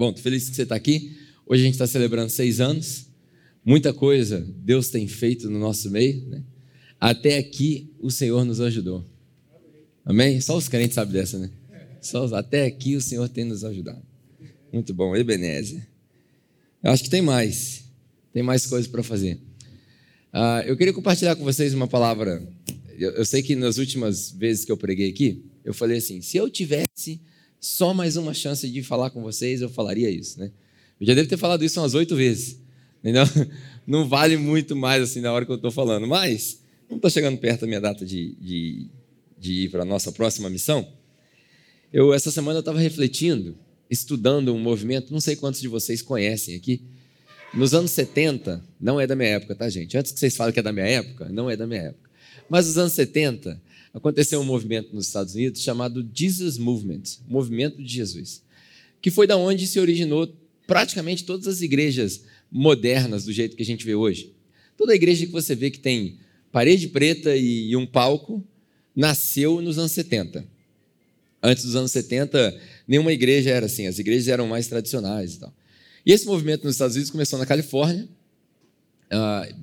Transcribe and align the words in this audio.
Bom, 0.00 0.08
estou 0.08 0.22
feliz 0.22 0.48
que 0.48 0.56
você 0.56 0.62
está 0.62 0.74
aqui. 0.74 1.14
Hoje 1.46 1.60
a 1.60 1.64
gente 1.66 1.74
está 1.74 1.86
celebrando 1.86 2.30
seis 2.30 2.58
anos. 2.58 3.04
Muita 3.62 3.92
coisa 3.92 4.40
Deus 4.56 4.88
tem 4.88 5.06
feito 5.06 5.50
no 5.50 5.58
nosso 5.58 5.90
meio. 5.90 6.26
Né? 6.26 6.42
Até 6.98 7.36
aqui 7.36 7.92
o 8.00 8.10
Senhor 8.10 8.42
nos 8.46 8.62
ajudou. 8.62 9.04
Amém? 10.02 10.40
Só 10.40 10.56
os 10.56 10.68
crentes 10.68 10.94
sabem 10.94 11.12
dessa, 11.12 11.38
né? 11.38 11.50
Só, 12.00 12.24
até 12.34 12.64
aqui 12.64 12.96
o 12.96 13.00
Senhor 13.02 13.28
tem 13.28 13.44
nos 13.44 13.62
ajudado. 13.62 14.02
Muito 14.72 14.94
bom, 14.94 15.14
Ebenezer. 15.14 15.86
Eu 16.82 16.92
acho 16.92 17.04
que 17.04 17.10
tem 17.10 17.20
mais. 17.20 17.84
Tem 18.32 18.42
mais 18.42 18.64
coisas 18.64 18.90
para 18.90 19.02
fazer. 19.02 19.34
Uh, 20.32 20.64
eu 20.64 20.78
queria 20.78 20.94
compartilhar 20.94 21.36
com 21.36 21.44
vocês 21.44 21.74
uma 21.74 21.86
palavra. 21.86 22.42
Eu, 22.98 23.10
eu 23.10 23.24
sei 23.26 23.42
que 23.42 23.54
nas 23.54 23.76
últimas 23.76 24.30
vezes 24.30 24.64
que 24.64 24.72
eu 24.72 24.78
preguei 24.78 25.10
aqui, 25.10 25.44
eu 25.62 25.74
falei 25.74 25.98
assim: 25.98 26.22
se 26.22 26.38
eu 26.38 26.48
tivesse 26.48 27.20
só 27.60 27.92
mais 27.92 28.16
uma 28.16 28.32
chance 28.32 28.68
de 28.68 28.82
falar 28.82 29.10
com 29.10 29.22
vocês, 29.22 29.60
eu 29.60 29.68
falaria 29.68 30.10
isso, 30.10 30.38
né? 30.40 30.50
Eu 30.98 31.06
já 31.06 31.14
devo 31.14 31.28
ter 31.28 31.36
falado 31.36 31.64
isso 31.64 31.78
umas 31.80 31.94
oito 31.94 32.16
vezes. 32.16 32.58
Entendeu? 33.00 33.24
Não 33.86 34.08
vale 34.08 34.36
muito 34.36 34.74
mais 34.74 35.02
assim 35.02 35.20
na 35.20 35.32
hora 35.32 35.44
que 35.44 35.50
eu 35.50 35.56
estou 35.56 35.70
falando. 35.70 36.06
Mas, 36.06 36.60
não 36.88 36.96
estou 36.96 37.10
chegando 37.10 37.38
perto 37.38 37.62
da 37.62 37.66
minha 37.66 37.80
data 37.80 38.04
de, 38.04 38.34
de, 38.40 38.86
de 39.38 39.52
ir 39.64 39.70
para 39.70 39.82
a 39.82 39.84
nossa 39.84 40.12
próxima 40.12 40.48
missão, 40.48 40.86
eu 41.92 42.14
essa 42.14 42.30
semana 42.30 42.58
eu 42.58 42.60
estava 42.60 42.78
refletindo, 42.78 43.56
estudando 43.90 44.54
um 44.54 44.58
movimento, 44.60 45.12
não 45.12 45.20
sei 45.20 45.34
quantos 45.34 45.60
de 45.60 45.66
vocês 45.66 46.02
conhecem 46.02 46.54
aqui. 46.54 46.82
Nos 47.52 47.74
anos 47.74 47.90
70, 47.90 48.62
não 48.80 49.00
é 49.00 49.06
da 49.06 49.16
minha 49.16 49.30
época, 49.30 49.56
tá, 49.56 49.68
gente? 49.68 49.96
Antes 49.96 50.12
que 50.12 50.20
vocês 50.20 50.36
falem 50.36 50.52
que 50.52 50.60
é 50.60 50.62
da 50.62 50.72
minha 50.72 50.86
época, 50.86 51.28
não 51.30 51.50
é 51.50 51.56
da 51.56 51.66
minha 51.66 51.82
época. 51.82 52.08
Mas 52.48 52.66
nos 52.66 52.78
anos 52.78 52.92
70, 52.92 53.60
aconteceu 53.92 54.40
um 54.40 54.44
movimento 54.44 54.94
nos 54.94 55.06
Estados 55.06 55.34
Unidos 55.34 55.62
chamado 55.62 56.08
Jesus 56.14 56.56
Movement, 56.58 57.02
Movimento 57.28 57.82
de 57.82 57.92
Jesus, 57.92 58.42
que 59.00 59.10
foi 59.10 59.26
da 59.26 59.36
onde 59.36 59.66
se 59.66 59.80
originou 59.80 60.32
praticamente 60.66 61.24
todas 61.24 61.46
as 61.46 61.60
igrejas 61.60 62.22
modernas 62.50 63.24
do 63.24 63.32
jeito 63.32 63.56
que 63.56 63.62
a 63.62 63.66
gente 63.66 63.84
vê 63.84 63.94
hoje. 63.94 64.32
Toda 64.76 64.94
igreja 64.94 65.26
que 65.26 65.32
você 65.32 65.54
vê 65.54 65.70
que 65.70 65.80
tem 65.80 66.18
parede 66.52 66.88
preta 66.88 67.36
e 67.36 67.74
um 67.76 67.86
palco 67.86 68.44
nasceu 68.94 69.60
nos 69.60 69.78
anos 69.78 69.92
70. 69.92 70.46
Antes 71.42 71.64
dos 71.64 71.74
anos 71.74 71.90
70, 71.90 72.60
nenhuma 72.86 73.12
igreja 73.12 73.50
era 73.50 73.66
assim, 73.66 73.86
as 73.86 73.98
igrejas 73.98 74.28
eram 74.28 74.46
mais 74.46 74.66
tradicionais 74.66 75.34
e 75.34 75.40
tal. 75.40 75.54
E 76.04 76.12
esse 76.12 76.26
movimento 76.26 76.64
nos 76.64 76.74
Estados 76.74 76.96
Unidos 76.96 77.10
começou 77.10 77.38
na 77.38 77.46
Califórnia, 77.46 78.08
uh, 79.12 79.54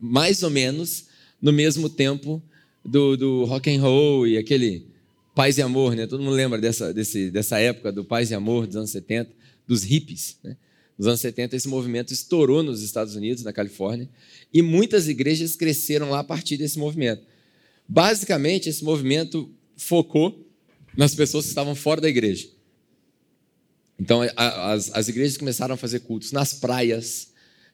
mais 0.00 0.42
ou 0.42 0.50
menos 0.50 1.06
no 1.40 1.52
mesmo 1.52 1.88
tempo 1.88 2.42
do, 2.88 3.16
do 3.16 3.44
rock 3.44 3.70
and 3.70 3.80
roll 3.80 4.26
e 4.26 4.38
aquele 4.38 4.86
paz 5.34 5.58
e 5.58 5.62
amor, 5.62 5.94
né? 5.94 6.06
Todo 6.06 6.22
mundo 6.22 6.34
lembra 6.34 6.58
dessa, 6.60 6.92
desse, 6.92 7.30
dessa 7.30 7.58
época 7.58 7.92
do 7.92 8.04
paz 8.04 8.30
e 8.30 8.34
amor 8.34 8.66
dos 8.66 8.76
anos 8.76 8.90
70, 8.90 9.30
dos 9.66 9.84
hippies, 9.84 10.36
né? 10.42 10.56
Nos 10.96 11.06
anos 11.06 11.20
70, 11.20 11.54
esse 11.54 11.68
movimento 11.68 12.12
estourou 12.12 12.60
nos 12.60 12.82
Estados 12.82 13.14
Unidos, 13.14 13.44
na 13.44 13.52
Califórnia, 13.52 14.08
e 14.52 14.60
muitas 14.60 15.06
igrejas 15.06 15.54
cresceram 15.54 16.10
lá 16.10 16.18
a 16.18 16.24
partir 16.24 16.56
desse 16.56 16.76
movimento. 16.76 17.22
Basicamente, 17.88 18.68
esse 18.68 18.82
movimento 18.82 19.48
focou 19.76 20.44
nas 20.96 21.14
pessoas 21.14 21.44
que 21.44 21.50
estavam 21.50 21.76
fora 21.76 22.00
da 22.00 22.08
igreja. 22.08 22.48
Então, 23.96 24.22
as, 24.34 24.90
as 24.92 25.08
igrejas 25.08 25.36
começaram 25.36 25.74
a 25.74 25.78
fazer 25.78 26.00
cultos 26.00 26.32
nas 26.32 26.54
praias, 26.54 27.28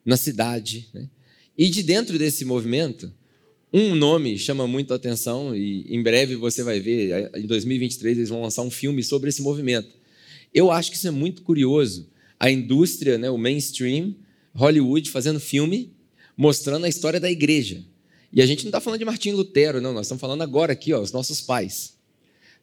na 0.05 0.19
cidade. 0.19 0.91
Né? 0.93 1.09
E 1.57 1.71
de 1.71 1.83
dentro 1.83 2.19
desse 2.19 2.45
movimento, 2.45 3.11
um 3.77 3.97
nome 3.97 4.39
chama 4.39 4.69
muito 4.69 4.93
a 4.93 4.97
atenção 4.97 5.55
e 5.55 5.85
em 5.93 6.01
breve 6.01 6.37
você 6.37 6.63
vai 6.63 6.79
ver, 6.79 7.31
em 7.35 7.45
2023 7.45 8.19
eles 8.19 8.29
vão 8.29 8.43
lançar 8.43 8.63
um 8.63 8.71
filme 8.71 9.03
sobre 9.03 9.29
esse 9.29 9.43
movimento. 9.43 9.89
Eu 10.55 10.71
acho 10.71 10.93
que 10.93 10.97
isso 10.97 11.09
é 11.09 11.11
muito 11.11 11.43
curioso. 11.43 12.09
A 12.39 12.49
indústria, 12.49 13.19
né, 13.19 13.29
o 13.29 13.37
mainstream, 13.37 14.15
Hollywood 14.55 15.11
fazendo 15.11 15.41
filme 15.41 15.93
mostrando 16.37 16.85
a 16.85 16.89
história 16.89 17.19
da 17.19 17.29
igreja. 17.29 17.85
E 18.33 18.41
a 18.41 18.47
gente 18.47 18.63
não 18.63 18.69
está 18.69 18.81
falando 18.81 19.01
de 19.01 19.05
Martim 19.05 19.33
Lutero, 19.33 19.81
não, 19.81 19.93
nós 19.93 20.07
estamos 20.07 20.21
falando 20.21 20.43
agora 20.43 20.73
aqui, 20.73 20.93
ó, 20.93 21.01
os 21.01 21.11
nossos 21.11 21.41
pais. 21.41 21.95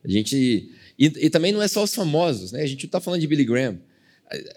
A 0.03 0.07
gente 0.07 0.69
e, 0.97 1.05
e 1.05 1.29
também 1.29 1.51
não 1.51 1.61
é 1.61 1.67
só 1.67 1.83
os 1.83 1.93
famosos, 1.93 2.53
né? 2.53 2.61
A 2.61 2.65
gente 2.65 2.83
não 2.83 2.87
está 2.87 3.01
falando 3.01 3.19
de 3.19 3.27
Billy 3.27 3.43
Graham. 3.43 3.79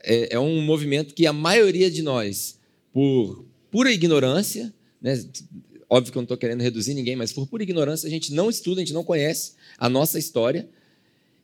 É, 0.05 0.35
é 0.35 0.39
um 0.39 0.61
movimento 0.63 1.15
que 1.15 1.27
a 1.27 1.33
maioria 1.33 1.91
de 1.91 2.01
nós, 2.01 2.59
por 2.93 3.45
pura 3.71 3.93
ignorância, 3.93 4.73
né, 5.03 5.21
Óbvio 5.95 6.11
que 6.11 6.19
eu 6.19 6.23
não 6.23 6.25
estou 6.25 6.37
querendo 6.37 6.61
reduzir 6.61 6.93
ninguém, 6.93 7.15
mas 7.15 7.33
por 7.33 7.47
pura 7.47 7.63
ignorância 7.63 8.09
a 8.09 8.11
gente 8.11 8.33
não 8.33 8.51
estuda, 8.51 8.81
a 8.81 8.85
gente 8.85 8.93
não 8.93 9.05
conhece 9.05 9.53
a 9.79 9.89
nossa 9.89 10.19
história. 10.19 10.69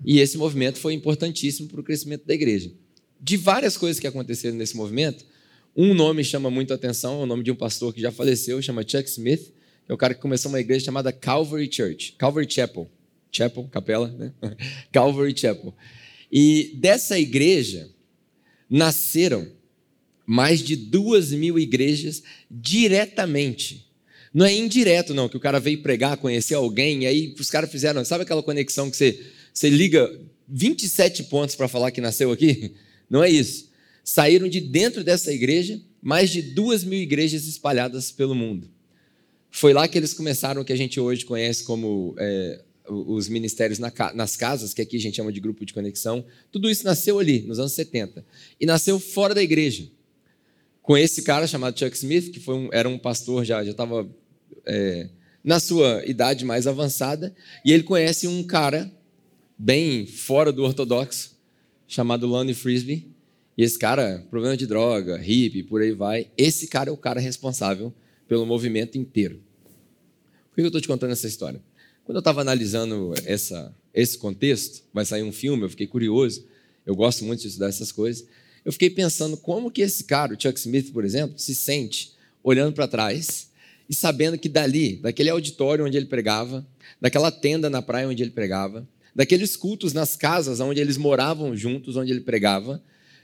E 0.04 0.18
esse 0.18 0.36
movimento 0.36 0.76
foi 0.76 0.92
importantíssimo 0.92 1.68
para 1.68 1.80
o 1.80 1.84
crescimento 1.84 2.26
da 2.26 2.34
igreja. 2.34 2.72
De 3.20 3.36
várias 3.36 3.76
coisas 3.76 4.00
que 4.00 4.08
aconteceram 4.08 4.56
nesse 4.56 4.76
movimento, 4.76 5.24
um 5.76 5.94
nome 5.94 6.24
chama 6.24 6.50
muito 6.50 6.72
a 6.72 6.74
atenção, 6.74 7.20
é 7.20 7.22
o 7.22 7.26
nome 7.26 7.44
de 7.44 7.52
um 7.52 7.54
pastor 7.54 7.94
que 7.94 8.00
já 8.00 8.10
faleceu, 8.10 8.60
chama 8.60 8.82
Chuck 8.82 9.08
Smith, 9.08 9.52
que 9.86 9.92
é 9.92 9.94
o 9.94 9.96
cara 9.96 10.14
que 10.14 10.20
começou 10.20 10.48
uma 10.48 10.58
igreja 10.58 10.86
chamada 10.86 11.12
Calvary 11.12 11.72
Church, 11.72 12.16
Calvary 12.18 12.50
Chapel. 12.50 12.90
Chapel, 13.30 13.68
capela, 13.70 14.08
né? 14.08 14.32
Calvary 14.90 15.32
Chapel. 15.38 15.72
E 16.32 16.72
dessa 16.74 17.16
igreja 17.16 17.88
nasceram 18.68 19.46
mais 20.26 20.60
de 20.60 20.74
duas 20.74 21.30
mil 21.30 21.56
igrejas 21.56 22.20
diretamente 22.50 23.89
não 24.32 24.46
é 24.46 24.54
indireto, 24.54 25.12
não, 25.12 25.28
que 25.28 25.36
o 25.36 25.40
cara 25.40 25.58
veio 25.58 25.82
pregar, 25.82 26.16
conhecer 26.16 26.54
alguém, 26.54 27.02
e 27.02 27.06
aí 27.06 27.34
os 27.38 27.50
caras 27.50 27.70
fizeram, 27.70 28.04
sabe 28.04 28.22
aquela 28.22 28.42
conexão 28.42 28.90
que 28.90 28.96
você, 28.96 29.20
você 29.52 29.68
liga 29.68 30.10
27 30.48 31.24
pontos 31.24 31.54
para 31.54 31.68
falar 31.68 31.90
que 31.90 32.00
nasceu 32.00 32.30
aqui? 32.30 32.74
Não 33.10 33.24
é 33.24 33.30
isso. 33.30 33.70
Saíram 34.04 34.48
de 34.48 34.60
dentro 34.60 35.02
dessa 35.02 35.32
igreja 35.32 35.80
mais 36.00 36.30
de 36.30 36.40
duas 36.42 36.84
mil 36.84 36.98
igrejas 36.98 37.46
espalhadas 37.46 38.10
pelo 38.10 38.34
mundo. 38.34 38.70
Foi 39.50 39.72
lá 39.72 39.86
que 39.88 39.98
eles 39.98 40.14
começaram 40.14 40.62
o 40.62 40.64
que 40.64 40.72
a 40.72 40.76
gente 40.76 40.98
hoje 41.00 41.24
conhece 41.24 41.64
como 41.64 42.14
é, 42.18 42.62
os 42.88 43.28
ministérios 43.28 43.78
nas 43.78 44.36
casas, 44.36 44.72
que 44.72 44.80
aqui 44.80 44.96
a 44.96 45.00
gente 45.00 45.16
chama 45.16 45.32
de 45.32 45.40
grupo 45.40 45.64
de 45.66 45.74
conexão. 45.74 46.24
Tudo 46.50 46.70
isso 46.70 46.84
nasceu 46.84 47.18
ali, 47.18 47.42
nos 47.42 47.58
anos 47.58 47.72
70. 47.72 48.24
E 48.60 48.64
nasceu 48.64 48.98
fora 48.98 49.34
da 49.34 49.42
igreja. 49.42 49.88
Com 50.90 50.98
esse 50.98 51.22
cara 51.22 51.46
chamado 51.46 51.78
Chuck 51.78 51.96
Smith, 51.96 52.32
que 52.32 52.50
um, 52.50 52.68
era 52.72 52.88
um 52.88 52.98
pastor, 52.98 53.44
já 53.44 53.62
estava 53.62 54.10
é, 54.66 55.08
na 55.44 55.60
sua 55.60 56.04
idade 56.04 56.44
mais 56.44 56.66
avançada, 56.66 57.32
e 57.64 57.72
ele 57.72 57.84
conhece 57.84 58.26
um 58.26 58.42
cara 58.42 58.90
bem 59.56 60.04
fora 60.04 60.50
do 60.50 60.64
ortodoxo, 60.64 61.38
chamado 61.86 62.26
Lonnie 62.26 62.54
Frisbee. 62.54 63.08
E 63.56 63.62
esse 63.62 63.78
cara, 63.78 64.26
problema 64.30 64.56
de 64.56 64.66
droga, 64.66 65.16
hippie, 65.16 65.62
por 65.62 65.80
aí 65.80 65.92
vai. 65.92 66.28
Esse 66.36 66.66
cara 66.66 66.90
é 66.90 66.92
o 66.92 66.96
cara 66.96 67.20
responsável 67.20 67.94
pelo 68.26 68.44
movimento 68.44 68.98
inteiro. 68.98 69.40
Por 70.48 70.56
que 70.56 70.62
eu 70.62 70.66
estou 70.66 70.80
te 70.80 70.88
contando 70.88 71.12
essa 71.12 71.28
história? 71.28 71.62
Quando 72.02 72.16
eu 72.16 72.20
estava 72.20 72.40
analisando 72.40 73.14
essa, 73.26 73.72
esse 73.94 74.18
contexto, 74.18 74.82
vai 74.92 75.04
sair 75.04 75.22
um 75.22 75.30
filme, 75.30 75.62
eu 75.62 75.70
fiquei 75.70 75.86
curioso. 75.86 76.44
Eu 76.84 76.96
gosto 76.96 77.24
muito 77.24 77.42
de 77.42 77.46
estudar 77.46 77.68
essas 77.68 77.92
coisas. 77.92 78.26
Eu 78.64 78.72
fiquei 78.72 78.90
pensando 78.90 79.36
como 79.36 79.70
que 79.70 79.82
esse 79.82 80.04
cara, 80.04 80.34
o 80.34 80.40
Chuck 80.40 80.58
Smith, 80.58 80.92
por 80.92 81.04
exemplo, 81.04 81.38
se 81.38 81.54
sente 81.54 82.12
olhando 82.42 82.74
para 82.74 82.88
trás 82.88 83.50
e 83.88 83.94
sabendo 83.94 84.38
que 84.38 84.48
dali, 84.48 84.96
daquele 84.96 85.30
auditório 85.30 85.84
onde 85.84 85.96
ele 85.96 86.06
pregava, 86.06 86.66
daquela 87.00 87.30
tenda 87.30 87.68
na 87.68 87.82
praia 87.82 88.08
onde 88.08 88.22
ele 88.22 88.30
pregava, 88.30 88.86
daqueles 89.14 89.56
cultos 89.56 89.92
nas 89.92 90.14
casas 90.14 90.60
onde 90.60 90.80
eles 90.80 90.96
moravam 90.96 91.56
juntos, 91.56 91.96
onde 91.96 92.12
ele 92.12 92.20
pregava, 92.20 92.82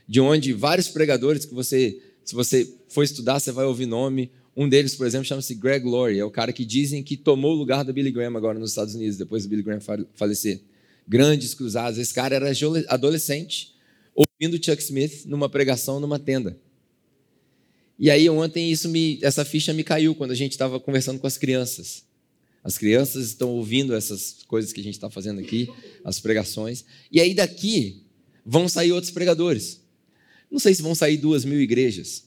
de 0.09 0.21
onde 0.21 0.53
vários 0.53 0.89
pregadores 0.89 1.45
que 1.45 1.55
você, 1.55 2.01
se 2.25 2.35
você 2.35 2.69
for 2.89 3.03
estudar, 3.03 3.39
você 3.39 3.53
vai 3.53 3.65
ouvir 3.65 3.87
nome. 3.87 4.31
Um 4.57 4.69
deles, 4.69 4.95
por 4.95 5.07
exemplo, 5.07 5.27
chama-se 5.27 5.55
Greg 5.55 5.87
Laurie, 5.87 6.19
é 6.19 6.25
o 6.25 6.31
cara 6.31 6.53
que 6.53 6.65
dizem 6.65 7.03
que 7.03 7.17
tomou 7.17 7.53
o 7.53 7.57
lugar 7.57 7.85
do 7.85 7.93
Billy 7.93 8.11
Graham 8.11 8.37
agora 8.37 8.59
nos 8.59 8.71
Estados 8.71 8.95
Unidos, 8.95 9.17
depois 9.17 9.43
do 9.43 9.49
Billy 9.51 9.63
Graham 9.63 9.81
falecer. 10.15 10.61
Grandes 11.07 11.55
cruzados. 11.55 11.99
Esse 11.99 12.13
cara 12.13 12.35
era 12.35 12.51
adolescente, 12.89 13.76
ouvindo 14.17 14.63
Chuck 14.65 14.83
Smith 14.83 15.27
numa 15.27 15.49
pregação 15.49 16.01
numa 16.01 16.19
tenda. 16.19 16.59
E 17.99 18.11
aí 18.11 18.29
ontem 18.29 18.71
isso 18.73 18.89
me, 18.89 19.19
essa 19.23 19.45
ficha 19.45 19.73
me 19.73 19.85
caiu 19.85 20.15
quando 20.15 20.31
a 20.31 20.35
gente 20.35 20.53
estava 20.53 20.81
conversando 20.81 21.19
com 21.19 21.27
as 21.27 21.37
crianças. 21.37 22.05
As 22.65 22.77
crianças 22.77 23.29
estão 23.29 23.51
ouvindo 23.51 23.95
essas 23.95 24.39
coisas 24.47 24.73
que 24.73 24.81
a 24.81 24.83
gente 24.83 24.95
está 24.95 25.09
fazendo 25.09 25.41
aqui, 25.41 25.69
as 26.05 26.19
pregações. 26.19 26.85
E 27.13 27.21
aí 27.21 27.35
daqui 27.35 28.03
vão 28.45 28.69
sair 28.69 28.93
outros 28.93 29.13
pregadores. 29.13 29.83
Não 30.51 30.59
sei 30.59 30.75
se 30.75 30.83
vão 30.83 30.95
sair 30.95 31.17
duas 31.17 31.45
mil 31.45 31.61
igrejas. 31.61 32.25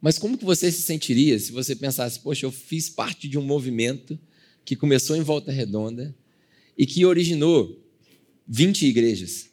Mas 0.00 0.18
como 0.18 0.36
que 0.36 0.44
você 0.44 0.72
se 0.72 0.82
sentiria 0.82 1.38
se 1.38 1.52
você 1.52 1.76
pensasse, 1.76 2.18
poxa, 2.18 2.46
eu 2.46 2.50
fiz 2.50 2.90
parte 2.90 3.28
de 3.28 3.38
um 3.38 3.42
movimento 3.42 4.18
que 4.64 4.74
começou 4.74 5.16
em 5.16 5.22
Volta 5.22 5.52
Redonda 5.52 6.14
e 6.76 6.84
que 6.84 7.04
originou 7.04 7.80
20 8.48 8.86
igrejas 8.86 9.51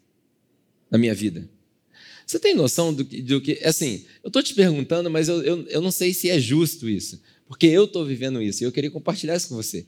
na 0.90 0.98
minha 0.98 1.14
vida? 1.14 1.50
Você 2.26 2.40
tem 2.40 2.54
noção 2.54 2.94
do 2.94 3.04
que. 3.04 3.22
Do 3.22 3.42
que 3.42 3.60
assim, 3.64 4.06
eu 4.24 4.28
estou 4.28 4.44
te 4.44 4.54
perguntando, 4.54 5.10
mas 5.10 5.28
eu, 5.28 5.42
eu, 5.42 5.68
eu 5.68 5.82
não 5.82 5.92
sei 5.92 6.14
se 6.14 6.30
é 6.30 6.40
justo 6.40 6.88
isso, 6.88 7.22
porque 7.48 7.66
eu 7.66 7.86
estou 7.86 8.06
vivendo 8.06 8.42
isso 8.42 8.64
e 8.64 8.66
eu 8.66 8.72
queria 8.72 8.92
compartilhar 8.92 9.36
isso 9.36 9.50
com 9.50 9.56
você. 9.56 9.86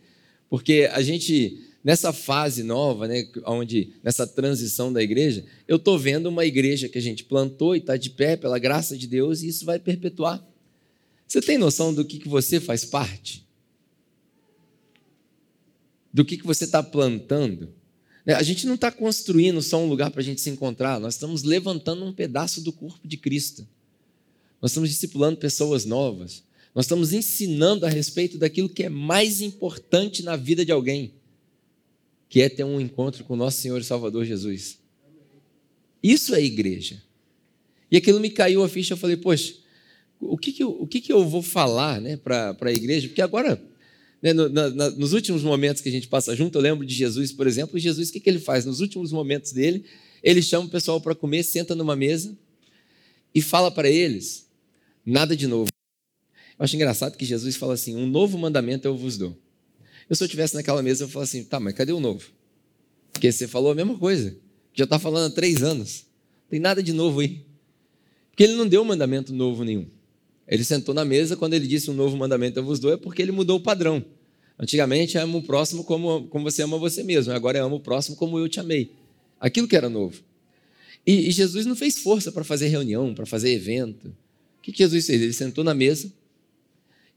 Porque 0.50 0.89
a 0.92 1.01
gente 1.01 1.62
nessa 1.83 2.13
fase 2.13 2.63
nova, 2.63 3.07
né, 3.07 3.27
onde 3.45 3.94
nessa 4.03 4.27
transição 4.27 4.94
da 4.94 5.01
igreja, 5.01 5.45
eu 5.68 5.77
estou 5.77 5.98
vendo 5.98 6.27
uma 6.27 6.45
igreja 6.45 6.88
que 6.88 6.98
a 6.98 7.01
gente 7.01 7.24
plantou 7.24 7.75
e 7.75 7.80
está 7.80 7.97
de 7.97 8.09
pé 8.09 8.36
pela 8.36 8.59
graça 8.59 8.97
de 8.97 9.07
Deus 9.07 9.42
e 9.42 9.47
isso 9.47 9.65
vai 9.65 9.80
perpetuar. 9.80 10.45
Você 11.27 11.42
tem 11.42 11.57
noção 11.57 11.94
do 11.94 12.04
que, 12.04 12.19
que 12.19 12.27
você 12.27 12.59
faz 12.59 12.86
parte? 12.86 13.47
Do 16.13 16.25
que, 16.25 16.38
que 16.38 16.45
você 16.45 16.65
está 16.65 16.83
plantando? 16.83 17.74
Né, 18.25 18.33
a 18.33 18.44
gente 18.44 18.68
não 18.68 18.75
está 18.75 18.91
construindo 18.91 19.62
só 19.62 19.81
um 19.81 19.88
lugar 19.88 20.12
para 20.12 20.21
a 20.21 20.23
gente 20.23 20.41
se 20.41 20.50
encontrar, 20.50 21.00
nós 21.00 21.15
estamos 21.15 21.44
levantando 21.44 22.06
um 22.06 22.13
pedaço 22.13 22.62
do 22.62 22.71
corpo 22.71 23.07
de 23.07 23.18
Cristo. 23.18 23.68
Nós 24.62 24.71
estamos 24.71 24.89
discipulando 24.89 25.38
pessoas 25.38 25.85
novas. 25.85 26.44
Nós 26.73 26.85
estamos 26.85 27.12
ensinando 27.12 27.85
a 27.85 27.89
respeito 27.89 28.38
daquilo 28.38 28.69
que 28.69 28.83
é 28.83 28.89
mais 28.89 29.41
importante 29.41 30.23
na 30.23 30.35
vida 30.35 30.63
de 30.63 30.71
alguém, 30.71 31.13
que 32.29 32.41
é 32.41 32.47
ter 32.47 32.63
um 32.63 32.79
encontro 32.79 33.23
com 33.23 33.33
o 33.33 33.38
nosso 33.38 33.59
Senhor 33.59 33.81
e 33.81 33.83
Salvador 33.83 34.23
Jesus. 34.23 34.79
Isso 36.01 36.33
é 36.33 36.41
igreja. 36.41 37.01
E 37.91 37.97
aquilo 37.97 38.19
me 38.19 38.29
caiu 38.29 38.63
a 38.63 38.69
ficha, 38.69 38.94
eu 38.94 38.97
falei, 38.97 39.18
poxa, 39.18 39.53
o 40.19 40.38
que, 40.38 40.53
que, 40.53 40.63
eu, 40.63 40.69
o 40.69 40.88
que, 40.88 41.01
que 41.01 41.12
eu 41.12 41.27
vou 41.27 41.41
falar 41.41 42.00
né, 42.00 42.15
para 42.15 42.56
a 42.62 42.71
igreja? 42.71 43.07
Porque 43.07 43.21
agora, 43.21 43.62
né, 44.21 44.33
no, 44.33 44.47
na, 44.50 44.89
nos 44.91 45.13
últimos 45.13 45.41
momentos 45.41 45.81
que 45.81 45.89
a 45.89 45.91
gente 45.91 46.07
passa 46.07 46.35
junto, 46.35 46.57
eu 46.57 46.62
lembro 46.62 46.85
de 46.85 46.94
Jesus, 46.94 47.31
por 47.31 47.47
exemplo, 47.47 47.79
Jesus, 47.79 48.09
o 48.09 48.13
que, 48.13 48.19
que 48.19 48.29
ele 48.29 48.39
faz? 48.39 48.65
Nos 48.65 48.79
últimos 48.79 49.12
momentos 49.12 49.51
dele, 49.51 49.83
ele 50.21 50.41
chama 50.41 50.68
o 50.68 50.69
pessoal 50.69 51.01
para 51.01 51.15
comer, 51.15 51.44
senta 51.44 51.73
numa 51.73 51.95
mesa 51.95 52.38
e 53.33 53.41
fala 53.41 53.71
para 53.71 53.89
eles 53.89 54.47
nada 55.06 55.35
de 55.35 55.47
novo. 55.47 55.71
Eu 56.57 56.63
acho 56.63 56.75
engraçado 56.75 57.18
que 57.18 57.25
Jesus 57.25 57.56
fala 57.56 57.73
assim: 57.73 57.95
um 57.95 58.06
novo 58.06 58.38
mandamento 58.38 58.88
eu 58.88 58.95
vos 58.95 59.18
dou. 59.18 59.35
Eu, 60.07 60.15
se 60.15 60.21
eu 60.21 60.25
estivesse 60.25 60.53
naquela 60.53 60.83
mesa, 60.83 61.06
eu 61.06 61.09
falo 61.09 61.23
assim: 61.23 61.44
tá, 61.44 61.59
mas 61.59 61.73
cadê 61.73 61.91
o 61.91 62.00
novo? 62.00 62.29
Porque 63.12 63.31
você 63.31 63.47
falou 63.47 63.71
a 63.71 63.75
mesma 63.75 63.97
coisa, 63.97 64.38
já 64.73 64.83
está 64.83 65.00
falando 65.00 65.31
há 65.31 65.35
três 65.35 65.63
anos. 65.63 66.06
Não 66.44 66.50
tem 66.50 66.59
nada 66.59 66.83
de 66.83 66.94
novo 66.94 67.19
aí. 67.19 67.44
Porque 68.29 68.44
ele 68.44 68.53
não 68.53 68.68
deu 68.68 68.85
mandamento 68.85 69.33
novo 69.33 69.63
nenhum. 69.63 69.88
Ele 70.51 70.65
sentou 70.65 70.94
na 70.94 71.06
mesa, 71.06 71.38
quando 71.38 71.53
ele 71.53 71.65
disse 71.65 71.89
um 71.89 71.94
novo 71.94 72.18
mandamento 72.18 72.59
eu 72.59 72.63
vos 72.63 72.77
dou, 72.77 72.92
é 72.92 72.98
porque 72.98 73.21
ele 73.21 73.31
mudou 73.31 73.57
o 73.57 73.62
padrão. 73.62 74.03
Antigamente, 74.59 75.18
ama 75.18 75.38
o 75.38 75.42
próximo 75.42 75.83
como, 75.86 76.27
como 76.27 76.44
você 76.44 76.62
ama 76.62 76.77
você 76.77 77.01
mesmo, 77.01 77.31
agora 77.31 77.57
é 77.57 77.62
ama 77.62 77.77
o 77.77 77.80
próximo 77.80 78.18
como 78.18 78.38
eu 78.38 78.50
te 78.50 78.59
amei. 78.59 78.92
Aquilo 79.39 79.65
que 79.65 79.77
era 79.77 79.89
novo. 79.89 80.21
E, 81.07 81.30
e 81.30 81.31
Jesus 81.31 81.65
não 81.65 81.75
fez 81.75 82.00
força 82.00 82.33
para 82.33 82.44
fazer 82.44 82.68
reunião, 82.68 83.15
para 83.15 83.25
fazer 83.25 83.51
evento. 83.51 84.09
O 84.09 84.62
que, 84.62 84.74
que 84.74 84.80
Jesus 84.80 85.06
fez? 85.07 85.21
Ele 85.21 85.33
sentou 85.33 85.63
na 85.63 85.74
mesa, 85.74 86.12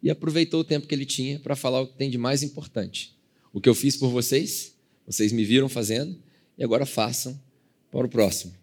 e 0.04 0.10
aproveitou 0.10 0.60
o 0.60 0.64
tempo 0.64 0.86
que 0.86 0.94
ele 0.94 1.06
tinha 1.06 1.40
para 1.40 1.56
falar 1.56 1.80
o 1.80 1.86
que 1.86 1.96
tem 1.96 2.10
de 2.10 2.18
mais 2.18 2.42
importante. 2.42 3.16
O 3.54 3.60
que 3.60 3.68
eu 3.68 3.74
fiz 3.74 3.96
por 3.96 4.10
vocês, 4.10 4.74
vocês 5.06 5.32
me 5.32 5.44
viram 5.44 5.66
fazendo, 5.66 6.14
e 6.58 6.62
agora 6.62 6.84
façam 6.84 7.40
para 7.90 8.06
o 8.06 8.08
próximo. 8.08 8.54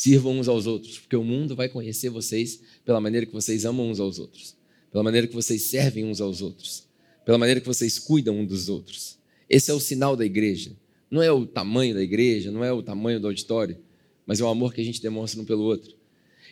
Sirvam 0.00 0.38
uns 0.38 0.48
aos 0.48 0.66
outros, 0.66 0.98
porque 0.98 1.14
o 1.14 1.22
mundo 1.22 1.54
vai 1.54 1.68
conhecer 1.68 2.08
vocês 2.08 2.62
pela 2.86 2.98
maneira 3.02 3.26
que 3.26 3.34
vocês 3.34 3.66
amam 3.66 3.90
uns 3.90 4.00
aos 4.00 4.18
outros, 4.18 4.56
pela 4.90 5.04
maneira 5.04 5.26
que 5.26 5.34
vocês 5.34 5.60
servem 5.64 6.06
uns 6.06 6.22
aos 6.22 6.40
outros, 6.40 6.84
pela 7.22 7.36
maneira 7.36 7.60
que 7.60 7.66
vocês 7.66 7.98
cuidam 7.98 8.40
uns 8.40 8.48
dos 8.48 8.70
outros. 8.70 9.18
Esse 9.46 9.70
é 9.70 9.74
o 9.74 9.78
sinal 9.78 10.16
da 10.16 10.24
igreja. 10.24 10.72
Não 11.10 11.20
é 11.20 11.30
o 11.30 11.44
tamanho 11.44 11.94
da 11.94 12.00
igreja, 12.00 12.50
não 12.50 12.64
é 12.64 12.72
o 12.72 12.82
tamanho 12.82 13.20
do 13.20 13.26
auditório, 13.26 13.76
mas 14.24 14.40
é 14.40 14.42
o 14.42 14.48
amor 14.48 14.72
que 14.72 14.80
a 14.80 14.84
gente 14.84 15.02
demonstra 15.02 15.38
um 15.38 15.44
pelo 15.44 15.64
outro. 15.64 15.94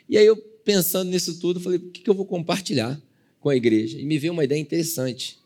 E 0.07 0.19
aí 0.19 0.27
eu, 0.27 0.37
pensando 0.37 1.09
nisso 1.09 1.41
tudo, 1.41 1.59
falei: 1.59 1.79
o 1.79 1.91
que 1.91 2.11
eu 2.11 2.13
vou 2.13 2.27
compartilhar 2.27 3.03
com 3.41 3.49
a 3.49 3.57
igreja. 3.57 3.99
E 3.99 4.05
me 4.05 4.19
veio 4.19 4.35
uma 4.35 4.45
ideia 4.45 4.61
interessante, 4.61 5.39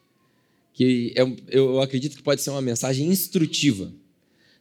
que 0.74 1.14
é 1.14 1.22
eu 1.56 1.80
acredito 1.80 2.16
que 2.16 2.22
pode 2.24 2.42
ser 2.42 2.50
uma 2.50 2.60
mensagem 2.60 3.06
instrutiva. 3.06 3.92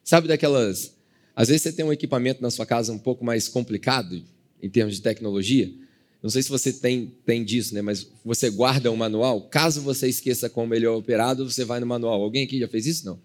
Sabe 0.04 0.28
daquelas. 0.28 1.01
Às 1.36 1.48
vezes 1.48 1.64
você 1.64 1.72
tem 1.72 1.86
um 1.86 1.94
equipamento 1.94 2.42
na 2.42 2.50
sua 2.50 2.66
casa 2.66 2.92
um 2.92 3.00
pouco 3.00 3.24
mais 3.24 3.48
complicado 3.48 4.22
em 4.62 4.70
termos 4.70 4.96
de 4.96 5.02
tecnologia. 5.02 5.72
Não 6.22 6.30
sei 6.30 6.44
se 6.44 6.50
você 6.50 6.72
tem, 6.72 7.12
tem 7.26 7.44
disso, 7.44 7.74
né? 7.74 7.82
mas 7.82 8.08
você 8.24 8.50
guarda 8.50 8.92
um 8.92 8.96
manual. 8.96 9.42
Caso 9.50 9.82
você 9.82 10.08
esqueça 10.08 10.50
como 10.50 10.74
ele 10.76 10.86
é 10.86 10.90
operado, 10.90 11.50
você 11.50 11.66
vai 11.66 11.80
no 11.80 11.88
manual. 11.88 12.22
Alguém 12.22 12.44
aqui 12.44 12.60
já 12.60 12.68
fez 12.68 12.86
isso? 12.86 13.06
Não? 13.06 13.20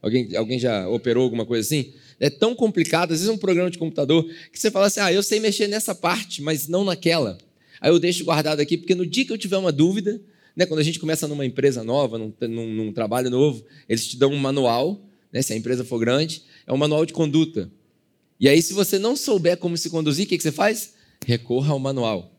Alguém, 0.00 0.34
alguém 0.36 0.58
já 0.58 0.88
operou 0.88 1.24
alguma 1.24 1.44
coisa 1.44 1.66
assim? 1.66 1.92
É 2.20 2.30
tão 2.30 2.54
complicado, 2.54 3.12
às 3.12 3.18
vezes 3.18 3.28
é 3.28 3.32
um 3.32 3.38
programa 3.38 3.70
de 3.70 3.78
computador, 3.78 4.24
que 4.52 4.58
você 4.58 4.70
fala 4.70 4.86
assim: 4.86 5.00
ah, 5.00 5.12
eu 5.12 5.22
sei 5.22 5.40
mexer 5.40 5.66
nessa 5.66 5.94
parte, 5.94 6.40
mas 6.40 6.68
não 6.68 6.84
naquela. 6.84 7.36
Aí 7.80 7.90
eu 7.90 7.98
deixo 7.98 8.24
guardado 8.24 8.60
aqui, 8.60 8.76
porque 8.76 8.94
no 8.94 9.06
dia 9.06 9.24
que 9.24 9.32
eu 9.32 9.38
tiver 9.38 9.56
uma 9.56 9.72
dúvida, 9.72 10.20
né, 10.56 10.66
quando 10.66 10.80
a 10.80 10.82
gente 10.82 10.98
começa 10.98 11.28
numa 11.28 11.44
empresa 11.44 11.84
nova, 11.84 12.18
num, 12.18 12.32
num, 12.40 12.74
num 12.74 12.92
trabalho 12.92 13.30
novo, 13.30 13.64
eles 13.88 14.06
te 14.06 14.16
dão 14.16 14.32
um 14.32 14.38
manual, 14.38 15.00
né, 15.32 15.42
se 15.42 15.52
a 15.52 15.56
empresa 15.56 15.84
for 15.84 15.98
grande, 15.98 16.42
é 16.68 16.72
um 16.72 16.76
manual 16.76 17.06
de 17.06 17.14
conduta. 17.14 17.72
E 18.38 18.46
aí, 18.46 18.60
se 18.60 18.74
você 18.74 18.98
não 18.98 19.16
souber 19.16 19.56
como 19.56 19.76
se 19.76 19.88
conduzir, 19.88 20.26
o 20.26 20.28
que, 20.28 20.36
que 20.36 20.42
você 20.42 20.52
faz? 20.52 20.92
Recorra 21.26 21.72
ao 21.72 21.78
manual. 21.78 22.38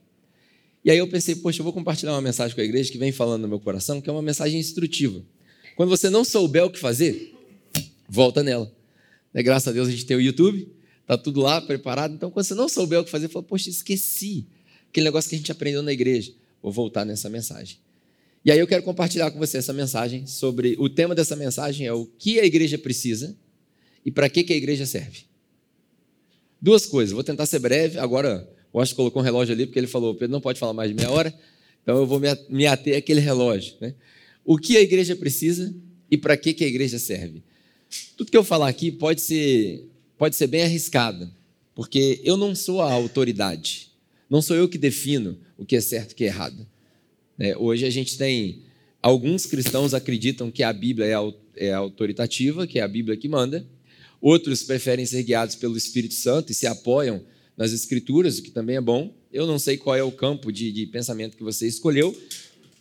E 0.85 0.91
aí 0.91 0.97
eu 0.99 1.07
pensei, 1.07 1.35
poxa, 1.35 1.59
eu 1.59 1.63
vou 1.63 1.73
compartilhar 1.73 2.13
uma 2.13 2.21
mensagem 2.21 2.55
com 2.55 2.61
a 2.61 2.63
igreja 2.63 2.91
que 2.91 2.97
vem 2.97 3.11
falando 3.11 3.41
no 3.41 3.47
meu 3.47 3.59
coração, 3.59 3.99
que 3.99 4.07
é 4.07 4.13
uma 4.13 4.21
mensagem 4.21 4.59
instrutiva. 4.59 5.21
Quando 5.75 5.89
você 5.89 6.09
não 6.09 6.23
souber 6.23 6.63
o 6.63 6.69
que 6.69 6.79
fazer, 6.79 7.33
volta 8.07 8.43
nela. 8.43 8.71
Né, 9.33 9.41
graças 9.41 9.67
a 9.67 9.71
Deus 9.71 9.87
a 9.87 9.91
gente 9.91 10.05
tem 10.05 10.15
o 10.15 10.21
YouTube, 10.21 10.71
está 11.01 11.17
tudo 11.17 11.41
lá 11.41 11.59
preparado. 11.59 12.13
Então, 12.13 12.29
quando 12.29 12.45
você 12.45 12.53
não 12.53 12.69
souber 12.69 12.99
o 12.99 13.03
que 13.03 13.09
fazer, 13.09 13.27
fala, 13.29 13.43
poxa, 13.43 13.69
esqueci 13.69 14.45
aquele 14.89 15.05
negócio 15.05 15.27
que 15.29 15.35
a 15.35 15.39
gente 15.39 15.51
aprendeu 15.51 15.81
na 15.81 15.91
igreja. 15.91 16.31
Vou 16.61 16.71
voltar 16.71 17.03
nessa 17.03 17.29
mensagem. 17.29 17.77
E 18.45 18.51
aí 18.51 18.59
eu 18.59 18.67
quero 18.67 18.83
compartilhar 18.83 19.31
com 19.31 19.39
você 19.39 19.57
essa 19.57 19.73
mensagem 19.73 20.27
sobre 20.27 20.75
o 20.79 20.87
tema 20.87 21.13
dessa 21.13 21.35
mensagem 21.35 21.87
é 21.87 21.93
o 21.93 22.05
que 22.05 22.39
a 22.39 22.45
igreja 22.45 22.77
precisa 22.77 23.35
e 24.05 24.11
para 24.11 24.29
que, 24.29 24.43
que 24.43 24.53
a 24.53 24.55
igreja 24.55 24.85
serve. 24.85 25.23
Duas 26.61 26.85
coisas, 26.85 27.13
vou 27.13 27.23
tentar 27.23 27.45
ser 27.45 27.59
breve. 27.59 27.97
Agora, 27.99 28.49
o 28.71 28.77
Washington 28.77 28.97
colocou 28.97 29.21
um 29.21 29.25
relógio 29.25 29.53
ali 29.53 29.65
porque 29.65 29.79
ele 29.79 29.87
falou: 29.87 30.13
Pedro 30.13 30.31
não 30.31 30.41
pode 30.41 30.59
falar 30.59 30.73
mais 30.73 30.89
de 30.89 30.95
meia 30.95 31.09
hora, 31.09 31.33
então 31.81 31.97
eu 31.97 32.05
vou 32.05 32.19
me 32.49 32.67
ater 32.67 32.97
àquele 32.97 33.19
relógio. 33.19 33.75
Né? 33.79 33.93
O 34.43 34.57
que 34.57 34.77
a 34.77 34.81
igreja 34.81 35.15
precisa 35.15 35.73
e 36.09 36.17
para 36.17 36.35
que, 36.35 36.53
que 36.53 36.63
a 36.63 36.67
igreja 36.67 36.99
serve. 36.99 37.43
Tudo 38.17 38.29
que 38.29 38.37
eu 38.37 38.43
falar 38.43 38.67
aqui 38.67 38.91
pode 38.91 39.21
ser, 39.21 39.87
pode 40.17 40.35
ser 40.35 40.47
bem 40.47 40.63
arriscado, 40.63 41.31
porque 41.73 42.21
eu 42.23 42.37
não 42.37 42.55
sou 42.55 42.81
a 42.81 42.91
autoridade. 42.91 43.89
Não 44.29 44.41
sou 44.41 44.55
eu 44.55 44.69
que 44.69 44.77
defino 44.77 45.37
o 45.57 45.65
que 45.65 45.75
é 45.75 45.81
certo 45.81 46.11
e 46.11 46.13
o 46.13 46.15
que 46.15 46.23
é 46.23 46.27
errado. 46.27 46.67
É, 47.39 47.57
hoje 47.57 47.85
a 47.85 47.89
gente 47.89 48.17
tem. 48.17 48.63
Alguns 49.01 49.45
cristãos 49.45 49.93
acreditam 49.93 50.51
que 50.51 50.61
a 50.61 50.73
Bíblia 50.73 51.07
é, 51.07 51.67
é 51.67 51.73
autoritativa, 51.73 52.67
que 52.67 52.79
é 52.79 52.81
a 52.81 52.87
Bíblia 52.87 53.15
que 53.15 53.29
manda. 53.29 53.65
Outros 54.21 54.63
preferem 54.63 55.05
ser 55.05 55.23
guiados 55.23 55.55
pelo 55.55 55.77
Espírito 55.77 56.13
Santo 56.13 56.51
e 56.51 56.55
se 56.55 56.67
apoiam 56.67 57.21
nas 57.55 57.71
Escrituras, 57.71 58.37
o 58.37 58.43
que 58.43 58.51
também 58.51 58.75
é 58.75 58.81
bom. 58.81 59.13
Eu 59.31 59.45
não 59.45 59.59
sei 59.59 59.77
qual 59.77 59.95
é 59.95 60.03
o 60.03 60.11
campo 60.11 60.51
de, 60.51 60.71
de 60.71 60.85
pensamento 60.87 61.37
que 61.37 61.43
você 61.43 61.67
escolheu, 61.67 62.15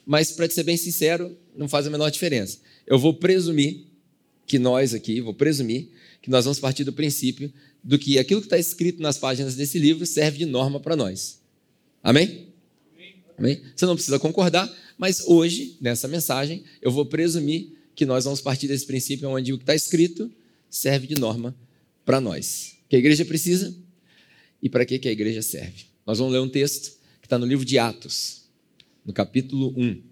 mas, 0.07 0.33
para 0.33 0.49
ser 0.49 0.63
bem 0.63 0.77
sincero, 0.77 1.37
não 1.55 1.69
faz 1.69 1.87
a 1.87 1.91
menor 1.91 2.11
diferença. 2.11 2.59
Eu 2.87 2.99
vou 2.99 3.13
presumir 3.13 3.85
que 4.47 4.59
nós 4.59 4.95
aqui, 4.95 5.21
vou 5.21 5.35
presumir 5.35 5.91
que 6.23 6.31
nós 6.31 6.45
vamos 6.45 6.59
partir 6.59 6.83
do 6.83 6.93
princípio 6.93 7.53
do 7.85 7.99
que 7.99 8.19
aquilo 8.19 8.41
que 8.41 8.47
está 8.47 8.59
escrito 8.59 9.03
nas 9.03 9.19
páginas 9.19 9.55
desse 9.55 9.79
livro 9.79 10.07
serve 10.07 10.39
de 10.39 10.47
norma 10.47 10.81
para 10.81 10.97
nós. 10.97 11.41
Amém? 12.03 12.49
Amém? 13.37 13.61
Você 13.77 13.87
não 13.87 13.95
precisa 13.95 14.19
concordar, 14.19 14.75
mas 14.97 15.21
hoje, 15.27 15.77
nessa 15.81 16.09
mensagem, 16.09 16.65
eu 16.83 16.91
vou 16.91 17.07
presumir 17.07 17.73
que 17.95 18.07
nós 18.07 18.25
vamos 18.25 18.41
partir 18.41 18.67
desse 18.67 18.87
princípio 18.87 19.29
onde 19.29 19.53
o 19.53 19.59
que 19.59 19.63
está 19.63 19.75
escrito 19.75 20.31
serve 20.71 21.07
de 21.07 21.15
norma 21.15 21.57
para 22.05 22.21
nós. 22.21 22.77
Que 22.89 22.97
a 22.97 22.99
igreja 22.99 23.25
precisa 23.25 23.75
e 24.63 24.69
para 24.69 24.85
que, 24.85 24.99
que 24.99 25.09
a 25.09 25.13
igreja 25.13 25.43
serve. 25.43 25.87
Nós 26.07 26.19
vamos 26.19 26.33
ler 26.33 26.41
um 26.41 26.49
texto 26.49 26.99
que 27.21 27.27
está 27.27 27.39
no 27.39 27.47
livro 27.47 27.65
de 27.65 27.79
Atos, 27.79 28.43
no 29.05 29.13
capítulo 29.13 29.75
1. 29.77 30.03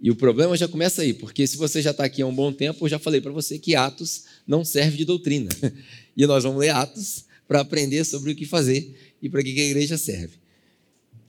E 0.00 0.10
o 0.10 0.16
problema 0.16 0.56
já 0.56 0.68
começa 0.68 1.02
aí, 1.02 1.12
porque 1.12 1.46
se 1.46 1.56
você 1.56 1.82
já 1.82 1.90
está 1.90 2.04
aqui 2.04 2.22
há 2.22 2.26
um 2.26 2.34
bom 2.34 2.52
tempo, 2.52 2.84
eu 2.84 2.88
já 2.88 2.98
falei 2.98 3.20
para 3.20 3.32
você 3.32 3.58
que 3.58 3.74
Atos 3.74 4.24
não 4.46 4.64
serve 4.64 4.96
de 4.96 5.04
doutrina. 5.04 5.50
E 6.16 6.26
nós 6.26 6.42
vamos 6.42 6.58
ler 6.58 6.70
Atos 6.70 7.26
para 7.46 7.60
aprender 7.60 8.04
sobre 8.04 8.32
o 8.32 8.34
que 8.34 8.44
fazer 8.44 9.14
e 9.22 9.28
para 9.28 9.40
que, 9.40 9.54
que 9.54 9.60
a 9.60 9.64
igreja 9.66 9.96
serve 9.96 10.32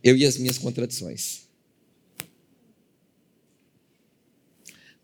eu 0.04 0.16
e 0.16 0.26
as 0.26 0.38
minhas 0.38 0.58
contradições. 0.58 1.48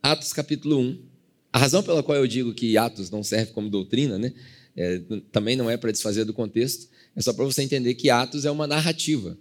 Atos 0.01 0.31
capítulo 0.31 0.79
1. 0.79 1.14
A 1.55 1.57
razão 1.57 1.81
pela 1.81 2.03
qual 2.03 2.17
eu 2.17 2.27
digo 2.27 2.53
que 2.53 2.75
Atos 2.75 3.09
não 3.09 3.23
serve 3.23 3.53
como 3.53 3.69
doutrina, 3.69 4.19
né? 4.19 4.33
É, 4.75 4.99
também 5.31 5.55
não 5.55 5.69
é 5.69 5.77
para 5.77 5.89
desfazer 5.89 6.25
do 6.25 6.33
contexto, 6.33 6.89
é 7.15 7.21
só 7.21 7.31
para 7.31 7.45
você 7.45 7.61
entender 7.61 7.93
que 7.93 8.09
Atos 8.09 8.43
é 8.43 8.51
uma 8.51 8.67
narrativa. 8.67 9.37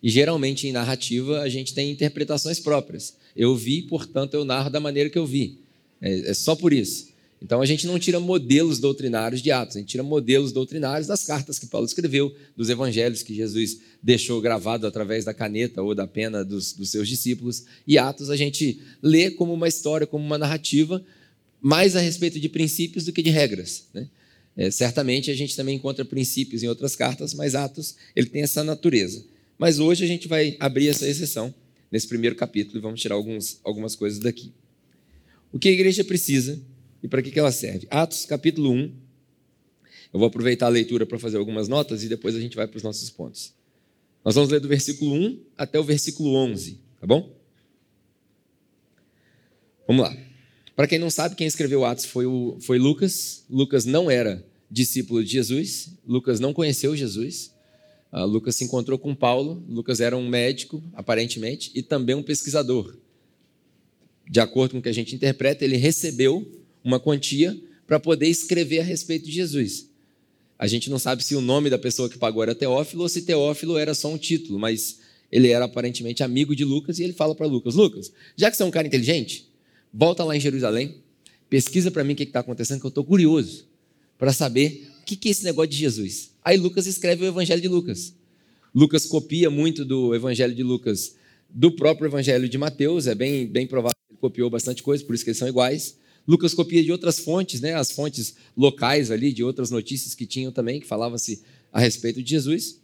E 0.00 0.08
geralmente 0.08 0.68
em 0.68 0.70
narrativa 0.70 1.40
a 1.40 1.48
gente 1.48 1.74
tem 1.74 1.90
interpretações 1.90 2.60
próprias. 2.60 3.16
Eu 3.34 3.56
vi, 3.56 3.82
portanto 3.82 4.34
eu 4.34 4.44
narro 4.44 4.70
da 4.70 4.78
maneira 4.78 5.10
que 5.10 5.18
eu 5.18 5.26
vi. 5.26 5.58
É, 6.00 6.30
é 6.30 6.34
só 6.34 6.54
por 6.54 6.72
isso. 6.72 7.08
Então 7.42 7.60
a 7.60 7.66
gente 7.66 7.84
não 7.84 7.98
tira 7.98 8.20
modelos 8.20 8.78
doutrinários 8.78 9.42
de 9.42 9.50
Atos, 9.50 9.74
a 9.74 9.80
gente 9.80 9.88
tira 9.88 10.04
modelos 10.04 10.52
doutrinários 10.52 11.08
das 11.08 11.24
cartas 11.24 11.58
que 11.58 11.66
Paulo 11.66 11.84
escreveu, 11.84 12.32
dos 12.56 12.70
evangelhos 12.70 13.24
que 13.24 13.34
Jesus 13.34 13.80
deixou 14.00 14.40
gravado 14.40 14.86
através 14.86 15.24
da 15.24 15.34
caneta 15.34 15.82
ou 15.82 15.96
da 15.96 16.06
pena 16.06 16.44
dos, 16.44 16.72
dos 16.74 16.90
seus 16.90 17.08
discípulos. 17.08 17.64
E 17.84 17.98
Atos 17.98 18.30
a 18.30 18.36
gente 18.36 18.80
lê 19.02 19.32
como 19.32 19.52
uma 19.52 19.66
história, 19.66 20.06
como 20.06 20.24
uma 20.24 20.38
narrativa, 20.38 21.04
mais 21.66 21.96
a 21.96 22.00
respeito 22.00 22.38
de 22.38 22.48
princípios 22.48 23.04
do 23.04 23.12
que 23.12 23.20
de 23.20 23.30
regras. 23.30 23.88
Né? 23.92 24.08
É, 24.56 24.70
certamente 24.70 25.32
a 25.32 25.34
gente 25.34 25.56
também 25.56 25.74
encontra 25.74 26.04
princípios 26.04 26.62
em 26.62 26.68
outras 26.68 26.94
cartas, 26.94 27.34
mas 27.34 27.56
Atos 27.56 27.96
ele 28.14 28.28
tem 28.28 28.42
essa 28.42 28.62
natureza. 28.62 29.24
Mas 29.58 29.80
hoje 29.80 30.04
a 30.04 30.06
gente 30.06 30.28
vai 30.28 30.56
abrir 30.60 30.86
essa 30.86 31.08
exceção 31.08 31.52
nesse 31.90 32.06
primeiro 32.06 32.36
capítulo 32.36 32.78
e 32.78 32.80
vamos 32.80 33.00
tirar 33.00 33.16
alguns, 33.16 33.58
algumas 33.64 33.96
coisas 33.96 34.20
daqui. 34.20 34.52
O 35.52 35.58
que 35.58 35.68
a 35.68 35.72
igreja 35.72 36.04
precisa 36.04 36.62
e 37.02 37.08
para 37.08 37.20
que, 37.20 37.32
que 37.32 37.38
ela 37.40 37.50
serve? 37.50 37.88
Atos 37.90 38.26
capítulo 38.26 38.70
1. 38.70 38.92
Eu 40.12 40.20
vou 40.20 40.28
aproveitar 40.28 40.66
a 40.66 40.68
leitura 40.68 41.04
para 41.04 41.18
fazer 41.18 41.36
algumas 41.36 41.66
notas 41.66 42.04
e 42.04 42.08
depois 42.08 42.36
a 42.36 42.40
gente 42.40 42.54
vai 42.54 42.68
para 42.68 42.76
os 42.76 42.84
nossos 42.84 43.10
pontos. 43.10 43.52
Nós 44.24 44.36
vamos 44.36 44.52
ler 44.52 44.60
do 44.60 44.68
versículo 44.68 45.12
1 45.12 45.40
até 45.58 45.80
o 45.80 45.82
versículo 45.82 46.32
11, 46.32 46.78
tá 47.00 47.08
bom? 47.08 47.36
Vamos 49.88 50.04
lá. 50.04 50.35
Para 50.76 50.86
quem 50.86 50.98
não 50.98 51.08
sabe, 51.08 51.34
quem 51.34 51.46
escreveu 51.46 51.86
Atos 51.86 52.04
foi, 52.04 52.26
o, 52.26 52.58
foi 52.60 52.78
Lucas. 52.78 53.44
Lucas 53.48 53.86
não 53.86 54.10
era 54.10 54.44
discípulo 54.70 55.24
de 55.24 55.30
Jesus, 55.30 55.90
Lucas 56.06 56.38
não 56.38 56.52
conheceu 56.52 56.94
Jesus. 56.94 57.50
Uh, 58.12 58.26
Lucas 58.26 58.56
se 58.56 58.64
encontrou 58.64 58.98
com 58.98 59.14
Paulo. 59.14 59.64
Lucas 59.66 60.00
era 60.00 60.14
um 60.14 60.28
médico, 60.28 60.82
aparentemente, 60.92 61.72
e 61.74 61.82
também 61.82 62.14
um 62.14 62.22
pesquisador. 62.22 62.94
De 64.28 64.38
acordo 64.38 64.72
com 64.72 64.78
o 64.78 64.82
que 64.82 64.88
a 64.88 64.92
gente 64.92 65.14
interpreta, 65.14 65.64
ele 65.64 65.76
recebeu 65.76 66.46
uma 66.84 67.00
quantia 67.00 67.58
para 67.86 67.98
poder 67.98 68.28
escrever 68.28 68.80
a 68.80 68.84
respeito 68.84 69.24
de 69.24 69.32
Jesus. 69.32 69.88
A 70.58 70.66
gente 70.66 70.90
não 70.90 70.98
sabe 70.98 71.24
se 71.24 71.34
o 71.34 71.40
nome 71.40 71.70
da 71.70 71.78
pessoa 71.78 72.08
que 72.08 72.18
pagou 72.18 72.42
era 72.42 72.54
Teófilo 72.54 73.02
ou 73.02 73.08
se 73.08 73.22
Teófilo 73.22 73.78
era 73.78 73.94
só 73.94 74.08
um 74.08 74.18
título, 74.18 74.58
mas 74.58 74.98
ele 75.30 75.48
era 75.48 75.64
aparentemente 75.64 76.22
amigo 76.22 76.54
de 76.54 76.64
Lucas 76.64 76.98
e 76.98 77.04
ele 77.04 77.12
fala 77.12 77.34
para 77.34 77.46
Lucas: 77.46 77.74
Lucas, 77.74 78.12
já 78.36 78.50
que 78.50 78.56
você 78.56 78.62
é 78.62 78.66
um 78.66 78.70
cara 78.70 78.86
inteligente, 78.86 79.45
volta 79.96 80.22
lá 80.22 80.36
em 80.36 80.40
Jerusalém, 80.40 80.96
pesquisa 81.48 81.90
para 81.90 82.04
mim 82.04 82.12
o 82.12 82.16
que 82.16 82.24
está 82.24 82.40
acontecendo, 82.40 82.80
que 82.80 82.86
eu 82.86 82.90
estou 82.90 83.04
curioso 83.04 83.66
para 84.18 84.30
saber 84.30 84.88
o 85.00 85.04
que, 85.06 85.18
é 85.26 85.30
esse 85.30 85.42
negócio 85.42 85.70
de 85.70 85.78
Jesus. 85.78 86.32
Aí 86.44 86.58
Lucas 86.58 86.86
escreve 86.86 87.24
o 87.24 87.26
Evangelho 87.26 87.62
de 87.62 87.68
Lucas. 87.68 88.14
Lucas 88.74 89.06
copia 89.06 89.48
muito 89.48 89.86
do 89.86 90.14
Evangelho 90.14 90.54
de 90.54 90.62
Lucas 90.62 91.14
do 91.48 91.70
próprio 91.70 92.08
Evangelho 92.08 92.46
de 92.46 92.58
Mateus, 92.58 93.06
é 93.06 93.14
bem, 93.14 93.46
bem 93.46 93.66
provável 93.66 93.96
que 94.06 94.12
ele 94.12 94.20
copiou 94.20 94.50
bastante 94.50 94.82
coisa, 94.82 95.02
por 95.02 95.14
isso 95.14 95.24
que 95.24 95.30
eles 95.30 95.38
são 95.38 95.48
iguais. 95.48 95.96
Lucas 96.28 96.52
copia 96.52 96.82
de 96.84 96.92
outras 96.92 97.18
fontes, 97.18 97.62
né, 97.62 97.74
as 97.74 97.90
fontes 97.90 98.34
locais 98.54 99.10
ali, 99.10 99.32
de 99.32 99.42
outras 99.42 99.70
notícias 99.70 100.14
que 100.14 100.26
tinham 100.26 100.52
também, 100.52 100.80
que 100.80 100.86
falavam-se 100.86 101.42
a 101.72 101.80
respeito 101.80 102.22
de 102.22 102.28
Jesus. 102.28 102.82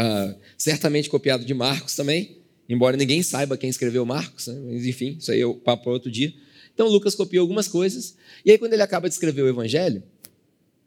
Uh, 0.00 0.34
certamente 0.56 1.10
copiado 1.10 1.44
de 1.44 1.52
Marcos 1.52 1.94
também, 1.94 2.41
embora 2.72 2.96
ninguém 2.96 3.22
saiba 3.22 3.56
quem 3.56 3.68
escreveu 3.68 4.04
Marcos, 4.06 4.46
né, 4.46 4.58
mas 4.64 4.86
enfim, 4.86 5.16
isso 5.18 5.30
aí 5.30 5.40
é 5.40 5.46
o 5.46 5.54
papo 5.54 5.84
para 5.84 5.92
outro 5.92 6.10
dia. 6.10 6.32
Então 6.74 6.88
Lucas 6.88 7.14
copiou 7.14 7.42
algumas 7.42 7.68
coisas, 7.68 8.16
e 8.44 8.50
aí 8.50 8.58
quando 8.58 8.72
ele 8.72 8.82
acaba 8.82 9.08
de 9.08 9.14
escrever 9.14 9.42
o 9.42 9.48
Evangelho, 9.48 10.02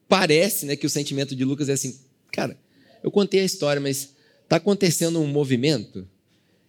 parece 0.07 0.65
né, 0.65 0.75
que 0.75 0.85
o 0.85 0.89
sentimento 0.89 1.35
de 1.35 1.45
Lucas 1.45 1.69
é 1.69 1.73
assim, 1.73 1.99
cara, 2.31 2.57
eu 3.03 3.11
contei 3.11 3.41
a 3.41 3.45
história, 3.45 3.79
mas 3.79 4.15
está 4.43 4.55
acontecendo 4.55 5.19
um 5.19 5.27
movimento 5.27 6.07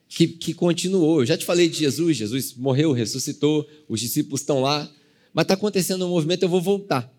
que, 0.09 0.29
que 0.29 0.53
continuou. 0.53 1.21
Eu 1.21 1.27
já 1.27 1.37
te 1.37 1.45
falei 1.45 1.69
de 1.69 1.79
Jesus, 1.79 2.17
Jesus 2.17 2.55
morreu, 2.55 2.93
ressuscitou, 2.93 3.67
os 3.89 4.01
discípulos 4.01 4.41
estão 4.41 4.61
lá, 4.61 4.91
mas 5.33 5.45
está 5.45 5.55
acontecendo 5.55 6.07
um 6.07 6.11
movimento, 6.11 6.43
eu 6.43 6.49
vou 6.49 6.61
voltar. 6.61 7.13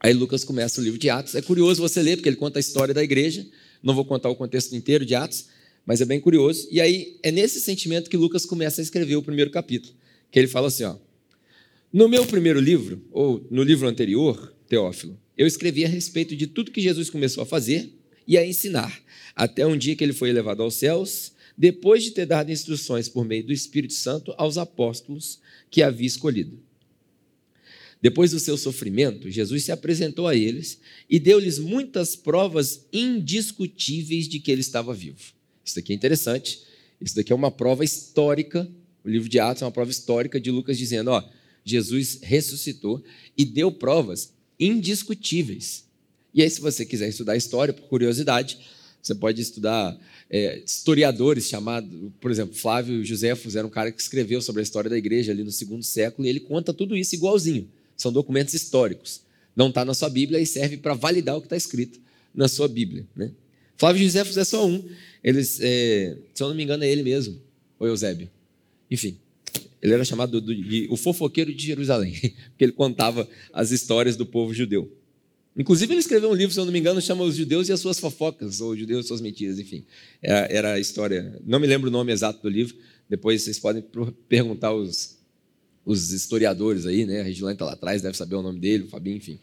Aí 0.00 0.12
Lucas 0.12 0.44
começa 0.44 0.80
o 0.80 0.84
livro 0.84 0.98
de 0.98 1.10
Atos. 1.10 1.34
É 1.34 1.42
curioso 1.42 1.82
você 1.82 2.00
ler, 2.00 2.16
porque 2.16 2.28
ele 2.28 2.36
conta 2.36 2.58
a 2.58 2.60
história 2.60 2.94
da 2.94 3.02
igreja. 3.02 3.46
Não 3.82 3.94
vou 3.94 4.04
contar 4.04 4.28
o 4.28 4.36
contexto 4.36 4.74
inteiro 4.74 5.04
de 5.04 5.14
Atos, 5.14 5.46
mas 5.88 6.02
é 6.02 6.04
bem 6.04 6.20
curioso. 6.20 6.68
E 6.70 6.82
aí 6.82 7.18
é 7.22 7.32
nesse 7.32 7.62
sentimento 7.62 8.10
que 8.10 8.16
Lucas 8.18 8.44
começa 8.44 8.78
a 8.78 8.84
escrever 8.84 9.16
o 9.16 9.22
primeiro 9.22 9.50
capítulo, 9.50 9.94
que 10.30 10.38
ele 10.38 10.46
fala 10.46 10.68
assim: 10.68 10.84
ó, 10.84 10.96
no 11.90 12.06
meu 12.10 12.26
primeiro 12.26 12.60
livro, 12.60 13.02
ou 13.10 13.46
no 13.50 13.62
livro 13.62 13.88
anterior, 13.88 14.54
Teófilo, 14.68 15.18
eu 15.34 15.46
escrevi 15.46 15.86
a 15.86 15.88
respeito 15.88 16.36
de 16.36 16.46
tudo 16.46 16.70
que 16.70 16.82
Jesus 16.82 17.08
começou 17.08 17.42
a 17.42 17.46
fazer 17.46 17.90
e 18.26 18.36
a 18.36 18.46
ensinar, 18.46 19.02
até 19.34 19.66
um 19.66 19.78
dia 19.78 19.96
que 19.96 20.04
ele 20.04 20.12
foi 20.12 20.28
elevado 20.28 20.62
aos 20.62 20.74
céus 20.74 21.32
depois 21.56 22.04
de 22.04 22.10
ter 22.10 22.26
dado 22.26 22.52
instruções 22.52 23.08
por 23.08 23.24
meio 23.24 23.44
do 23.44 23.52
Espírito 23.52 23.94
Santo 23.94 24.34
aos 24.36 24.58
apóstolos 24.58 25.40
que 25.70 25.82
havia 25.82 26.06
escolhido. 26.06 26.60
Depois 28.00 28.30
do 28.30 28.38
seu 28.38 28.58
sofrimento, 28.58 29.30
Jesus 29.30 29.64
se 29.64 29.72
apresentou 29.72 30.28
a 30.28 30.36
eles 30.36 30.78
e 31.08 31.18
deu-lhes 31.18 31.58
muitas 31.58 32.14
provas 32.14 32.86
indiscutíveis 32.92 34.28
de 34.28 34.38
que 34.38 34.52
ele 34.52 34.60
estava 34.60 34.92
vivo. 34.94 35.37
Isso 35.68 35.78
aqui 35.78 35.92
é 35.92 35.96
interessante. 35.96 36.62
Isso 37.00 37.14
daqui 37.14 37.32
é 37.32 37.36
uma 37.36 37.50
prova 37.50 37.84
histórica. 37.84 38.68
O 39.04 39.08
livro 39.08 39.28
de 39.28 39.38
Atos 39.38 39.62
é 39.62 39.64
uma 39.66 39.70
prova 39.70 39.90
histórica 39.90 40.40
de 40.40 40.50
Lucas 40.50 40.78
dizendo: 40.78 41.10
ó, 41.10 41.22
Jesus 41.64 42.18
ressuscitou 42.22 43.02
e 43.36 43.44
deu 43.44 43.70
provas 43.70 44.32
indiscutíveis. 44.58 45.84
E 46.34 46.42
aí, 46.42 46.50
se 46.50 46.60
você 46.60 46.84
quiser 46.84 47.08
estudar 47.08 47.36
história, 47.36 47.72
por 47.72 47.88
curiosidade, 47.88 48.58
você 49.02 49.14
pode 49.14 49.40
estudar 49.40 49.98
é, 50.28 50.62
historiadores 50.64 51.48
chamados, 51.48 51.90
por 52.20 52.30
exemplo, 52.30 52.54
Flávio 52.54 53.04
Josefos 53.04 53.56
era 53.56 53.66
um 53.66 53.70
cara 53.70 53.90
que 53.90 54.00
escreveu 54.00 54.42
sobre 54.42 54.60
a 54.60 54.62
história 54.62 54.90
da 54.90 54.98
igreja 54.98 55.32
ali 55.32 55.42
no 55.42 55.52
segundo 55.52 55.82
século 55.82 56.26
e 56.26 56.30
ele 56.30 56.40
conta 56.40 56.72
tudo 56.72 56.96
isso 56.96 57.14
igualzinho. 57.14 57.68
São 57.96 58.12
documentos 58.12 58.54
históricos. 58.54 59.22
Não 59.56 59.68
está 59.68 59.84
na 59.84 59.94
sua 59.94 60.08
Bíblia 60.08 60.40
e 60.40 60.46
serve 60.46 60.76
para 60.76 60.94
validar 60.94 61.36
o 61.36 61.40
que 61.40 61.46
está 61.46 61.56
escrito 61.56 62.00
na 62.34 62.46
sua 62.46 62.68
Bíblia. 62.68 63.06
Né? 63.16 63.30
Flávio 63.78 64.02
Josefos 64.02 64.36
é 64.36 64.44
só 64.44 64.66
um. 64.66 64.84
Eles, 65.22 65.60
é, 65.62 66.16
se 66.34 66.42
eu 66.42 66.48
não 66.48 66.54
me 66.54 66.64
engano, 66.64 66.84
é 66.84 66.90
ele 66.90 67.02
mesmo, 67.02 67.40
ou 67.78 67.86
Eusébio. 67.86 68.28
Enfim, 68.90 69.16
ele 69.80 69.94
era 69.94 70.04
chamado 70.04 70.40
de 70.40 70.88
o 70.90 70.96
fofoqueiro 70.96 71.54
de 71.54 71.64
Jerusalém, 71.64 72.12
porque 72.50 72.64
ele 72.64 72.72
contava 72.72 73.28
as 73.52 73.70
histórias 73.70 74.16
do 74.16 74.26
povo 74.26 74.52
judeu. 74.52 74.92
Inclusive, 75.56 75.92
ele 75.92 76.00
escreveu 76.00 76.30
um 76.30 76.34
livro, 76.34 76.52
se 76.52 76.60
eu 76.60 76.64
não 76.64 76.72
me 76.72 76.78
engano, 76.78 77.00
chama 77.00 77.24
Os 77.24 77.34
Judeus 77.34 77.68
e 77.68 77.72
as 77.72 77.80
Suas 77.80 77.98
Fofocas, 77.98 78.60
ou 78.60 78.76
Judeus 78.76 79.04
e 79.04 79.08
Suas 79.08 79.20
Mentiras, 79.20 79.58
enfim. 79.58 79.84
Era, 80.22 80.52
era, 80.52 80.72
a 80.74 80.80
história, 80.80 81.40
não 81.44 81.58
me 81.58 81.66
lembro 81.66 81.88
o 81.88 81.92
nome 81.92 82.12
exato 82.12 82.40
do 82.40 82.48
livro, 82.48 82.76
depois 83.08 83.42
vocês 83.42 83.58
podem 83.58 83.84
perguntar 84.28 84.72
os, 84.72 85.16
historiadores 85.86 86.86
aí, 86.86 87.06
né? 87.06 87.20
A 87.20 87.24
Regilane 87.24 87.54
está 87.54 87.64
lá 87.64 87.72
atrás, 87.72 88.02
deve 88.02 88.16
saber 88.16 88.36
o 88.36 88.42
nome 88.42 88.60
dele, 88.60 88.84
o 88.84 88.88
Fabinho, 88.88 89.16
enfim. 89.16 89.38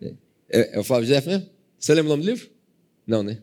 É, 0.00 0.14
é, 0.48 0.76
é 0.76 0.78
o 0.78 0.84
Flávio 0.84 1.08
José 1.08 1.20
mesmo? 1.26 1.48
Você 1.78 1.94
lembra 1.94 2.12
o 2.12 2.16
nome 2.16 2.22
do 2.22 2.30
livro? 2.30 2.48
Não, 3.06 3.22
né? 3.22 3.38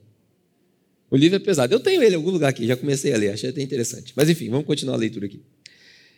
O 1.10 1.18
livro 1.18 1.36
é 1.36 1.40
pesado. 1.40 1.74
Eu 1.74 1.80
tenho 1.80 2.04
ele 2.04 2.14
em 2.14 2.18
algum 2.18 2.32
lugar 2.32 2.50
aqui, 2.50 2.68
já 2.68 2.76
comecei 2.76 3.14
a 3.14 3.18
ler, 3.18 3.30
achei 3.30 3.50
até 3.50 3.62
interessante. 3.62 4.14
Mas 4.16 4.30
enfim, 4.30 4.50
vamos 4.50 4.66
continuar 4.66 4.96
a 4.96 4.98
leitura 4.98 5.26
aqui. 5.26 5.42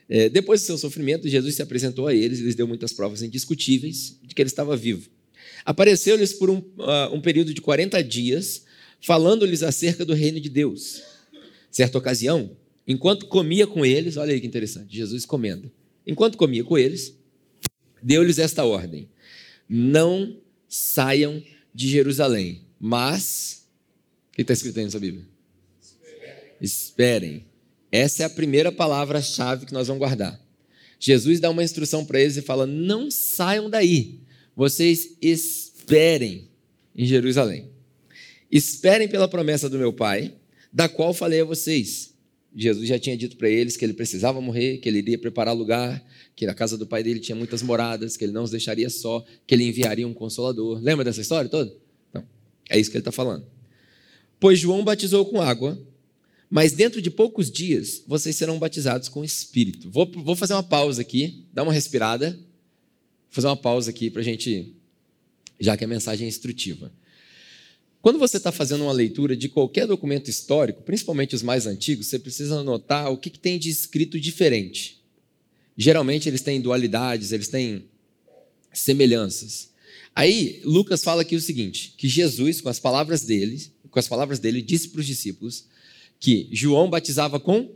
É, 0.09 0.27
depois 0.27 0.61
do 0.61 0.65
seu 0.65 0.77
sofrimento, 0.77 1.29
Jesus 1.29 1.55
se 1.55 1.61
apresentou 1.61 2.07
a 2.07 2.13
eles 2.13 2.39
e 2.39 2.43
lhes 2.43 2.55
deu 2.55 2.67
muitas 2.67 2.91
provas 2.91 3.21
indiscutíveis 3.21 4.17
de 4.21 4.35
que 4.35 4.41
ele 4.41 4.49
estava 4.49 4.75
vivo. 4.75 5.09
Apareceu-lhes 5.63 6.33
por 6.33 6.49
um, 6.49 6.57
uh, 6.57 7.13
um 7.13 7.21
período 7.21 7.53
de 7.53 7.61
40 7.61 8.03
dias, 8.03 8.65
falando-lhes 8.99 9.63
acerca 9.63 10.03
do 10.03 10.13
reino 10.13 10.39
de 10.39 10.49
Deus. 10.49 11.01
Certa 11.69 11.97
ocasião, 11.97 12.57
enquanto 12.85 13.27
comia 13.27 13.65
com 13.65 13.85
eles, 13.85 14.17
olha 14.17 14.33
aí 14.33 14.41
que 14.41 14.47
interessante, 14.47 14.95
Jesus 14.95 15.25
comendo. 15.25 15.71
Enquanto 16.05 16.37
comia 16.37 16.63
com 16.63 16.77
eles, 16.77 17.15
deu-lhes 18.01 18.39
esta 18.39 18.65
ordem: 18.65 19.07
Não 19.69 20.37
saiam 20.67 21.41
de 21.73 21.87
Jerusalém, 21.87 22.65
mas. 22.79 23.60
O 24.31 24.35
que 24.35 24.41
está 24.41 24.53
escrito 24.53 24.77
aí 24.79 24.85
na 24.85 24.91
sua 24.91 24.99
Bíblia? 24.99 25.25
Esperem. 26.59 27.45
Essa 27.91 28.23
é 28.23 28.25
a 28.25 28.29
primeira 28.29 28.71
palavra-chave 28.71 29.65
que 29.65 29.73
nós 29.73 29.87
vamos 29.87 29.99
guardar. 29.99 30.39
Jesus 30.99 31.39
dá 31.39 31.49
uma 31.49 31.63
instrução 31.63 32.05
para 32.05 32.19
eles 32.19 32.37
e 32.37 32.41
fala: 32.41 32.65
Não 32.65 33.09
saiam 33.11 33.69
daí 33.69 34.21
vocês 34.55 35.17
esperem 35.21 36.49
em 36.95 37.05
Jerusalém. 37.05 37.69
Esperem 38.51 39.07
pela 39.07 39.27
promessa 39.27 39.69
do 39.69 39.77
meu 39.77 39.93
Pai, 39.93 40.35
da 40.71 40.89
qual 40.89 41.13
falei 41.13 41.41
a 41.41 41.45
vocês. 41.45 42.13
Jesus 42.53 42.87
já 42.87 42.99
tinha 42.99 43.15
dito 43.15 43.37
para 43.37 43.49
eles 43.49 43.77
que 43.77 43.85
ele 43.85 43.93
precisava 43.93 44.41
morrer, 44.41 44.77
que 44.77 44.89
ele 44.89 44.97
iria 44.97 45.17
preparar 45.17 45.55
lugar, 45.55 46.05
que 46.35 46.45
na 46.45 46.53
casa 46.53 46.77
do 46.77 46.85
pai 46.85 47.01
dele 47.01 47.21
tinha 47.21 47.35
muitas 47.35 47.61
moradas, 47.61 48.17
que 48.17 48.25
ele 48.25 48.33
não 48.33 48.43
os 48.43 48.51
deixaria 48.51 48.89
só, 48.89 49.25
que 49.47 49.55
ele 49.55 49.63
enviaria 49.63 50.05
um 50.05 50.13
consolador. 50.13 50.77
Lembra 50.81 51.05
dessa 51.05 51.21
história 51.21 51.49
toda? 51.49 51.73
Então, 52.09 52.27
é 52.69 52.77
isso 52.77 52.91
que 52.91 52.97
ele 52.97 53.01
está 53.01 53.11
falando. 53.11 53.45
Pois 54.41 54.57
João 54.57 54.83
batizou 54.83 55.23
com 55.23 55.39
água, 55.39 55.79
mas 56.49 56.73
dentro 56.73 56.99
de 56.99 57.11
poucos 57.11 57.51
dias 57.51 58.03
vocês 58.07 58.35
serão 58.35 58.57
batizados 58.57 59.07
com 59.07 59.21
o 59.21 59.23
Espírito. 59.23 59.87
Vou, 59.91 60.11
vou 60.11 60.35
fazer 60.35 60.53
uma 60.53 60.63
pausa 60.63 61.03
aqui, 61.03 61.45
dar 61.53 61.61
uma 61.61 61.71
respirada. 61.71 62.31
Vou 62.31 62.39
fazer 63.29 63.45
uma 63.45 63.55
pausa 63.55 63.91
aqui 63.91 64.09
para 64.09 64.21
a 64.21 64.23
gente, 64.23 64.73
já 65.59 65.77
que 65.77 65.83
a 65.83 65.87
mensagem 65.87 66.25
é 66.25 66.27
instrutiva. 66.27 66.91
Quando 68.01 68.17
você 68.17 68.37
está 68.37 68.51
fazendo 68.51 68.81
uma 68.81 68.91
leitura 68.91 69.37
de 69.37 69.47
qualquer 69.47 69.85
documento 69.85 70.27
histórico, 70.27 70.81
principalmente 70.81 71.35
os 71.35 71.43
mais 71.43 71.67
antigos, 71.67 72.07
você 72.07 72.17
precisa 72.17 72.61
anotar 72.61 73.11
o 73.11 73.17
que, 73.17 73.29
que 73.29 73.37
tem 73.37 73.59
de 73.59 73.69
escrito 73.69 74.19
diferente. 74.19 74.99
Geralmente 75.77 76.27
eles 76.27 76.41
têm 76.41 76.59
dualidades, 76.59 77.31
eles 77.31 77.47
têm 77.47 77.85
semelhanças. 78.73 79.69
Aí 80.15 80.61
Lucas 80.63 81.03
fala 81.03 81.21
aqui 81.21 81.35
o 81.35 81.41
seguinte: 81.41 81.93
que 81.95 82.09
Jesus, 82.09 82.59
com 82.59 82.69
as 82.69 82.79
palavras 82.79 83.21
dele, 83.21 83.71
com 83.91 83.99
as 83.99 84.07
palavras 84.07 84.39
dele, 84.39 84.61
disse 84.61 84.89
para 84.89 85.01
os 85.01 85.05
discípulos 85.05 85.67
que 86.19 86.47
João 86.51 86.89
batizava 86.89 87.39
com 87.39 87.75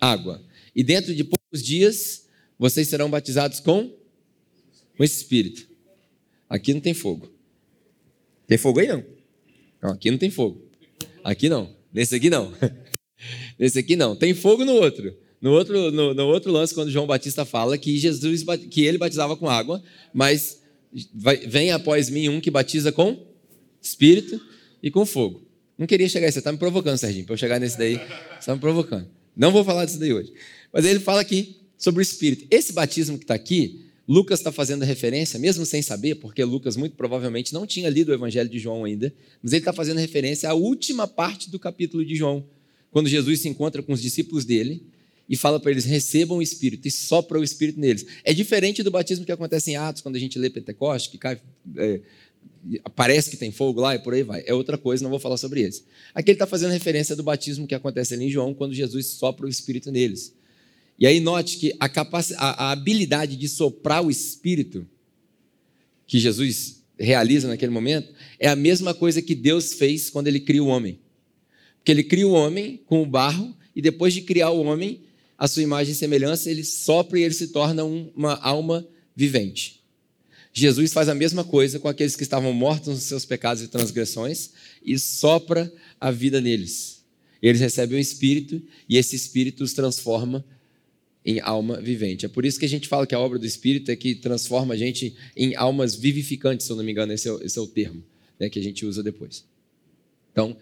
água. 0.00 0.42
E 0.76 0.84
dentro 0.84 1.14
de 1.14 1.24
poucos 1.24 1.62
dias 1.62 2.28
vocês 2.58 2.86
serão 2.88 3.10
batizados 3.10 3.58
com 3.58 3.92
o 4.98 5.02
Espírito. 5.02 5.66
Aqui 6.48 6.74
não 6.74 6.80
tem 6.80 6.92
fogo. 6.92 7.32
Tem 8.46 8.58
fogo 8.58 8.80
aí 8.80 8.88
não? 8.88 9.04
não 9.82 9.90
aqui 9.92 10.10
não 10.10 10.18
tem 10.18 10.30
fogo. 10.30 10.68
Aqui 11.24 11.48
não. 11.48 11.74
Nesse 11.92 12.14
aqui 12.14 12.28
não. 12.28 12.52
Nesse 13.58 13.78
aqui 13.78 13.96
não. 13.96 14.14
Tem 14.14 14.34
fogo 14.34 14.64
no 14.64 14.72
outro. 14.74 15.16
No 15.40 15.52
outro, 15.52 15.90
no, 15.90 16.12
no 16.12 16.26
outro 16.26 16.52
lance, 16.52 16.74
quando 16.74 16.90
João 16.90 17.06
Batista 17.06 17.46
fala 17.46 17.78
que 17.78 17.96
Jesus 17.96 18.44
que 18.70 18.84
ele 18.84 18.98
batizava 18.98 19.36
com 19.36 19.48
água, 19.48 19.82
mas 20.12 20.60
vai, 21.14 21.36
vem 21.38 21.70
após 21.70 22.10
mim 22.10 22.28
um 22.28 22.40
que 22.40 22.50
batiza 22.50 22.92
com 22.92 23.26
Espírito 23.80 24.38
e 24.82 24.90
com 24.90 25.04
fogo. 25.04 25.42
Não 25.76 25.86
queria 25.86 26.08
chegar 26.08 26.26
aí, 26.26 26.32
você 26.32 26.40
está 26.40 26.52
me 26.52 26.58
provocando, 26.58 26.98
Serginho, 26.98 27.24
para 27.24 27.34
eu 27.34 27.38
chegar 27.38 27.58
nesse 27.58 27.78
daí. 27.78 27.94
Você 27.96 28.38
está 28.40 28.54
me 28.54 28.60
provocando. 28.60 29.08
Não 29.34 29.50
vou 29.50 29.64
falar 29.64 29.86
disso 29.86 29.98
daí 29.98 30.12
hoje. 30.12 30.32
Mas 30.72 30.84
ele 30.84 31.00
fala 31.00 31.20
aqui 31.20 31.56
sobre 31.78 32.00
o 32.00 32.02
Espírito. 32.02 32.46
Esse 32.50 32.72
batismo 32.72 33.16
que 33.16 33.24
está 33.24 33.34
aqui, 33.34 33.86
Lucas 34.06 34.40
está 34.40 34.52
fazendo 34.52 34.84
referência, 34.84 35.38
mesmo 35.38 35.64
sem 35.64 35.80
saber, 35.80 36.16
porque 36.16 36.44
Lucas 36.44 36.76
muito 36.76 36.96
provavelmente 36.96 37.54
não 37.54 37.66
tinha 37.66 37.88
lido 37.88 38.10
o 38.10 38.12
Evangelho 38.12 38.50
de 38.50 38.58
João 38.58 38.84
ainda, 38.84 39.14
mas 39.42 39.52
ele 39.52 39.60
está 39.60 39.72
fazendo 39.72 39.98
referência 39.98 40.50
à 40.50 40.52
última 40.52 41.06
parte 41.06 41.48
do 41.48 41.58
capítulo 41.58 42.04
de 42.04 42.14
João, 42.14 42.44
quando 42.90 43.08
Jesus 43.08 43.40
se 43.40 43.48
encontra 43.48 43.82
com 43.82 43.92
os 43.92 44.02
discípulos 44.02 44.44
dele 44.44 44.82
e 45.28 45.36
fala 45.36 45.60
para 45.60 45.70
eles: 45.70 45.84
recebam 45.84 46.38
o 46.38 46.42
Espírito 46.42 46.88
e 46.88 46.90
sopra 46.90 47.38
o 47.38 47.44
Espírito 47.44 47.78
neles. 47.78 48.04
É 48.24 48.34
diferente 48.34 48.82
do 48.82 48.90
batismo 48.90 49.24
que 49.24 49.30
acontece 49.30 49.70
em 49.70 49.76
Atos, 49.76 50.02
quando 50.02 50.16
a 50.16 50.18
gente 50.18 50.38
lê 50.38 50.50
Pentecoste, 50.50 51.08
que 51.08 51.16
cai, 51.16 51.40
é, 51.76 52.00
parece 52.94 53.30
que 53.30 53.36
tem 53.36 53.50
fogo 53.50 53.80
lá 53.80 53.94
e 53.94 53.98
por 53.98 54.14
aí 54.14 54.22
vai. 54.22 54.42
É 54.46 54.52
outra 54.52 54.76
coisa, 54.76 55.02
não 55.02 55.10
vou 55.10 55.18
falar 55.18 55.36
sobre 55.36 55.62
esse. 55.62 55.84
Aqui 56.14 56.30
ele 56.30 56.36
está 56.36 56.46
fazendo 56.46 56.72
referência 56.72 57.16
do 57.16 57.22
batismo 57.22 57.66
que 57.66 57.74
acontece 57.74 58.14
ali 58.14 58.26
em 58.26 58.30
João, 58.30 58.54
quando 58.54 58.74
Jesus 58.74 59.06
sopra 59.06 59.46
o 59.46 59.48
Espírito 59.48 59.90
neles. 59.90 60.34
E 60.98 61.06
aí 61.06 61.20
note 61.20 61.56
que 61.56 61.74
a, 61.80 61.86
a, 61.86 62.64
a 62.66 62.72
habilidade 62.72 63.36
de 63.36 63.48
soprar 63.48 64.04
o 64.04 64.10
Espírito 64.10 64.86
que 66.06 66.18
Jesus 66.18 66.82
realiza 66.98 67.48
naquele 67.48 67.72
momento 67.72 68.12
é 68.38 68.48
a 68.48 68.56
mesma 68.56 68.92
coisa 68.92 69.22
que 69.22 69.34
Deus 69.34 69.72
fez 69.72 70.10
quando 70.10 70.26
ele 70.26 70.40
cria 70.40 70.62
o 70.62 70.66
homem. 70.66 71.00
Porque 71.78 71.90
ele 71.90 72.04
cria 72.04 72.28
o 72.28 72.32
homem 72.32 72.82
com 72.84 73.02
o 73.02 73.06
barro 73.06 73.56
e 73.74 73.80
depois 73.80 74.12
de 74.12 74.20
criar 74.20 74.50
o 74.50 74.62
homem, 74.62 75.00
a 75.38 75.48
sua 75.48 75.62
imagem 75.62 75.92
e 75.92 75.96
semelhança, 75.96 76.50
ele 76.50 76.62
sopra 76.62 77.18
e 77.18 77.22
ele 77.22 77.32
se 77.32 77.48
torna 77.48 77.82
uma 77.84 78.34
alma 78.34 78.86
vivente. 79.16 79.79
Jesus 80.52 80.92
faz 80.92 81.08
a 81.08 81.14
mesma 81.14 81.44
coisa 81.44 81.78
com 81.78 81.88
aqueles 81.88 82.16
que 82.16 82.22
estavam 82.22 82.52
mortos 82.52 82.88
nos 82.88 83.02
seus 83.04 83.24
pecados 83.24 83.62
e 83.62 83.68
transgressões 83.68 84.50
e 84.84 84.98
sopra 84.98 85.72
a 86.00 86.10
vida 86.10 86.40
neles. 86.40 87.04
Eles 87.40 87.60
recebem 87.60 87.96
o 87.96 88.00
Espírito 88.00 88.60
e 88.88 88.96
esse 88.96 89.14
Espírito 89.14 89.62
os 89.62 89.72
transforma 89.72 90.44
em 91.24 91.40
alma 91.40 91.80
vivente. 91.80 92.26
É 92.26 92.28
por 92.28 92.44
isso 92.44 92.58
que 92.58 92.64
a 92.66 92.68
gente 92.68 92.88
fala 92.88 93.06
que 93.06 93.14
a 93.14 93.20
obra 93.20 93.38
do 93.38 93.46
Espírito 93.46 93.90
é 93.90 93.96
que 93.96 94.14
transforma 94.14 94.74
a 94.74 94.76
gente 94.76 95.14
em 95.36 95.54
almas 95.54 95.94
vivificantes, 95.94 96.66
se 96.66 96.72
eu 96.72 96.76
não 96.76 96.84
me 96.84 96.92
engano, 96.92 97.12
esse 97.12 97.28
é, 97.28 97.32
esse 97.42 97.58
é 97.58 97.62
o 97.62 97.66
termo 97.66 98.02
né, 98.38 98.48
que 98.48 98.58
a 98.58 98.62
gente 98.62 98.84
usa 98.84 99.02
depois. 99.02 99.44
Então, 100.32 100.56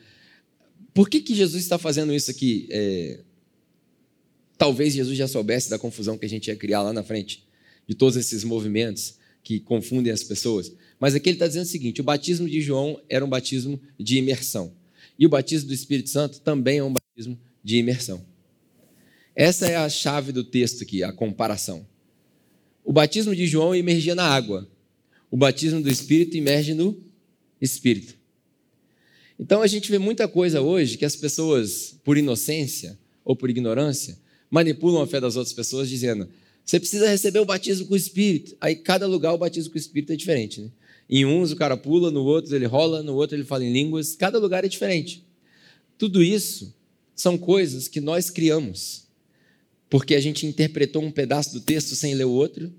por 0.92 1.08
que, 1.08 1.20
que 1.20 1.34
Jesus 1.34 1.62
está 1.62 1.78
fazendo 1.78 2.12
isso 2.12 2.30
aqui? 2.30 2.66
É, 2.70 3.20
Talvez 4.58 4.92
Jesus 4.92 5.16
já 5.16 5.28
soubesse 5.28 5.70
da 5.70 5.78
confusão 5.78 6.18
que 6.18 6.26
a 6.26 6.28
gente 6.28 6.48
ia 6.48 6.56
criar 6.56 6.82
lá 6.82 6.92
na 6.92 7.04
frente, 7.04 7.44
de 7.86 7.94
todos 7.94 8.16
esses 8.16 8.42
movimentos 8.42 9.14
que 9.48 9.58
confundem 9.58 10.12
as 10.12 10.22
pessoas. 10.22 10.70
Mas 11.00 11.14
aqui 11.14 11.30
ele 11.30 11.36
está 11.36 11.46
dizendo 11.46 11.64
o 11.64 11.68
seguinte: 11.68 12.02
o 12.02 12.04
batismo 12.04 12.46
de 12.46 12.60
João 12.60 13.00
era 13.08 13.24
um 13.24 13.28
batismo 13.30 13.80
de 13.98 14.18
imersão. 14.18 14.74
E 15.18 15.24
o 15.24 15.28
batismo 15.30 15.68
do 15.68 15.74
Espírito 15.74 16.10
Santo 16.10 16.38
também 16.42 16.76
é 16.76 16.84
um 16.84 16.92
batismo 16.92 17.40
de 17.64 17.78
imersão. 17.78 18.22
Essa 19.34 19.66
é 19.66 19.76
a 19.76 19.88
chave 19.88 20.32
do 20.32 20.44
texto 20.44 20.82
aqui, 20.82 21.02
a 21.02 21.10
comparação. 21.14 21.86
O 22.84 22.92
batismo 22.92 23.34
de 23.34 23.46
João 23.46 23.74
emergia 23.74 24.14
na 24.14 24.24
água. 24.24 24.68
O 25.30 25.36
batismo 25.36 25.80
do 25.80 25.88
Espírito 25.88 26.36
emerge 26.36 26.74
no 26.74 27.02
Espírito. 27.58 28.16
Então 29.40 29.62
a 29.62 29.66
gente 29.66 29.90
vê 29.90 29.98
muita 29.98 30.28
coisa 30.28 30.60
hoje 30.60 30.98
que 30.98 31.06
as 31.06 31.16
pessoas, 31.16 31.98
por 32.04 32.18
inocência 32.18 32.98
ou 33.24 33.34
por 33.34 33.48
ignorância, 33.48 34.18
manipulam 34.50 35.00
a 35.00 35.06
fé 35.06 35.18
das 35.18 35.36
outras 35.36 35.54
pessoas 35.54 35.88
dizendo: 35.88 36.28
você 36.68 36.78
precisa 36.78 37.08
receber 37.08 37.38
o 37.38 37.46
batismo 37.46 37.86
com 37.86 37.94
o 37.94 37.96
Espírito. 37.96 38.54
Aí 38.60 38.76
cada 38.76 39.06
lugar 39.06 39.32
o 39.32 39.38
batismo 39.38 39.70
com 39.70 39.78
o 39.78 39.80
Espírito 39.80 40.12
é 40.12 40.16
diferente. 40.16 40.60
Né? 40.60 40.70
Em 41.08 41.24
uns 41.24 41.50
o 41.50 41.56
cara 41.56 41.78
pula, 41.78 42.10
no 42.10 42.22
outro 42.22 42.54
ele 42.54 42.66
rola, 42.66 43.02
no 43.02 43.14
outro 43.14 43.34
ele 43.34 43.44
fala 43.44 43.64
em 43.64 43.72
línguas. 43.72 44.14
Cada 44.14 44.38
lugar 44.38 44.66
é 44.66 44.68
diferente. 44.68 45.24
Tudo 45.96 46.22
isso 46.22 46.74
são 47.16 47.38
coisas 47.38 47.88
que 47.88 48.02
nós 48.02 48.28
criamos, 48.28 49.04
porque 49.88 50.14
a 50.14 50.20
gente 50.20 50.46
interpretou 50.46 51.02
um 51.02 51.10
pedaço 51.10 51.54
do 51.54 51.60
texto 51.62 51.96
sem 51.96 52.12
ler 52.12 52.26
o 52.26 52.32
outro 52.32 52.70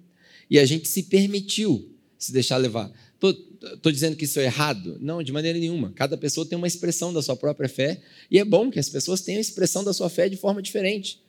e 0.51 0.59
a 0.59 0.65
gente 0.67 0.87
se 0.87 1.01
permitiu 1.01 1.89
se 2.15 2.31
deixar 2.31 2.57
levar. 2.57 2.93
Estou 3.15 3.91
dizendo 3.91 4.15
que 4.15 4.25
isso 4.25 4.39
é 4.39 4.45
errado? 4.45 4.99
Não, 5.01 5.23
de 5.23 5.31
maneira 5.31 5.57
nenhuma. 5.57 5.91
Cada 5.95 6.15
pessoa 6.15 6.45
tem 6.45 6.55
uma 6.55 6.67
expressão 6.67 7.11
da 7.11 7.23
sua 7.23 7.35
própria 7.35 7.67
fé 7.67 7.99
e 8.29 8.37
é 8.37 8.45
bom 8.45 8.69
que 8.69 8.77
as 8.77 8.87
pessoas 8.87 9.21
tenham 9.21 9.39
a 9.39 9.41
expressão 9.41 9.83
da 9.83 9.93
sua 9.93 10.11
fé 10.11 10.29
de 10.29 10.37
forma 10.37 10.61
diferente. 10.61 11.19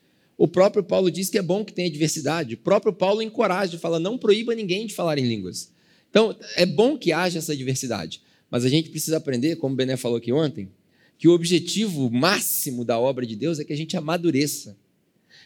O 0.40 0.48
próprio 0.48 0.82
Paulo 0.82 1.10
diz 1.10 1.28
que 1.28 1.36
é 1.36 1.42
bom 1.42 1.62
que 1.62 1.70
tenha 1.74 1.90
diversidade. 1.90 2.54
O 2.54 2.56
próprio 2.56 2.94
Paulo 2.94 3.20
encoraja, 3.20 3.78
fala: 3.78 4.00
não 4.00 4.16
proíba 4.16 4.54
ninguém 4.54 4.86
de 4.86 4.94
falar 4.94 5.18
em 5.18 5.28
línguas. 5.28 5.70
Então, 6.08 6.34
é 6.56 6.64
bom 6.64 6.96
que 6.96 7.12
haja 7.12 7.38
essa 7.38 7.54
diversidade. 7.54 8.22
Mas 8.50 8.64
a 8.64 8.70
gente 8.70 8.88
precisa 8.88 9.18
aprender, 9.18 9.56
como 9.56 9.74
o 9.74 9.76
Bené 9.76 9.98
falou 9.98 10.16
aqui 10.16 10.32
ontem, 10.32 10.70
que 11.18 11.28
o 11.28 11.32
objetivo 11.32 12.10
máximo 12.10 12.86
da 12.86 12.98
obra 12.98 13.26
de 13.26 13.36
Deus 13.36 13.58
é 13.58 13.64
que 13.66 13.72
a 13.74 13.76
gente 13.76 13.98
amadureça, 13.98 14.78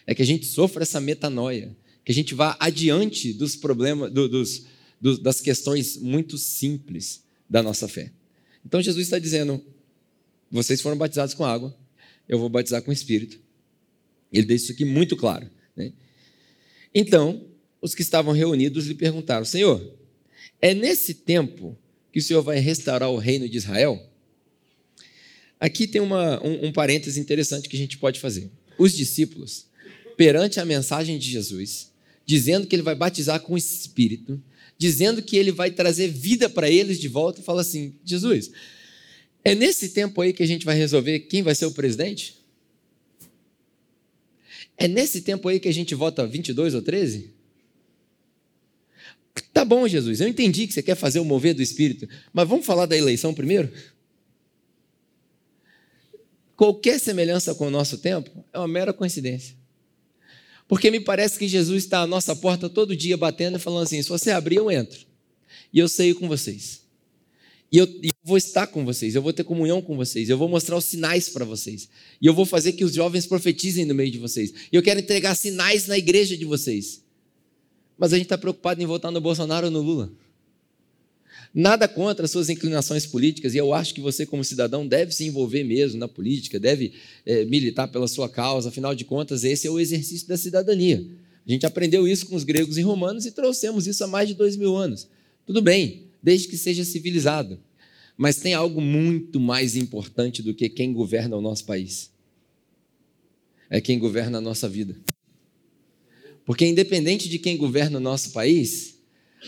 é 0.07 0.15
que 0.15 0.23
a 0.23 0.25
gente 0.25 0.47
sofra 0.47 0.85
essa 0.85 1.01
metanoia, 1.01 1.77
que 2.05 2.13
a 2.13 2.15
gente 2.15 2.33
vá 2.33 2.57
adiante 2.61 3.33
dos 3.33 3.57
problemas, 3.57 4.13
do, 4.13 4.29
dos, 4.29 4.67
do, 5.01 5.19
das 5.19 5.41
questões 5.41 5.97
muito 5.97 6.39
simples 6.39 7.25
da 7.51 7.65
nossa 7.65 7.89
fé. 7.89 8.13
Então 8.65 8.81
Jesus 8.81 9.05
está 9.05 9.19
dizendo: 9.19 9.61
vocês 10.49 10.81
foram 10.81 10.97
batizados 10.97 11.35
com 11.35 11.45
água, 11.45 11.77
eu 12.29 12.39
vou 12.39 12.49
batizar 12.49 12.81
com 12.81 12.93
o 12.93 12.95
Espírito. 12.95 13.43
Ele 14.35 14.47
deixa 14.47 14.65
isso 14.65 14.73
aqui 14.73 14.85
muito 14.85 15.17
claro. 15.17 15.49
Né? 15.77 15.93
Então, 16.93 17.47
os 17.81 17.95
que 17.95 18.03
estavam 18.03 18.33
reunidos 18.33 18.87
lhe 18.87 18.95
perguntaram: 18.95 19.45
Senhor, 19.45 19.97
é 20.61 20.75
nesse 20.75 21.15
tempo 21.15 21.79
que 22.13 22.19
o 22.19 22.23
Senhor 22.23 22.43
vai 22.43 22.59
restaurar 22.59 23.11
o 23.11 23.17
reino 23.17 23.49
de 23.49 23.57
Israel? 23.57 24.11
Aqui 25.61 25.87
tem 25.87 26.01
uma, 26.01 26.45
um, 26.45 26.67
um 26.67 26.73
parêntese 26.73 27.21
interessante 27.21 27.69
que 27.69 27.77
a 27.77 27.79
gente 27.79 27.97
pode 27.97 28.19
fazer. 28.19 28.51
Os 28.77 28.93
discípulos, 28.93 29.67
perante 30.17 30.59
a 30.59 30.65
mensagem 30.65 31.17
de 31.17 31.31
Jesus, 31.31 31.93
dizendo 32.27 32.67
que 32.67 32.75
ele 32.75 32.83
vai 32.83 32.95
batizar 32.95 33.41
com 33.41 33.55
o 33.55 33.59
Espírito, 33.59 34.43
dizendo 34.77 35.23
que 35.23 35.37
ele 35.37 35.53
vai 35.53 35.71
trazer 35.71 36.09
vida 36.09 36.51
para 36.51 36.69
eles 36.69 36.99
de 36.99 37.07
volta, 37.07 37.41
fala 37.41 37.61
assim: 37.61 37.95
Jesus, 38.05 38.51
é 39.45 39.55
nesse 39.55 39.91
tempo 39.91 40.21
aí 40.21 40.33
que 40.33 40.43
a 40.43 40.47
gente 40.47 40.67
vai 40.67 40.77
resolver 40.77 41.21
quem 41.21 41.43
vai 41.43 41.55
ser 41.55 41.67
o 41.67 41.71
presidente? 41.71 42.44
É 44.77 44.89
nesse 44.89 45.23
tempo 45.23 45.49
aí 45.49 45.61
que 45.61 45.69
a 45.69 45.73
gente 45.73 45.95
vota 45.95 46.27
22 46.27 46.75
ou 46.75 46.83
13? 46.83 47.33
Tá 49.53 49.65
bom, 49.65 49.87
Jesus, 49.87 50.21
eu 50.21 50.29
entendi 50.29 50.67
que 50.67 50.73
você 50.73 50.83
quer 50.83 50.95
fazer 50.95 51.21
o 51.21 51.25
mover 51.25 51.55
do 51.55 51.63
Espírito, 51.63 52.09
mas 52.33 52.49
vamos 52.49 52.67
falar 52.67 52.87
da 52.87 52.97
eleição 52.97 53.35
primeiro? 53.35 53.73
Qualquer 56.57 57.01
semelhança 57.01 57.55
com 57.55 57.67
o 57.67 57.71
nosso 57.71 57.99
tempo 57.99 58.45
é 58.53 58.59
uma 58.59 58.69
mera 58.69 58.93
coincidência. 58.93 59.57
Porque 60.69 60.91
me 60.91 61.01
parece 61.01 61.39
que 61.39 61.49
Jesus 61.49 61.85
está 61.85 62.01
à 62.01 62.07
nossa 62.07 62.35
porta 62.35 62.69
todo 62.69 62.97
dia 62.97 63.17
batendo 63.17 63.57
e 63.57 63.61
falando 63.61 63.83
assim: 63.83 64.01
se 64.01 64.09
você 64.09 64.31
abrir, 64.31 64.57
eu 64.57 64.71
entro. 64.71 65.07
E 65.73 65.79
eu 65.79 65.89
saio 65.89 66.15
com 66.15 66.29
vocês. 66.29 66.84
E 67.75 67.77
eu, 67.77 67.87
eu, 67.87 68.13
vou 68.23 68.37
estar 68.37 68.69
com 68.69 68.85
vocês, 68.85 69.17
eu 69.17 69.21
vou 69.21 69.33
ter 69.33 69.43
comunhão 69.43 69.83
com 69.83 69.97
vocês, 69.97 70.31
eu 70.31 70.39
vou 70.39 70.49
mostrar 70.49 70.77
os 70.77 70.85
sinais 70.85 71.29
para 71.29 71.45
vocês. 71.45 71.89
E 72.23 72.27
eu 72.27 72.33
vou 72.33 72.47
fazer 72.47 72.71
que 72.71 72.85
os 72.85 72.95
jovens 72.95 73.27
profetizem 73.27 73.85
no 73.85 73.93
meio 73.93 74.13
de 74.13 74.19
vocês. 74.21 74.55
E 74.73 74.77
eu 74.77 74.81
quero 74.81 75.01
entregar 75.01 75.35
sinais 75.35 75.89
na 75.89 75.99
igreja 75.99 76.37
de 76.37 76.45
vocês. 76.45 77.03
Mas 77.99 78.13
a 78.13 78.17
gente 78.17 78.27
está 78.27 78.39
preocupado 78.39 78.81
em 78.81 78.87
votar 78.87 79.11
no 79.11 79.21
Bolsonaro 79.21 79.67
ou 79.67 79.73
no 79.73 79.81
Lula. 79.81 80.13
Nada 81.53 81.89
contra 81.89 82.27
as 82.27 82.31
suas 82.31 82.49
inclinações 82.49 83.07
políticas, 83.07 83.57
e 83.57 83.59
eu 83.59 83.75
acho 83.75 83.93
que 83.93 84.01
você, 84.01 84.25
como 84.25 84.45
cidadão, 84.45 84.87
deve 84.87 85.11
se 85.11 85.25
envolver 85.25 85.65
mesmo 85.65 85.99
na 85.99 86.07
política, 86.07 86.61
deve 86.61 86.93
é, 87.27 87.45
militar 87.45 87.89
pela 87.89 88.07
sua 88.07 88.29
causa, 88.29 88.69
afinal 88.69 88.95
de 88.95 89.05
contas, 89.05 89.43
esse 89.43 89.67
é 89.67 89.71
o 89.71 89.81
exercício 89.81 90.29
da 90.29 90.37
cidadania. 90.37 91.05
A 91.45 91.51
gente 91.51 91.67
aprendeu 91.67 92.07
isso 92.07 92.27
com 92.27 92.37
os 92.37 92.45
gregos 92.45 92.79
e 92.79 92.83
romanos 92.83 93.27
e 93.27 93.33
trouxemos 93.33 93.89
isso 93.89 94.05
há 94.05 94.07
mais 94.07 94.29
de 94.29 94.35
dois 94.35 94.57
mil 94.57 94.77
anos. 94.77 95.09
Tudo 95.45 95.61
bem, 95.61 96.04
desde 96.25 96.49
que 96.49 96.57
seja 96.57 96.85
civilizado. 96.87 97.61
Mas 98.17 98.37
tem 98.37 98.55
algo 98.55 98.81
muito 98.81 99.39
mais 99.39 99.77
importante 99.77 100.43
do 100.43 100.55
que 100.55 100.71
quem 100.71 100.91
governa 100.91 101.37
o 101.37 101.41
nosso 101.43 101.67
país. 101.67 102.11
É 103.69 103.79
quem 103.79 103.99
governa 103.99 104.39
a 104.39 104.41
nossa 104.41 104.67
vida. 104.67 104.97
Porque, 106.47 106.65
independente 106.65 107.29
de 107.29 107.39
quem 107.39 107.59
governa 107.59 107.99
o 107.99 108.01
nosso 108.01 108.31
país, 108.31 108.99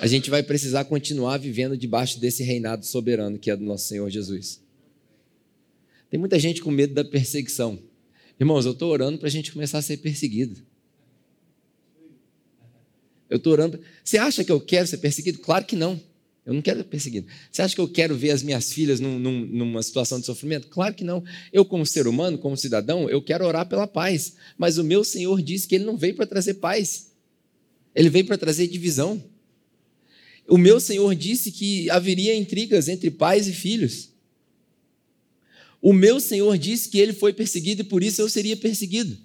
a 0.01 0.07
gente 0.07 0.29
vai 0.29 0.43
precisar 0.43 0.85
continuar 0.85 1.39
vivendo 1.39 1.79
debaixo 1.79 2.21
desse 2.21 2.43
reinado 2.43 2.85
soberano 2.85 3.39
que 3.39 3.51
é 3.51 3.57
do 3.57 3.65
nosso 3.65 3.89
Senhor 3.89 4.11
Jesus. 4.11 4.61
Tem 6.11 6.21
muita 6.21 6.39
gente 6.39 6.61
com 6.61 6.71
medo 6.71 6.93
da 6.93 7.05
perseguição. 7.05 7.79
Irmãos, 8.39 8.67
eu 8.67 8.73
estou 8.73 8.91
orando 8.91 9.19
para 9.19 9.29
a 9.29 9.31
gente 9.31 9.51
começar 9.51 9.79
a 9.79 9.83
ser 9.83 9.97
perseguido. 9.99 10.61
Eu 13.31 13.39
estou 13.39 13.53
orando. 13.53 13.81
Você 14.05 14.19
acha 14.19 14.45
que 14.45 14.53
eu 14.53 14.61
quero 14.61 14.87
ser 14.87 14.99
perseguido? 14.99 15.39
Claro 15.39 15.65
que 15.65 15.75
não. 15.75 16.01
Eu 16.47 16.55
não 16.55 16.63
quero 16.63 16.85
perseguido. 16.85 17.27
Você 17.51 17.61
acha 17.61 17.75
que 17.75 17.81
eu 17.81 17.89
quero 17.89 18.17
ver 18.17 18.31
as 18.31 18.41
minhas 18.41 18.73
filhas 18.73 19.01
num, 19.01 19.19
num, 19.19 19.41
numa 19.45 19.83
situação 19.83 20.21
de 20.21 20.27
sofrimento? 20.27 20.69
Claro 20.69 20.95
que 20.95 21.03
não. 21.03 21.25
Eu, 21.53 21.65
como 21.65 21.85
ser 21.85 22.07
humano, 22.07 22.39
como 22.39 22.57
cidadão, 22.57 23.11
eu 23.11 23.21
quero 23.21 23.45
orar 23.45 23.67
pela 23.67 23.85
paz. 23.85 24.35
Mas 24.57 24.79
o 24.79 24.85
meu 24.85 25.03
Senhor 25.03 25.43
disse 25.43 25.67
que 25.67 25.75
ele 25.75 25.85
não 25.85 25.97
veio 25.97 26.15
para 26.15 26.25
trazer 26.25 26.55
paz. 26.55 27.11
Ele 27.93 28.09
veio 28.09 28.27
para 28.27 28.39
trazer 28.39 28.69
divisão. 28.69 29.21
O 30.47 30.57
meu 30.57 30.79
Senhor 30.79 31.13
disse 31.17 31.51
que 31.51 31.91
haveria 31.91 32.37
intrigas 32.37 32.87
entre 32.87 33.11
pais 33.11 33.49
e 33.49 33.53
filhos. 33.53 34.11
O 35.83 35.93
meu 35.93 36.21
Senhor 36.21 36.57
disse 36.57 36.89
que 36.89 36.99
ele 36.99 37.13
foi 37.13 37.33
perseguido 37.33 37.83
e 37.83 37.85
por 37.85 38.05
isso 38.05 38.23
eu 38.23 38.29
seria 38.29 38.57
perseguido. 38.57 39.19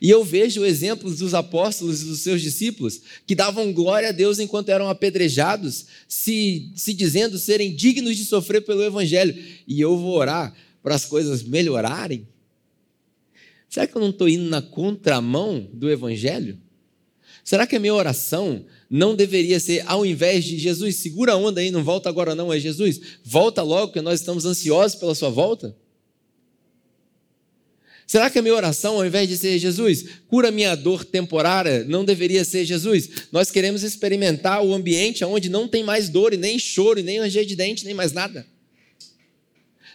E 0.00 0.10
eu 0.10 0.24
vejo 0.24 0.64
exemplos 0.64 1.18
dos 1.18 1.34
apóstolos 1.34 2.02
e 2.02 2.04
dos 2.04 2.20
seus 2.20 2.42
discípulos 2.42 3.00
que 3.26 3.34
davam 3.34 3.72
glória 3.72 4.08
a 4.10 4.12
Deus 4.12 4.38
enquanto 4.38 4.68
eram 4.68 4.88
apedrejados, 4.88 5.86
se, 6.08 6.70
se 6.74 6.92
dizendo 6.92 7.38
serem 7.38 7.74
dignos 7.74 8.16
de 8.16 8.24
sofrer 8.24 8.62
pelo 8.62 8.82
Evangelho. 8.82 9.34
E 9.66 9.80
eu 9.80 9.96
vou 9.96 10.16
orar 10.16 10.54
para 10.82 10.94
as 10.94 11.04
coisas 11.04 11.42
melhorarem? 11.42 12.28
Será 13.68 13.86
que 13.86 13.96
eu 13.96 14.00
não 14.00 14.10
estou 14.10 14.28
indo 14.28 14.48
na 14.48 14.62
contramão 14.62 15.68
do 15.72 15.90
Evangelho? 15.90 16.58
Será 17.42 17.66
que 17.66 17.76
a 17.76 17.80
minha 17.80 17.94
oração 17.94 18.64
não 18.90 19.14
deveria 19.14 19.60
ser, 19.60 19.84
ao 19.86 20.04
invés 20.04 20.44
de 20.44 20.58
Jesus, 20.58 20.96
segura 20.96 21.32
a 21.32 21.36
onda 21.36 21.60
aí, 21.60 21.70
não 21.70 21.84
volta 21.84 22.08
agora 22.08 22.34
não, 22.34 22.52
é 22.52 22.58
Jesus, 22.58 23.00
volta 23.24 23.62
logo, 23.62 23.92
que 23.92 24.00
nós 24.00 24.20
estamos 24.20 24.44
ansiosos 24.44 24.98
pela 24.98 25.14
sua 25.14 25.30
volta? 25.30 25.76
Será 28.06 28.30
que 28.30 28.38
a 28.38 28.42
minha 28.42 28.54
oração, 28.54 28.94
ao 28.94 29.04
invés 29.04 29.28
de 29.28 29.36
ser 29.36 29.58
Jesus, 29.58 30.04
cura 30.28 30.52
minha 30.52 30.76
dor 30.76 31.04
temporária, 31.04 31.84
não 31.84 32.04
deveria 32.04 32.44
ser 32.44 32.64
Jesus? 32.64 33.08
Nós 33.32 33.50
queremos 33.50 33.82
experimentar 33.82 34.64
o 34.64 34.72
ambiente 34.72 35.24
onde 35.24 35.48
não 35.48 35.66
tem 35.66 35.82
mais 35.82 36.08
dor, 36.08 36.32
e 36.32 36.36
nem 36.36 36.56
choro, 36.58 37.00
e 37.00 37.02
nem 37.02 37.18
ranger 37.18 37.44
de 37.44 37.56
dente, 37.56 37.84
nem 37.84 37.94
mais 37.94 38.12
nada. 38.12 38.46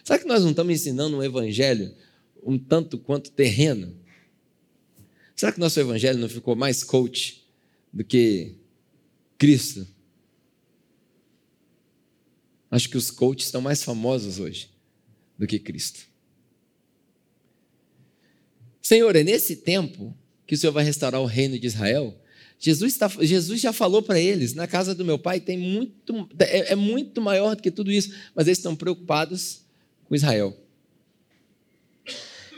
Será 0.04 0.18
que 0.18 0.26
nós 0.26 0.42
não 0.42 0.50
estamos 0.50 0.74
ensinando 0.74 1.16
um 1.16 1.22
evangelho 1.22 1.94
um 2.42 2.58
tanto 2.58 2.98
quanto 2.98 3.30
terreno? 3.30 3.96
Será 5.34 5.52
que 5.52 5.60
nosso 5.60 5.80
evangelho 5.80 6.18
não 6.18 6.28
ficou 6.28 6.54
mais 6.54 6.84
coach 6.84 7.46
do 7.92 8.04
que 8.04 8.56
Cristo? 9.38 9.86
Acho 12.70 12.88
que 12.88 12.96
os 12.96 13.10
coaches 13.10 13.46
estão 13.46 13.60
mais 13.60 13.82
famosos 13.82 14.38
hoje 14.38 14.70
do 15.38 15.46
que 15.46 15.58
Cristo. 15.58 16.11
Senhor, 18.82 19.14
é 19.14 19.22
nesse 19.22 19.56
tempo 19.56 20.14
que 20.46 20.54
o 20.54 20.58
Senhor 20.58 20.72
vai 20.72 20.84
restaurar 20.84 21.20
o 21.20 21.26
reino 21.26 21.58
de 21.58 21.66
Israel? 21.66 22.18
Jesus, 22.58 22.96
tá, 22.96 23.08
Jesus 23.20 23.60
já 23.60 23.72
falou 23.72 24.02
para 24.02 24.20
eles: 24.20 24.54
na 24.54 24.66
casa 24.66 24.94
do 24.94 25.04
meu 25.04 25.18
pai 25.18 25.40
tem 25.40 25.56
muito, 25.56 26.28
é, 26.38 26.72
é 26.72 26.76
muito 26.76 27.20
maior 27.20 27.56
do 27.56 27.62
que 27.62 27.70
tudo 27.70 27.90
isso, 27.90 28.12
mas 28.34 28.46
eles 28.46 28.58
estão 28.58 28.76
preocupados 28.76 29.62
com 30.04 30.14
Israel. 30.14 30.56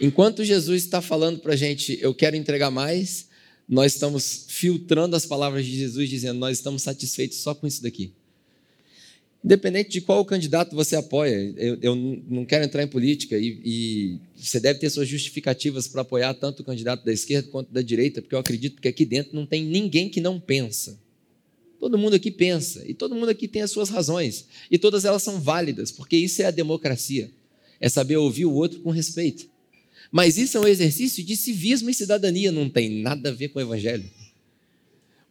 Enquanto 0.01 0.45
Jesus 0.45 0.83
está 0.83 1.01
falando 1.01 1.39
para 1.39 1.53
a 1.53 1.57
gente, 1.57 1.99
eu 2.01 2.15
quero 2.15 2.37
entregar 2.37 2.71
mais, 2.71 3.29
nós 3.69 3.95
estamos 3.95 4.47
filtrando 4.49 5.15
as 5.15 5.25
palavras 5.25 5.65
de 5.65 5.77
Jesus, 5.77 6.11
dizendo, 6.11 6.39
nós 6.39 6.59
estamos 6.59 6.83
satisfeitos 6.83 7.39
só 7.39 7.55
com 7.55 7.67
isso 7.67 7.83
daqui. 7.83 8.13
Independente 9.45 9.91
de 9.91 10.01
qual 10.01 10.25
candidato 10.25 10.75
você 10.75 10.97
apoia, 10.97 11.53
eu, 11.59 11.77
eu 11.83 11.95
não 11.95 12.47
quero 12.47 12.65
entrar 12.65 12.83
em 12.83 12.89
política 12.89 13.37
e, 13.37 13.61
e, 13.63 14.19
você 14.35 14.59
deve 14.59 14.79
ter 14.79 14.89
suas 14.89 15.07
justificativas 15.07 15.87
para 15.87 16.01
apoiar 16.01 16.33
tanto 16.33 16.61
o 16.61 16.65
candidato 16.65 17.05
da 17.05 17.13
esquerda 17.13 17.51
quanto 17.51 17.71
da 17.71 17.83
direita, 17.83 18.23
porque 18.23 18.35
eu 18.35 18.39
acredito 18.39 18.81
que 18.81 18.89
aqui 18.89 19.05
dentro 19.05 19.37
não 19.37 19.45
tem 19.45 19.63
ninguém 19.63 20.09
que 20.09 20.19
não 20.19 20.41
pensa. 20.41 20.99
Todo 21.79 21.99
mundo 21.99 22.15
aqui 22.15 22.31
pensa 22.31 22.83
e 22.87 22.95
todo 22.95 23.15
mundo 23.15 23.29
aqui 23.29 23.47
tem 23.47 23.61
as 23.61 23.71
suas 23.71 23.91
razões 23.91 24.47
e 24.71 24.79
todas 24.79 25.05
elas 25.05 25.23
são 25.23 25.39
válidas, 25.39 25.93
porque 25.93 26.17
isso 26.17 26.41
é 26.41 26.47
a 26.47 26.51
democracia, 26.51 27.31
é 27.79 27.91
saber 27.91 28.17
ouvir 28.17 28.47
o 28.47 28.53
outro 28.55 28.81
com 28.81 28.89
respeito. 28.89 29.47
Mas 30.11 30.39
isso 30.39 30.57
é 30.57 30.61
um 30.61 30.67
exercício 30.67 31.23
de 31.23 31.37
civismo 31.37 31.91
e 31.91 31.95
cidadania, 31.95 32.51
não 32.51 32.71
tem 32.71 33.03
nada 33.03 33.29
a 33.29 33.33
ver 33.33 33.49
com 33.49 33.59
o 33.59 33.63
evangelho. 33.63 34.09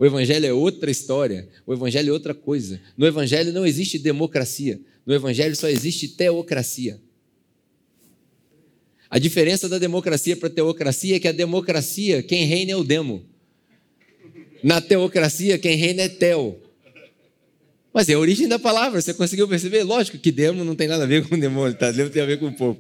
O 0.03 0.05
Evangelho 0.05 0.45
é 0.45 0.51
outra 0.51 0.91
história, 0.91 1.47
o 1.65 1.71
Evangelho 1.71 2.09
é 2.09 2.11
outra 2.11 2.33
coisa. 2.33 2.77
No 2.97 3.07
Evangelho 3.07 3.53
não 3.53 3.65
existe 3.65 3.97
democracia, 3.97 4.77
no 5.05 5.13
Evangelho 5.13 5.55
só 5.55 5.69
existe 5.69 6.09
teocracia. 6.09 6.99
A 9.09 9.17
diferença 9.17 9.69
da 9.69 9.79
democracia 9.79 10.35
para 10.35 10.49
a 10.49 10.51
teocracia 10.51 11.15
é 11.15 11.19
que 11.21 11.27
a 11.29 11.31
democracia, 11.31 12.21
quem 12.21 12.43
reina 12.43 12.73
é 12.73 12.75
o 12.75 12.83
demo. 12.83 13.23
Na 14.61 14.81
teocracia, 14.81 15.57
quem 15.57 15.77
reina 15.77 16.01
é 16.01 16.09
teo. 16.09 16.57
Mas 17.93 18.09
é 18.09 18.13
a 18.15 18.19
origem 18.19 18.49
da 18.49 18.59
palavra, 18.59 18.99
você 18.99 19.13
conseguiu 19.13 19.47
perceber? 19.47 19.83
Lógico 19.83 20.17
que 20.17 20.33
demo 20.33 20.65
não 20.65 20.75
tem 20.75 20.89
nada 20.89 21.05
a 21.05 21.07
ver 21.07 21.25
com 21.25 21.39
demônio, 21.39 21.77
tá? 21.77 21.91
Demo 21.91 22.09
tem 22.09 22.21
a 22.21 22.25
ver 22.25 22.39
com 22.39 22.47
o 22.47 22.53
povo. 22.53 22.77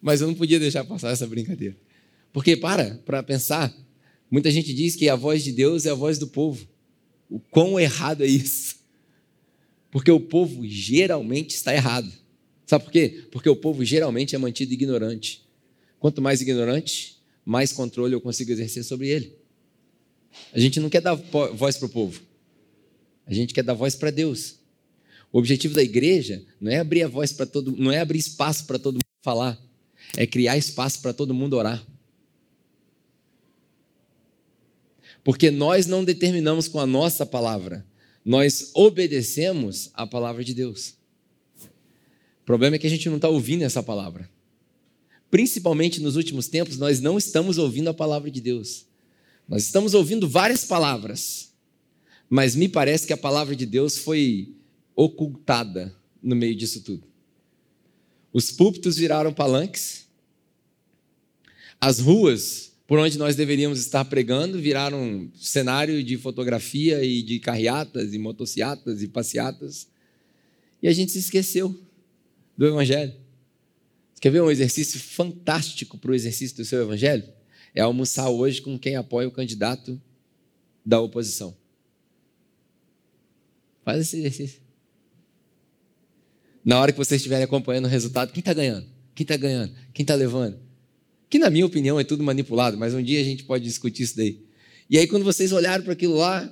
Mas 0.00 0.22
eu 0.22 0.28
não 0.28 0.34
podia 0.34 0.58
deixar 0.58 0.82
passar 0.82 1.10
essa 1.10 1.26
brincadeira. 1.26 1.76
Porque, 2.32 2.56
para, 2.56 2.98
para 3.04 3.22
pensar, 3.22 3.70
Muita 4.34 4.50
gente 4.50 4.74
diz 4.74 4.96
que 4.96 5.08
a 5.08 5.14
voz 5.14 5.44
de 5.44 5.52
Deus 5.52 5.86
é 5.86 5.90
a 5.90 5.94
voz 5.94 6.18
do 6.18 6.26
povo. 6.26 6.66
O 7.30 7.38
quão 7.38 7.78
errado 7.78 8.24
é 8.24 8.26
isso? 8.26 8.74
Porque 9.92 10.10
o 10.10 10.18
povo 10.18 10.66
geralmente 10.66 11.54
está 11.54 11.72
errado. 11.72 12.12
Sabe 12.66 12.82
por 12.82 12.90
quê? 12.90 13.26
Porque 13.30 13.48
o 13.48 13.54
povo 13.54 13.84
geralmente 13.84 14.34
é 14.34 14.38
mantido 14.38 14.74
ignorante. 14.74 15.46
Quanto 16.00 16.20
mais 16.20 16.40
ignorante, 16.40 17.22
mais 17.44 17.72
controle 17.72 18.12
eu 18.12 18.20
consigo 18.20 18.50
exercer 18.50 18.82
sobre 18.82 19.06
ele. 19.08 19.38
A 20.52 20.58
gente 20.58 20.80
não 20.80 20.90
quer 20.90 21.00
dar 21.00 21.14
voz 21.14 21.76
para 21.76 21.86
o 21.86 21.90
povo. 21.90 22.20
A 23.28 23.32
gente 23.32 23.54
quer 23.54 23.62
dar 23.62 23.74
voz 23.74 23.94
para 23.94 24.10
Deus. 24.10 24.56
O 25.32 25.38
objetivo 25.38 25.76
da 25.76 25.82
igreja 25.84 26.44
não 26.60 26.72
é 26.72 26.80
abrir 26.80 27.04
a 27.04 27.08
voz 27.08 27.30
para 27.30 27.46
todo, 27.46 27.70
não 27.76 27.92
é 27.92 28.00
abrir 28.00 28.18
espaço 28.18 28.66
para 28.66 28.80
todo 28.80 28.94
mundo 28.94 29.04
falar, 29.22 29.56
é 30.16 30.26
criar 30.26 30.58
espaço 30.58 31.00
para 31.00 31.12
todo 31.12 31.32
mundo 31.32 31.54
orar. 31.54 31.86
Porque 35.24 35.50
nós 35.50 35.86
não 35.86 36.04
determinamos 36.04 36.68
com 36.68 36.78
a 36.78 36.86
nossa 36.86 37.24
palavra, 37.24 37.84
nós 38.22 38.70
obedecemos 38.74 39.90
a 39.94 40.06
palavra 40.06 40.44
de 40.44 40.52
Deus. 40.52 40.94
O 42.42 42.44
problema 42.44 42.76
é 42.76 42.78
que 42.78 42.86
a 42.86 42.90
gente 42.90 43.08
não 43.08 43.16
está 43.16 43.28
ouvindo 43.28 43.62
essa 43.62 43.82
palavra. 43.82 44.30
Principalmente 45.30 46.00
nos 46.00 46.14
últimos 46.14 46.46
tempos, 46.46 46.76
nós 46.76 47.00
não 47.00 47.16
estamos 47.16 47.56
ouvindo 47.56 47.88
a 47.88 47.94
palavra 47.94 48.30
de 48.30 48.40
Deus. 48.40 48.86
Nós 49.48 49.64
estamos 49.64 49.94
ouvindo 49.94 50.28
várias 50.28 50.64
palavras, 50.64 51.52
mas 52.28 52.54
me 52.54 52.68
parece 52.68 53.06
que 53.06 53.12
a 53.12 53.16
palavra 53.16 53.56
de 53.56 53.64
Deus 53.64 53.96
foi 53.98 54.54
ocultada 54.94 55.94
no 56.22 56.36
meio 56.36 56.54
disso 56.54 56.82
tudo. 56.82 57.06
Os 58.32 58.52
púlpitos 58.52 58.96
viraram 58.96 59.32
palanques, 59.32 60.06
as 61.80 61.98
ruas 61.98 62.73
por 62.94 63.00
onde 63.00 63.18
nós 63.18 63.34
deveríamos 63.34 63.80
estar 63.80 64.04
pregando 64.04 64.60
viraram 64.60 65.28
cenário 65.34 66.00
de 66.04 66.16
fotografia 66.16 67.02
e 67.02 67.22
de 67.22 67.40
carreatas 67.40 68.14
e 68.14 68.18
motociatas 68.20 69.02
e 69.02 69.08
passeatas. 69.08 69.88
E 70.80 70.86
a 70.86 70.92
gente 70.92 71.10
se 71.10 71.18
esqueceu 71.18 71.76
do 72.56 72.64
Evangelho. 72.64 73.12
Quer 74.20 74.30
ver 74.30 74.42
um 74.42 74.48
exercício 74.48 75.00
fantástico 75.00 75.98
para 75.98 76.12
o 76.12 76.14
exercício 76.14 76.56
do 76.56 76.64
seu 76.64 76.82
Evangelho? 76.82 77.24
É 77.74 77.80
almoçar 77.80 78.30
hoje 78.30 78.62
com 78.62 78.78
quem 78.78 78.94
apoia 78.94 79.26
o 79.26 79.32
candidato 79.32 80.00
da 80.86 81.00
oposição. 81.00 81.52
Faz 83.84 84.02
esse 84.02 84.18
exercício. 84.18 84.60
Na 86.64 86.78
hora 86.78 86.92
que 86.92 86.98
vocês 86.98 87.20
estiverem 87.20 87.44
acompanhando 87.44 87.86
o 87.86 87.88
resultado, 87.88 88.32
quem 88.32 88.38
está 88.38 88.54
ganhando? 88.54 88.86
Quem 89.16 89.24
está 89.24 89.36
ganhando? 89.36 89.74
Quem 89.92 90.04
está 90.04 90.14
levando? 90.14 90.63
Que 91.34 91.38
na 91.40 91.50
minha 91.50 91.66
opinião 91.66 91.98
é 91.98 92.04
tudo 92.04 92.22
manipulado, 92.22 92.78
mas 92.78 92.94
um 92.94 93.02
dia 93.02 93.20
a 93.20 93.24
gente 93.24 93.42
pode 93.42 93.64
discutir 93.64 94.04
isso 94.04 94.16
daí. 94.16 94.38
E 94.88 94.96
aí, 94.96 95.04
quando 95.08 95.24
vocês 95.24 95.50
olharam 95.50 95.82
para 95.82 95.92
aquilo 95.92 96.14
lá, 96.14 96.48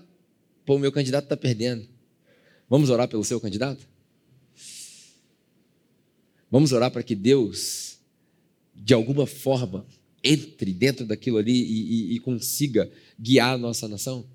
pô, 0.67 0.75
o 0.75 0.79
meu 0.81 0.91
candidato 0.91 1.23
está 1.23 1.37
perdendo. 1.37 1.87
Vamos 2.69 2.91
orar 2.91 3.07
pelo 3.07 3.23
seu 3.23 3.41
candidato? 3.41 3.87
Vamos 6.51 6.73
orar 6.73 6.91
para 6.91 7.01
que 7.01 7.15
Deus, 7.15 7.99
de 8.75 8.93
alguma 8.93 9.25
forma, 9.25 9.87
entre 10.21 10.73
dentro 10.73 11.07
daquilo 11.07 11.39
ali 11.39 11.53
e, 11.53 12.15
e, 12.15 12.15
e 12.17 12.19
consiga 12.19 12.91
guiar 13.17 13.55
a 13.55 13.59
nossa 13.59 13.87
nação? 13.87 14.27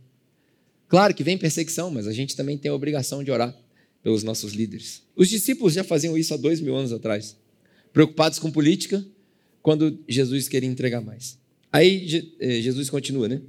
Claro 0.87 1.13
que 1.13 1.25
vem 1.25 1.37
perseguição, 1.37 1.91
mas 1.91 2.07
a 2.07 2.13
gente 2.13 2.37
também 2.37 2.57
tem 2.57 2.71
a 2.71 2.73
obrigação 2.73 3.21
de 3.21 3.29
orar 3.31 3.53
pelos 4.01 4.23
nossos 4.23 4.53
líderes. 4.53 5.03
Os 5.13 5.27
discípulos 5.27 5.73
já 5.73 5.83
faziam 5.83 6.17
isso 6.17 6.33
há 6.33 6.37
dois 6.37 6.61
mil 6.61 6.73
anos 6.73 6.93
atrás. 6.93 7.35
Preocupados 7.91 8.39
com 8.39 8.49
política, 8.49 9.05
quando 9.67 9.99
Jesus 10.07 10.47
queria 10.47 10.69
entregar 10.69 11.01
mais. 11.01 11.37
Aí 11.69 12.33
eh, 12.39 12.61
Jesus 12.61 12.89
continua, 12.89 13.27
né? 13.27 13.41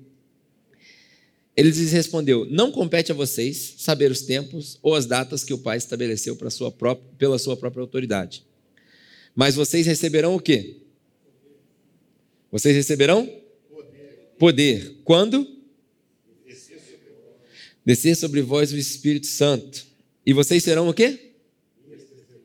Ele 1.56 1.68
lhes 1.68 1.92
respondeu: 1.92 2.44
Não 2.50 2.72
compete 2.72 3.12
a 3.12 3.14
vocês 3.14 3.76
saber 3.78 4.10
os 4.10 4.22
tempos 4.22 4.80
ou 4.82 4.96
as 4.96 5.06
datas 5.06 5.44
que 5.44 5.54
o 5.54 5.58
Pai 5.58 5.78
estabeleceu 5.78 6.36
sua 6.50 6.72
própria, 6.72 7.08
pela 7.16 7.38
sua 7.38 7.56
própria 7.56 7.82
autoridade. 7.82 8.44
Mas 9.32 9.54
vocês 9.54 9.86
receberão 9.86 10.34
o 10.34 10.40
quê? 10.40 10.78
Vocês 12.50 12.74
receberão? 12.74 13.24
Poder. 13.70 14.34
Poder. 14.36 14.96
Quando? 15.04 15.46
Descer 17.86 18.16
sobre 18.16 18.42
vós 18.42 18.72
o 18.72 18.76
Espírito 18.76 19.28
Santo. 19.28 19.86
E 20.26 20.32
vocês 20.32 20.64
serão 20.64 20.88
o 20.88 20.92
quê? 20.92 21.27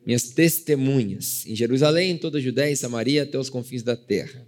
Minhas 0.06 0.30
testemunhas 0.30 1.46
em 1.46 1.56
Jerusalém, 1.56 2.12
em 2.12 2.18
toda 2.18 2.38
a 2.38 2.42
Judéia 2.42 2.72
e 2.72 2.76
Samaria, 2.76 3.24
até 3.24 3.38
os 3.38 3.50
confins 3.50 3.84
da 3.84 3.96
terra. 3.96 4.46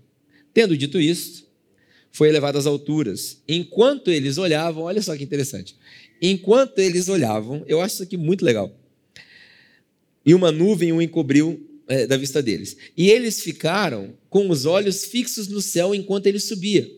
Tendo 0.54 0.78
dito 0.78 1.00
isto, 1.00 1.46
foi 2.12 2.30
elevado 2.30 2.58
às 2.58 2.66
alturas. 2.66 3.42
Enquanto 3.48 4.10
eles 4.10 4.38
olhavam, 4.38 4.84
olha 4.84 5.02
só 5.02 5.16
que 5.16 5.24
interessante. 5.24 5.76
Enquanto 6.22 6.80
eles 6.80 7.10
olhavam, 7.10 7.64
eu 7.68 7.82
acho 7.82 7.96
isso 7.96 8.04
aqui 8.04 8.18
muito 8.18 8.44
legal. 8.44 8.74
E 10.26 10.34
uma 10.34 10.52
nuvem 10.52 10.92
o 10.92 11.02
encobriu 11.02 11.70
é, 11.88 12.08
da 12.08 12.18
vista 12.18 12.42
deles. 12.42 12.78
E 12.98 13.10
eles 13.10 13.42
ficaram 13.42 14.14
com 14.30 14.50
os 14.50 14.66
olhos 14.66 15.06
fixos 15.06 15.48
no 15.48 15.62
céu 15.62 15.94
enquanto 15.94 16.28
ele 16.28 16.40
subia. 16.40 16.90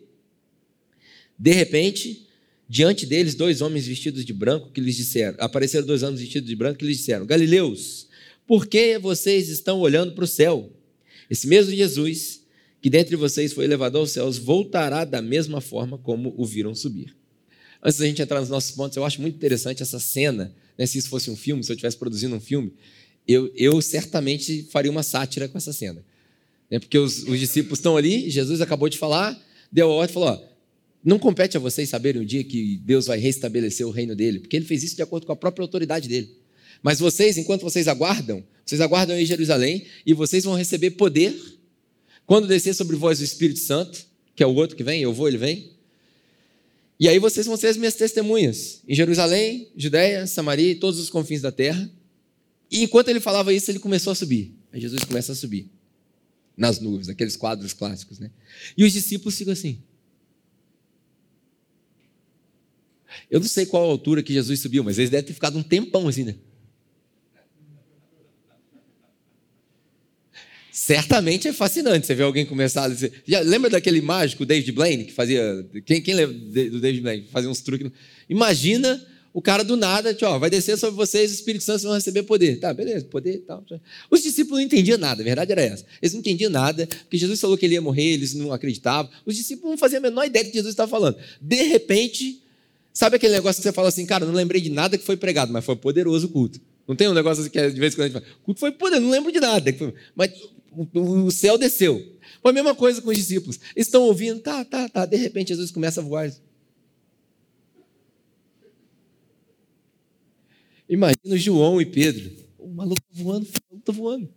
De 1.38 1.52
repente, 1.52 2.28
diante 2.70 3.06
deles, 3.06 3.36
dois 3.36 3.62
homens 3.62 3.88
vestidos 3.88 4.26
de 4.26 4.34
branco 4.34 4.72
que 4.72 4.82
lhes 4.82 4.96
disseram: 4.96 5.38
apareceram 5.39 5.86
dois 5.86 6.04
homens 6.04 6.22
vestidos 6.22 6.50
de 6.50 6.56
branco 6.56 6.80
que 6.80 6.86
lhes 6.86 6.98
disseram: 6.98 7.26
Galileus, 7.26 8.08
por 8.47 8.65
que 8.65 8.97
vocês 8.97 9.49
estão 9.49 9.79
olhando 9.79 10.13
para 10.13 10.23
o 10.23 10.27
céu? 10.27 10.71
Esse 11.29 11.45
mesmo 11.45 11.75
Jesus 11.75 12.47
que 12.81 12.89
dentre 12.89 13.15
vocês 13.15 13.53
foi 13.53 13.65
elevado 13.65 13.97
aos 13.97 14.12
céus, 14.12 14.38
voltará 14.38 15.03
da 15.03 15.21
mesma 15.21 15.60
forma 15.60 15.97
como 15.97 16.33
o 16.38 16.45
viram 16.45 16.73
subir. 16.75 17.15
Antes 17.83 17.99
da 17.99 18.05
gente 18.05 18.21
entrar 18.21 18.39
nos 18.39 18.49
nossos 18.49 18.71
pontos, 18.71 18.95
eu 18.95 19.03
acho 19.03 19.21
muito 19.21 19.36
interessante 19.36 19.83
essa 19.83 19.99
cena. 19.99 20.53
Né? 20.77 20.86
Se 20.86 20.97
isso 20.97 21.10
fosse 21.10 21.29
um 21.29 21.36
filme, 21.36 21.63
se 21.63 21.71
eu 21.71 21.73
estivesse 21.73 21.97
produzindo 21.97 22.36
um 22.36 22.39
filme, 22.39 22.73
eu, 23.27 23.51
eu 23.55 23.81
certamente 23.81 24.67
faria 24.71 24.91
uma 24.91 25.03
sátira 25.03 25.47
com 25.47 25.57
essa 25.57 25.73
cena. 25.73 26.03
Né? 26.69 26.79
Porque 26.79 26.97
os, 26.97 27.23
os 27.23 27.39
discípulos 27.39 27.79
estão 27.79 27.97
ali, 27.97 28.29
Jesus 28.29 28.62
acabou 28.62 28.89
de 28.89 28.97
falar, 28.97 29.38
deu 29.71 29.91
a 29.91 29.93
ordem 29.93 30.12
e 30.12 30.13
falou: 30.13 30.29
ó, 30.29 30.41
não 31.03 31.19
compete 31.19 31.57
a 31.57 31.60
vocês 31.60 31.89
saberem 31.89 32.21
o 32.21 32.25
dia 32.25 32.43
que 32.43 32.77
Deus 32.77 33.05
vai 33.05 33.19
restabelecer 33.19 33.88
o 33.88 33.91
reino 33.91 34.15
dele, 34.15 34.39
porque 34.39 34.55
ele 34.55 34.65
fez 34.65 34.83
isso 34.83 34.95
de 34.95 35.01
acordo 35.01 35.25
com 35.25 35.33
a 35.33 35.36
própria 35.36 35.63
autoridade 35.63 36.07
dele. 36.07 36.36
Mas 36.82 37.00
vocês, 37.00 37.38
enquanto 37.38 37.62
vocês 37.62 37.88
aguardam, 37.88 38.44
vocês 38.66 38.82
aguardam 38.82 39.18
em 39.18 39.26
Jerusalém 39.26 39.86
e 40.06 40.13
vocês 40.13 40.44
vão 40.44 40.56
receber 40.56 40.92
poder 40.92 41.36
quando 42.26 42.48
descer 42.48 42.74
sobre 42.74 42.96
vós 42.96 43.22
o 43.22 43.24
Espírito 43.24 43.60
Santo, 43.60 44.06
que 44.36 44.44
é 44.44 44.48
o 44.48 44.54
outro 44.54 44.76
que 44.76 44.84
vem, 44.84 45.02
eu 45.02 45.13
vou, 45.13 45.28
ele 45.28 45.38
vem. 45.38 45.72
E 47.00 47.08
aí 47.08 47.20
vocês 47.20 47.46
vão 47.46 47.56
ser 47.56 47.68
as 47.68 47.78
minhas 47.78 47.96
testemunhas 47.96 48.82
em 48.88 48.94
Jerusalém, 48.94 49.70
Judéia, 49.78 50.28
Samaria 50.28 50.72
e 50.72 50.76
todos 50.76 51.00
os 51.00 51.10
confins 51.10 51.42
da 51.42 51.52
terra. 51.52 51.90
E 52.70 52.84
enquanto 52.84 53.08
ele 53.08 53.20
falava 53.20 53.54
isso, 53.54 53.72
ele 53.72 53.80
começou 53.80 54.12
a 54.12 54.16
subir. 54.16 54.54
Aí 54.74 54.82
Jesus 54.82 55.04
começa 55.04 55.32
a 55.32 55.36
subir 55.36 55.70
nas 56.58 56.80
nuvens, 56.80 57.08
aqueles 57.08 57.36
quadros 57.36 57.72
clássicos, 57.72 58.20
né? 58.20 58.32
E 58.76 58.84
os 58.84 58.92
discípulos 58.92 59.38
ficam 59.38 59.54
assim. 59.54 59.80
Eu 63.30 63.40
não 63.40 63.48
sei 63.48 63.66
qual 63.66 63.84
a 63.84 63.88
altura 63.92 64.24
que 64.24 64.34
Jesus 64.34 64.60
subiu, 64.60 64.84
mas 64.84 64.98
eles 64.98 65.10
devem 65.10 65.26
ter 65.26 65.34
ficado 65.34 65.58
um 65.58 65.63
tempão 65.63 66.08
assim, 66.08 66.24
né? 66.24 66.36
Certamente 70.78 71.48
é 71.48 71.54
fascinante 71.54 72.06
você 72.06 72.13
ver 72.13 72.22
alguém 72.22 72.46
começar 72.46 72.84
a 72.84 72.88
dizer. 72.88 73.12
Já 73.26 73.40
lembra 73.40 73.68
daquele 73.68 74.00
mágico 74.00 74.46
David 74.46 74.72
Blaine 74.74 75.06
que 75.06 75.12
fazia. 75.12 75.68
Quem, 75.84 76.00
quem 76.00 76.13
lembra 76.13 76.36
do 76.70 76.80
David 76.80 77.02
Blaine? 77.02 77.28
Fazia 77.32 77.50
uns 77.50 77.62
truques. 77.62 77.92
Imagina 78.30 79.04
o 79.34 79.42
cara 79.42 79.63
do 79.63 79.76
nada, 79.76 80.13
tipo, 80.13 80.28
ó, 80.28 80.38
vai 80.38 80.52
descer 80.52 80.78
sobre 80.78 80.96
vocês, 80.96 81.32
o 81.32 81.34
Espírito 81.34 81.63
Santo 81.63 81.82
vão 81.82 81.94
receber 81.94 82.22
poder. 82.24 82.60
Tá, 82.60 82.72
beleza, 82.76 83.06
poder 83.06 83.40
tal. 83.40 83.66
Os 84.12 84.22
discípulos 84.22 84.60
não 84.60 84.66
entendiam 84.66 85.00
nada, 85.00 85.24
a 85.24 85.26
verdade 85.26 85.52
era 85.52 85.63
essa. 85.63 85.84
Eles 86.00 86.13
não 86.13 86.20
entendiam 86.20 86.52
nada, 86.52 86.86
porque 86.86 87.18
Jesus 87.18 87.42
falou 87.42 87.58
que 87.58 87.66
ele 87.66 87.74
ia 87.74 87.82
morrer, 87.82 88.13
eles 88.13 88.36
não 88.36 88.54
acreditavam. 88.54 89.12
Os 89.26 89.36
discípulos 89.36 89.72
não 89.72 89.78
faziam 89.80 89.98
a 89.98 90.02
menor 90.02 90.26
ideia 90.26 90.46
do 90.46 90.52
que 90.52 90.58
Jesus 90.58 90.74
estava 90.74 90.90
falando. 90.90 91.18
De 91.42 91.63
repente, 91.63 92.40
sabe 92.94 93.16
aquele 93.16 93.34
negócio 93.34 93.62
que 93.62 93.68
você 93.68 93.74
fala 93.74 93.88
assim, 93.88 94.06
cara, 94.06 94.28
não 94.28 94.34
lembrei 94.34 94.62
de 94.62 94.70
nada 94.70 94.96
que 94.96 95.04
foi 95.04 95.18
pregado, 95.18 95.52
mas 95.52 95.66
foi 95.66 95.76
poderoso 95.76 96.28
o 96.28 96.30
culto. 96.30 96.62
Não 96.88 96.96
tem 96.96 97.08
um 97.08 97.13
negócio 97.16 97.50
que 97.50 97.58
é, 97.58 97.68
de 97.68 97.80
vez 97.80 97.94
em 97.94 97.96
quando 97.96 98.06
a 98.06 98.10
gente 98.10 98.22
fala, 98.22 98.36
o 98.42 98.46
culto 98.46 98.60
foi 98.60 98.72
poder, 98.72 99.00
não 99.00 99.10
lembro 99.10 99.32
de 99.32 99.40
nada. 99.40 99.76
Mas 100.16 100.32
o 100.94 101.32
céu 101.32 101.58
desceu. 101.58 102.18
Foi 102.42 102.52
a 102.52 102.54
mesma 102.54 102.76
coisa 102.76 103.02
com 103.02 103.10
os 103.10 103.18
discípulos. 103.18 103.60
Estão 103.76 104.04
ouvindo, 104.04 104.40
tá, 104.40 104.63
tá, 104.66 104.88
tá. 104.88 105.06
De 105.06 105.18
repente 105.18 105.50
Jesus 105.50 105.72
começa 105.72 106.02
a 106.02 106.04
voar. 106.04 106.32
Imagina 110.90 111.38
João 111.38 111.82
e 111.82 111.86
Pedro. 111.86 112.32
O 112.58 112.70
maluco 112.70 113.02
tá 113.02 113.24
voando, 113.24 113.46
o 113.46 113.50
maluco 113.70 113.86
tá 113.86 113.92
voando. 113.92 114.30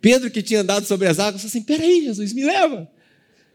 Pedro, 0.00 0.30
que 0.30 0.42
tinha 0.42 0.60
andado 0.60 0.86
sobre 0.86 1.08
as 1.08 1.18
águas, 1.18 1.42
falou 1.42 1.48
assim: 1.48 1.62
peraí, 1.62 2.04
Jesus, 2.04 2.32
me 2.32 2.44
leva. 2.44 2.88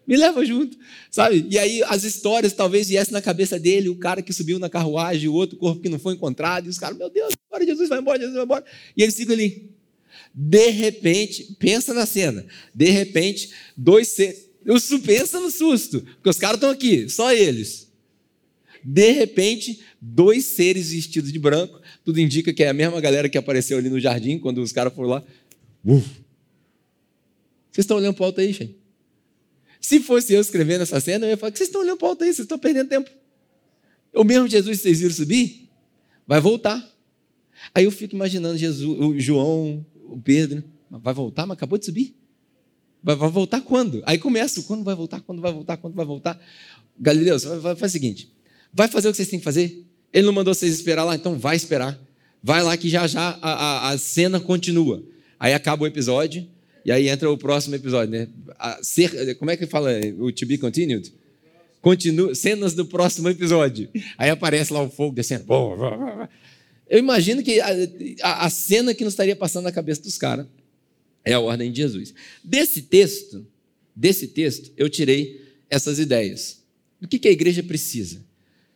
Me 0.06 0.18
leva 0.18 0.46
junto, 0.46 0.78
sabe? 1.10 1.48
E 1.50 1.58
aí 1.58 1.82
as 1.84 2.04
histórias 2.04 2.52
talvez 2.52 2.90
viessem 2.90 3.14
na 3.14 3.22
cabeça 3.22 3.58
dele, 3.58 3.88
o 3.88 3.96
cara 3.96 4.22
que 4.22 4.34
subiu 4.34 4.60
na 4.60 4.70
carruagem, 4.70 5.30
o 5.30 5.34
outro 5.34 5.58
corpo 5.58 5.82
que 5.82 5.88
não 5.88 5.98
foi 5.98 6.16
encontrado, 6.16 6.66
e 6.66 6.70
os 6.70 6.78
caras, 6.78 6.98
meu 6.98 7.10
Deus, 7.10 7.34
agora 7.50 7.66
Jesus 7.66 7.88
vai 7.88 8.00
embora, 8.00 8.20
Jesus 8.20 8.36
vai 8.36 8.44
embora. 8.44 8.66
E 8.98 9.02
eles 9.02 9.16
ficam 9.16 9.34
ali. 9.34 9.73
De 10.34 10.70
repente, 10.70 11.56
pensa 11.60 11.94
na 11.94 12.06
cena. 12.06 12.46
De 12.74 12.90
repente, 12.90 13.52
dois 13.78 14.10
seres. 14.10 14.50
Pensa 15.06 15.40
no 15.40 15.52
susto, 15.52 16.02
porque 16.02 16.30
os 16.30 16.38
caras 16.38 16.56
estão 16.56 16.70
aqui, 16.70 17.10
só 17.10 17.34
eles. 17.34 17.92
De 18.84 19.12
repente, 19.12 19.82
dois 20.02 20.46
seres 20.46 20.92
vestidos 20.92 21.32
de 21.32 21.40
branco, 21.40 21.82
tudo 22.04 22.20
indica 22.20 22.54
que 22.54 22.64
é 22.64 22.70
a 22.70 22.74
mesma 22.74 23.00
galera 23.02 23.30
que 23.30 23.38
apareceu 23.38 23.78
ali 23.78 23.90
no 23.90 24.00
jardim 24.00 24.40
quando 24.40 24.62
os 24.62 24.72
caras 24.72 24.94
foram 24.94 25.10
lá. 25.10 25.24
Uf. 25.84 26.06
Vocês 27.72 27.84
estão 27.84 27.98
olhando 27.98 28.14
para 28.14 28.24
o 28.24 28.26
alto 28.28 28.40
aí, 28.40 28.54
gente? 28.54 28.78
Se 29.82 30.00
fosse 30.00 30.34
eu 30.34 30.40
escrevendo 30.40 30.82
essa 30.82 31.00
cena, 31.00 31.26
eu 31.26 31.32
ia 31.32 31.38
falar: 31.38 31.56
vocês 31.56 31.68
estão 31.68 31.82
olhando 31.82 31.98
para 31.98 32.06
o 32.06 32.10
alto 32.10 32.24
aí, 32.24 32.34
vocês 32.34 32.46
estão 32.46 32.60
perdendo 32.60 32.88
tempo. 32.88 33.10
O 34.14 34.24
mesmo 34.24 34.48
Jesus 34.48 34.78
que 34.78 34.84
vocês 34.84 35.00
viram 35.00 35.14
subir, 35.14 35.70
vai 36.28 36.40
voltar. 36.40 36.90
Aí 37.74 37.86
eu 37.86 37.92
fico 37.92 38.16
imaginando 38.16 38.58
Jesus, 38.58 39.24
João, 39.24 39.86
o 40.14 40.22
Pedro, 40.22 40.64
vai 40.90 41.14
voltar, 41.14 41.46
mas 41.46 41.58
acabou 41.58 41.78
de 41.78 41.86
subir. 41.86 42.16
Vai, 43.04 43.16
vai, 43.16 43.30
voltar 43.30 43.62
quando? 43.62 44.02
Aí 44.06 44.18
começa, 44.18 44.62
quando 44.64 44.84
vai 44.84 44.96
voltar, 44.96 45.20
quando 45.22 45.42
vai 45.42 45.52
voltar, 45.52 45.78
quando 45.78 45.94
vai 45.94 46.06
voltar. 46.06 46.40
Galileu, 46.98 47.38
você 47.38 47.48
vai, 47.48 47.60
vai, 47.60 47.76
faz 47.76 47.92
o 47.92 47.94
seguinte, 47.94 48.32
vai 48.74 48.88
fazer 48.88 49.10
o 49.10 49.12
que 49.12 49.18
vocês 49.18 49.28
têm 49.28 49.40
que 49.40 49.46
fazer. 49.46 49.86
Ele 50.14 50.26
não 50.26 50.34
mandou 50.34 50.54
vocês 50.54 50.74
esperar 50.74 51.04
lá, 51.04 51.16
então 51.16 51.38
vai 51.38 51.56
esperar. 51.56 52.00
Vai 52.42 52.62
lá 52.62 52.78
que 52.78 52.88
já 52.90 53.08
já 53.08 53.38
a, 53.42 53.52
a, 53.52 53.90
a 53.90 53.98
cena 53.98 54.40
continua. 54.40 55.04
Aí 55.40 55.54
acaba 55.54 55.84
o 55.84 55.88
episódio, 55.88 56.48
e 56.86 56.92
aí 56.92 57.10
entra 57.10 57.30
o 57.30 57.38
próximo 57.38 57.76
episódio, 57.76 58.12
né? 58.12 58.28
Ser, 58.82 59.36
como 59.36 59.52
é 59.52 59.58
que 59.58 59.66
fala 59.66 59.90
o 60.20 60.32
to 60.32 60.46
be 60.46 60.58
continued? 60.58 61.12
Continua, 61.82 62.34
cenas 62.36 62.74
do 62.74 62.86
próximo 62.86 63.28
episódio. 63.28 63.90
Aí 64.18 64.30
aparece 64.30 64.72
lá 64.72 64.82
o 64.82 64.90
fogo 64.90 65.16
descendo. 65.16 65.46
Eu 66.90 67.00
imagino 67.00 67.42
que 67.44 67.60
a, 67.60 67.68
a, 68.22 68.46
a 68.46 68.50
cena 68.50 68.94
que 68.94 69.04
nos 69.04 69.14
estaria 69.14 69.36
passando 69.36 69.64
na 69.64 69.72
cabeça 69.72 70.02
dos 70.02 70.18
caras 70.18 70.46
é 71.24 71.34
a 71.34 71.40
ordem 71.40 71.72
de 71.72 71.78
Jesus. 71.78 72.14
Desse 72.44 72.84
texto, 72.84 73.46
desse 73.96 74.28
texto, 74.28 74.72
eu 74.76 74.90
tirei 74.90 75.42
essas 75.70 76.00
ideias. 76.00 76.62
O 77.02 77.08
que, 77.08 77.20
que 77.20 77.28
a 77.28 77.32
igreja 77.32 77.64
precisa? 77.64 78.24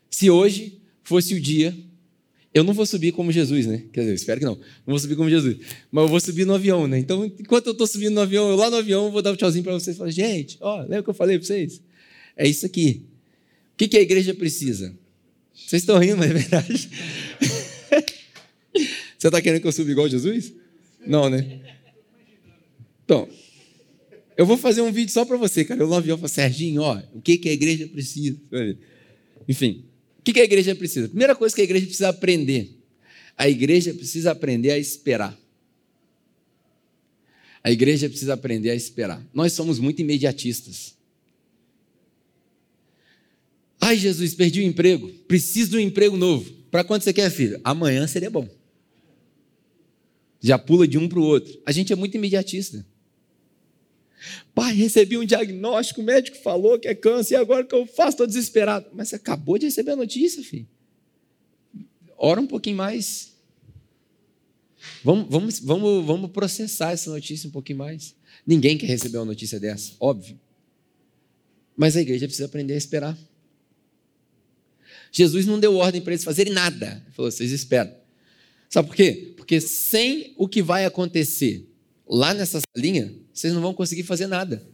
Se 0.09 0.29
hoje 0.29 0.79
fosse 1.03 1.33
o 1.33 1.39
dia, 1.39 1.77
eu 2.53 2.63
não 2.63 2.73
vou 2.73 2.85
subir 2.85 3.11
como 3.11 3.31
Jesus, 3.31 3.67
né? 3.67 3.83
Quer 3.93 4.01
dizer, 4.01 4.13
espero 4.15 4.39
que 4.39 4.45
não. 4.45 4.55
Não 4.55 4.61
vou 4.87 4.99
subir 4.99 5.15
como 5.15 5.29
Jesus. 5.29 5.57
Mas 5.91 6.03
eu 6.03 6.07
vou 6.07 6.19
subir 6.19 6.45
no 6.45 6.55
avião, 6.55 6.87
né? 6.87 6.97
Então, 6.97 7.25
enquanto 7.25 7.67
eu 7.67 7.71
estou 7.71 7.85
subindo 7.85 8.13
no 8.13 8.21
avião, 8.21 8.49
eu 8.49 8.55
lá 8.55 8.69
no 8.69 8.77
avião, 8.77 9.05
eu 9.05 9.11
vou 9.11 9.21
dar 9.21 9.31
um 9.31 9.35
tchauzinho 9.35 9.63
para 9.63 9.73
vocês 9.73 9.95
e 9.95 9.99
falar, 9.99 10.11
gente, 10.11 10.57
ó, 10.59 10.81
lembra 10.81 11.03
que 11.03 11.09
eu 11.09 11.13
falei 11.13 11.37
para 11.37 11.45
vocês? 11.45 11.81
É 12.35 12.47
isso 12.47 12.65
aqui. 12.65 13.03
O 13.73 13.77
que, 13.77 13.87
que 13.87 13.97
a 13.97 14.01
igreja 14.01 14.33
precisa? 14.33 14.93
Vocês 15.53 15.81
estão 15.81 15.99
rindo, 15.99 16.17
mas 16.17 16.31
é 16.31 16.33
verdade. 16.33 16.89
Você 19.17 19.27
está 19.27 19.41
querendo 19.41 19.61
que 19.61 19.67
eu 19.67 19.71
suba 19.71 19.91
igual 19.91 20.07
Jesus? 20.07 20.53
Não, 21.05 21.29
né? 21.29 21.61
Então, 23.03 23.27
eu 24.35 24.45
vou 24.45 24.57
fazer 24.57 24.81
um 24.81 24.91
vídeo 24.91 25.11
só 25.11 25.25
para 25.25 25.37
você, 25.37 25.63
cara. 25.63 25.81
Eu 25.81 25.87
no 25.87 25.95
avião 25.95 26.17
falo, 26.17 26.27
Serginho, 26.27 26.81
ó, 26.81 27.01
o 27.13 27.21
que, 27.21 27.37
que 27.37 27.49
a 27.49 27.53
igreja 27.53 27.87
precisa? 27.87 28.37
Enfim, 29.47 29.85
o 30.19 30.23
que, 30.23 30.33
que 30.33 30.41
a 30.41 30.43
igreja 30.43 30.75
precisa? 30.75 31.07
Primeira 31.07 31.35
coisa 31.35 31.55
que 31.55 31.61
a 31.61 31.63
igreja 31.63 31.85
precisa 31.85 32.09
aprender. 32.09 32.77
A 33.37 33.49
igreja 33.49 33.93
precisa 33.93 34.31
aprender 34.31 34.71
a 34.71 34.77
esperar. 34.77 35.37
A 37.63 37.71
igreja 37.71 38.09
precisa 38.09 38.33
aprender 38.33 38.69
a 38.69 38.75
esperar. 38.75 39.25
Nós 39.33 39.53
somos 39.53 39.79
muito 39.79 40.01
imediatistas. 40.01 40.95
Ai, 43.79 43.97
Jesus, 43.97 44.33
perdi 44.33 44.59
o 44.59 44.63
emprego. 44.63 45.07
Preciso 45.27 45.71
de 45.71 45.77
um 45.77 45.79
emprego 45.79 46.17
novo. 46.17 46.51
Para 46.69 46.83
quando 46.83 47.03
você 47.03 47.13
quer, 47.13 47.29
filho? 47.31 47.59
Amanhã 47.63 48.05
seria 48.05 48.29
bom 48.29 48.47
já 50.41 50.57
pula 50.57 50.87
de 50.87 50.97
um 50.97 51.07
para 51.07 51.19
o 51.19 51.23
outro. 51.23 51.59
A 51.65 51.71
gente 51.71 51.91
é 51.91 51.95
muito 51.95 52.15
imediatista. 52.15 52.85
Pai, 54.53 54.73
recebi 54.73 55.17
um 55.17 55.25
diagnóstico, 55.25 56.01
o 56.01 56.03
médico 56.03 56.37
falou 56.37 56.79
que 56.79 56.87
é 56.87 56.95
câncer, 56.95 57.35
e 57.35 57.37
agora 57.37 57.63
o 57.63 57.67
que 57.67 57.75
eu 57.75 57.85
faço? 57.85 58.09
Estou 58.09 58.27
desesperado. 58.27 58.87
Mas 58.93 59.09
você 59.09 59.15
acabou 59.15 59.57
de 59.57 59.65
receber 59.65 59.91
a 59.91 59.95
notícia, 59.95 60.43
filho. 60.43 60.67
Ora 62.17 62.41
um 62.41 62.47
pouquinho 62.47 62.77
mais. 62.77 63.33
Vamos, 65.03 65.27
vamos, 65.29 65.59
vamos, 65.59 66.05
vamos 66.05 66.31
processar 66.31 66.91
essa 66.91 67.09
notícia 67.09 67.47
um 67.47 67.51
pouquinho 67.51 67.79
mais. 67.79 68.15
Ninguém 68.45 68.77
quer 68.77 68.87
receber 68.87 69.17
uma 69.17 69.25
notícia 69.25 69.59
dessa, 69.59 69.93
óbvio. 69.99 70.39
Mas 71.75 71.95
a 71.95 72.01
igreja 72.01 72.25
precisa 72.25 72.47
aprender 72.47 72.73
a 72.73 72.77
esperar. 72.77 73.17
Jesus 75.11 75.45
não 75.45 75.59
deu 75.59 75.75
ordem 75.75 76.01
para 76.01 76.13
eles 76.13 76.23
fazerem 76.23 76.53
nada. 76.53 77.01
Ele 77.05 77.13
falou: 77.13 77.31
vocês 77.31 77.51
esperam. 77.51 77.93
Sabe 78.69 78.87
por 78.87 78.95
quê? 78.95 79.33
Porque 79.37 79.61
sem 79.61 80.33
o 80.37 80.47
que 80.47 80.61
vai 80.61 80.85
acontecer 80.85 81.67
lá 82.07 82.33
nessa 82.33 82.59
salinha, 82.75 83.13
vocês 83.33 83.53
não 83.53 83.61
vão 83.61 83.73
conseguir 83.73 84.03
fazer 84.03 84.27
nada. 84.27 84.65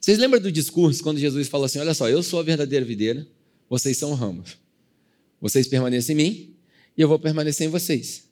Vocês 0.00 0.18
lembram 0.18 0.40
do 0.40 0.52
discurso 0.52 1.02
quando 1.02 1.18
Jesus 1.18 1.48
fala 1.48 1.66
assim: 1.66 1.78
Olha 1.78 1.94
só, 1.94 2.08
eu 2.08 2.22
sou 2.22 2.38
a 2.38 2.42
verdadeira 2.42 2.84
videira, 2.84 3.26
vocês 3.68 3.96
são 3.96 4.14
ramos. 4.14 4.56
Vocês 5.40 5.66
permanecem 5.66 6.14
em 6.14 6.16
mim 6.16 6.54
e 6.96 7.02
eu 7.02 7.08
vou 7.08 7.18
permanecer 7.18 7.66
em 7.66 7.70
vocês. 7.70 8.24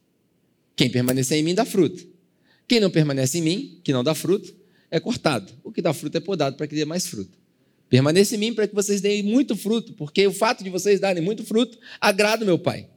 Quem 0.77 0.91
permanecer 0.91 1.39
em 1.39 1.43
mim 1.43 1.55
dá 1.55 1.65
fruto. 1.65 2.07
Quem 2.67 2.81
não 2.81 2.91
permanece 2.91 3.39
em 3.39 3.43
mim, 3.43 3.81
que 3.83 3.93
não 3.93 4.05
dá 4.05 4.15
fruto, 4.15 4.55
é 4.91 5.01
cortado. 5.01 5.53
O 5.65 5.73
que 5.73 5.83
dá 5.83 5.93
fruto 5.93 6.17
é 6.17 6.21
podado 6.21 6.57
para 6.57 6.67
que 6.67 6.75
dê 6.75 6.85
mais 6.85 7.07
fruto. 7.07 7.39
Permaneça 7.89 8.35
em 8.35 8.39
mim 8.39 8.55
para 8.55 8.67
que 8.67 8.75
vocês 8.75 9.01
deem 9.01 9.23
muito 9.23 9.55
fruto, 9.55 9.93
porque 9.95 10.27
o 10.27 10.33
fato 10.33 10.65
de 10.65 10.71
vocês 10.71 10.99
darem 10.99 11.23
muito 11.23 11.45
fruto 11.45 11.79
agrada 12.01 12.43
o 12.43 12.47
meu 12.47 12.59
Pai. 12.59 12.89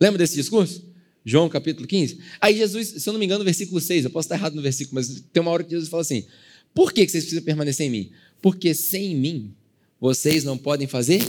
Lembra 0.00 0.18
desse 0.18 0.34
discurso? 0.34 0.92
João 1.24 1.48
capítulo 1.48 1.86
15. 1.86 2.18
Aí 2.40 2.56
Jesus, 2.56 2.88
se 2.88 3.08
eu 3.08 3.12
não 3.12 3.20
me 3.20 3.26
engano, 3.26 3.40
no 3.40 3.44
versículo 3.44 3.80
6, 3.80 4.04
eu 4.04 4.10
posso 4.10 4.26
estar 4.26 4.34
errado 4.34 4.54
no 4.54 4.62
versículo, 4.62 4.96
mas 4.96 5.22
tem 5.32 5.40
uma 5.40 5.50
hora 5.50 5.62
que 5.62 5.70
Jesus 5.70 5.88
fala 5.88 6.02
assim: 6.02 6.26
Por 6.74 6.92
que 6.92 7.06
vocês 7.06 7.24
precisam 7.24 7.44
permanecer 7.44 7.86
em 7.86 7.90
mim? 7.90 8.12
Porque 8.40 8.74
sem 8.74 9.14
mim 9.14 9.54
vocês 10.00 10.42
não 10.42 10.58
podem 10.58 10.88
fazer 10.88 11.22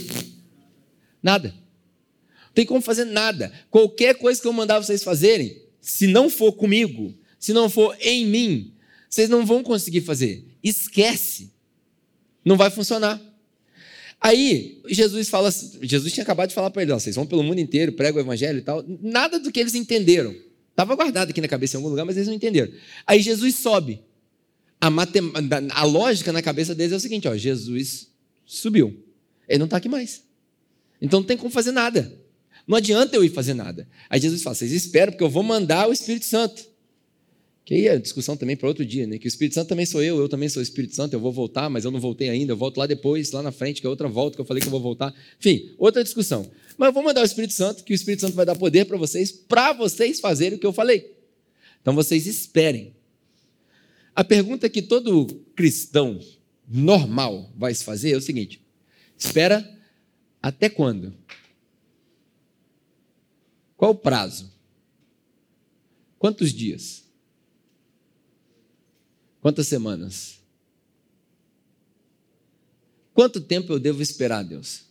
nada. 1.22 1.54
Não 2.46 2.52
tem 2.54 2.66
como 2.66 2.80
fazer 2.80 3.04
nada. 3.04 3.52
Qualquer 3.70 4.16
coisa 4.16 4.40
que 4.40 4.46
eu 4.46 4.52
mandar 4.52 4.80
vocês 4.80 5.02
fazerem, 5.02 5.62
se 5.80 6.06
não 6.06 6.28
for 6.28 6.52
comigo, 6.52 7.14
se 7.38 7.52
não 7.52 7.68
for 7.70 7.96
em 8.00 8.26
mim, 8.26 8.72
vocês 9.08 9.28
não 9.28 9.46
vão 9.46 9.62
conseguir 9.62 10.00
fazer. 10.00 10.44
Esquece. 10.62 11.52
Não 12.44 12.56
vai 12.56 12.70
funcionar. 12.70 13.20
Aí 14.24 14.80
Jesus 14.88 15.28
fala, 15.28 15.50
Jesus 15.82 16.10
tinha 16.10 16.24
acabado 16.24 16.48
de 16.48 16.54
falar 16.54 16.70
para 16.70 16.80
eles, 16.80 16.94
vocês 16.94 17.14
vão 17.14 17.26
pelo 17.26 17.42
mundo 17.42 17.58
inteiro, 17.58 17.92
pregam 17.92 18.22
o 18.22 18.24
evangelho 18.24 18.58
e 18.58 18.62
tal. 18.62 18.82
Nada 19.02 19.38
do 19.38 19.52
que 19.52 19.60
eles 19.60 19.74
entenderam. 19.74 20.34
Estava 20.70 20.96
guardado 20.96 21.28
aqui 21.28 21.42
na 21.42 21.46
cabeça 21.46 21.76
em 21.76 21.78
algum 21.78 21.90
lugar, 21.90 22.06
mas 22.06 22.16
eles 22.16 22.28
não 22.28 22.34
entenderam. 22.34 22.72
Aí 23.06 23.20
Jesus 23.20 23.56
sobe. 23.56 24.00
A, 24.80 24.88
matem... 24.88 25.30
a 25.72 25.84
lógica 25.84 26.32
na 26.32 26.40
cabeça 26.40 26.74
deles 26.74 26.94
é 26.94 26.96
o 26.96 27.00
seguinte: 27.00 27.28
ó, 27.28 27.36
Jesus 27.36 28.08
subiu. 28.46 28.98
Ele 29.46 29.58
não 29.58 29.66
está 29.66 29.76
aqui 29.76 29.90
mais. 29.90 30.22
Então 31.02 31.20
não 31.20 31.26
tem 31.26 31.36
como 31.36 31.50
fazer 31.50 31.72
nada. 31.72 32.10
Não 32.66 32.78
adianta 32.78 33.14
eu 33.14 33.22
ir 33.22 33.28
fazer 33.28 33.52
nada. 33.52 33.86
Aí 34.08 34.18
Jesus 34.18 34.42
fala: 34.42 34.54
vocês 34.54 34.72
esperam, 34.72 35.12
porque 35.12 35.24
eu 35.24 35.28
vou 35.28 35.42
mandar 35.42 35.86
o 35.86 35.92
Espírito 35.92 36.24
Santo. 36.24 36.64
Que 37.64 37.74
aí 37.74 37.88
é 37.88 37.98
discussão 37.98 38.36
também 38.36 38.56
para 38.56 38.68
outro 38.68 38.84
dia, 38.84 39.06
né? 39.06 39.16
Que 39.16 39.26
o 39.26 39.28
Espírito 39.28 39.54
Santo 39.54 39.68
também 39.68 39.86
sou 39.86 40.02
eu, 40.02 40.18
eu 40.18 40.28
também 40.28 40.50
sou 40.50 40.60
o 40.60 40.62
Espírito 40.62 40.94
Santo, 40.94 41.14
eu 41.14 41.20
vou 41.20 41.32
voltar, 41.32 41.70
mas 41.70 41.84
eu 41.84 41.90
não 41.90 41.98
voltei 41.98 42.28
ainda, 42.28 42.52
eu 42.52 42.56
volto 42.56 42.76
lá 42.76 42.86
depois, 42.86 43.32
lá 43.32 43.42
na 43.42 43.50
frente, 43.50 43.80
que 43.80 43.86
é 43.86 43.90
outra 43.90 44.06
volta 44.06 44.36
que 44.36 44.40
eu 44.40 44.44
falei 44.44 44.60
que 44.60 44.66
eu 44.66 44.70
vou 44.70 44.80
voltar. 44.80 45.14
Enfim, 45.38 45.74
outra 45.78 46.04
discussão. 46.04 46.50
Mas 46.76 46.88
eu 46.88 46.92
vou 46.92 47.02
mandar 47.02 47.22
o 47.22 47.24
Espírito 47.24 47.54
Santo, 47.54 47.82
que 47.82 47.92
o 47.92 47.94
Espírito 47.94 48.20
Santo 48.20 48.34
vai 48.34 48.44
dar 48.44 48.54
poder 48.54 48.84
para 48.84 48.98
vocês, 48.98 49.32
para 49.32 49.72
vocês 49.72 50.20
fazerem 50.20 50.58
o 50.58 50.60
que 50.60 50.66
eu 50.66 50.74
falei. 50.74 51.14
Então 51.80 51.94
vocês 51.94 52.26
esperem. 52.26 52.94
A 54.14 54.22
pergunta 54.22 54.68
que 54.68 54.82
todo 54.82 55.26
cristão 55.56 56.20
normal 56.68 57.50
vai 57.56 57.74
se 57.74 57.82
fazer 57.82 58.12
é 58.12 58.16
o 58.16 58.20
seguinte: 58.20 58.60
espera 59.16 59.66
até 60.42 60.68
quando? 60.68 61.14
Qual 63.76 63.92
o 63.92 63.96
prazo? 63.96 64.52
Quantos 66.18 66.52
dias? 66.52 67.03
Quantas 69.44 69.68
semanas? 69.68 70.40
Quanto 73.12 73.42
tempo 73.42 73.74
eu 73.74 73.78
devo 73.78 74.00
esperar, 74.00 74.42
Deus? 74.42 74.86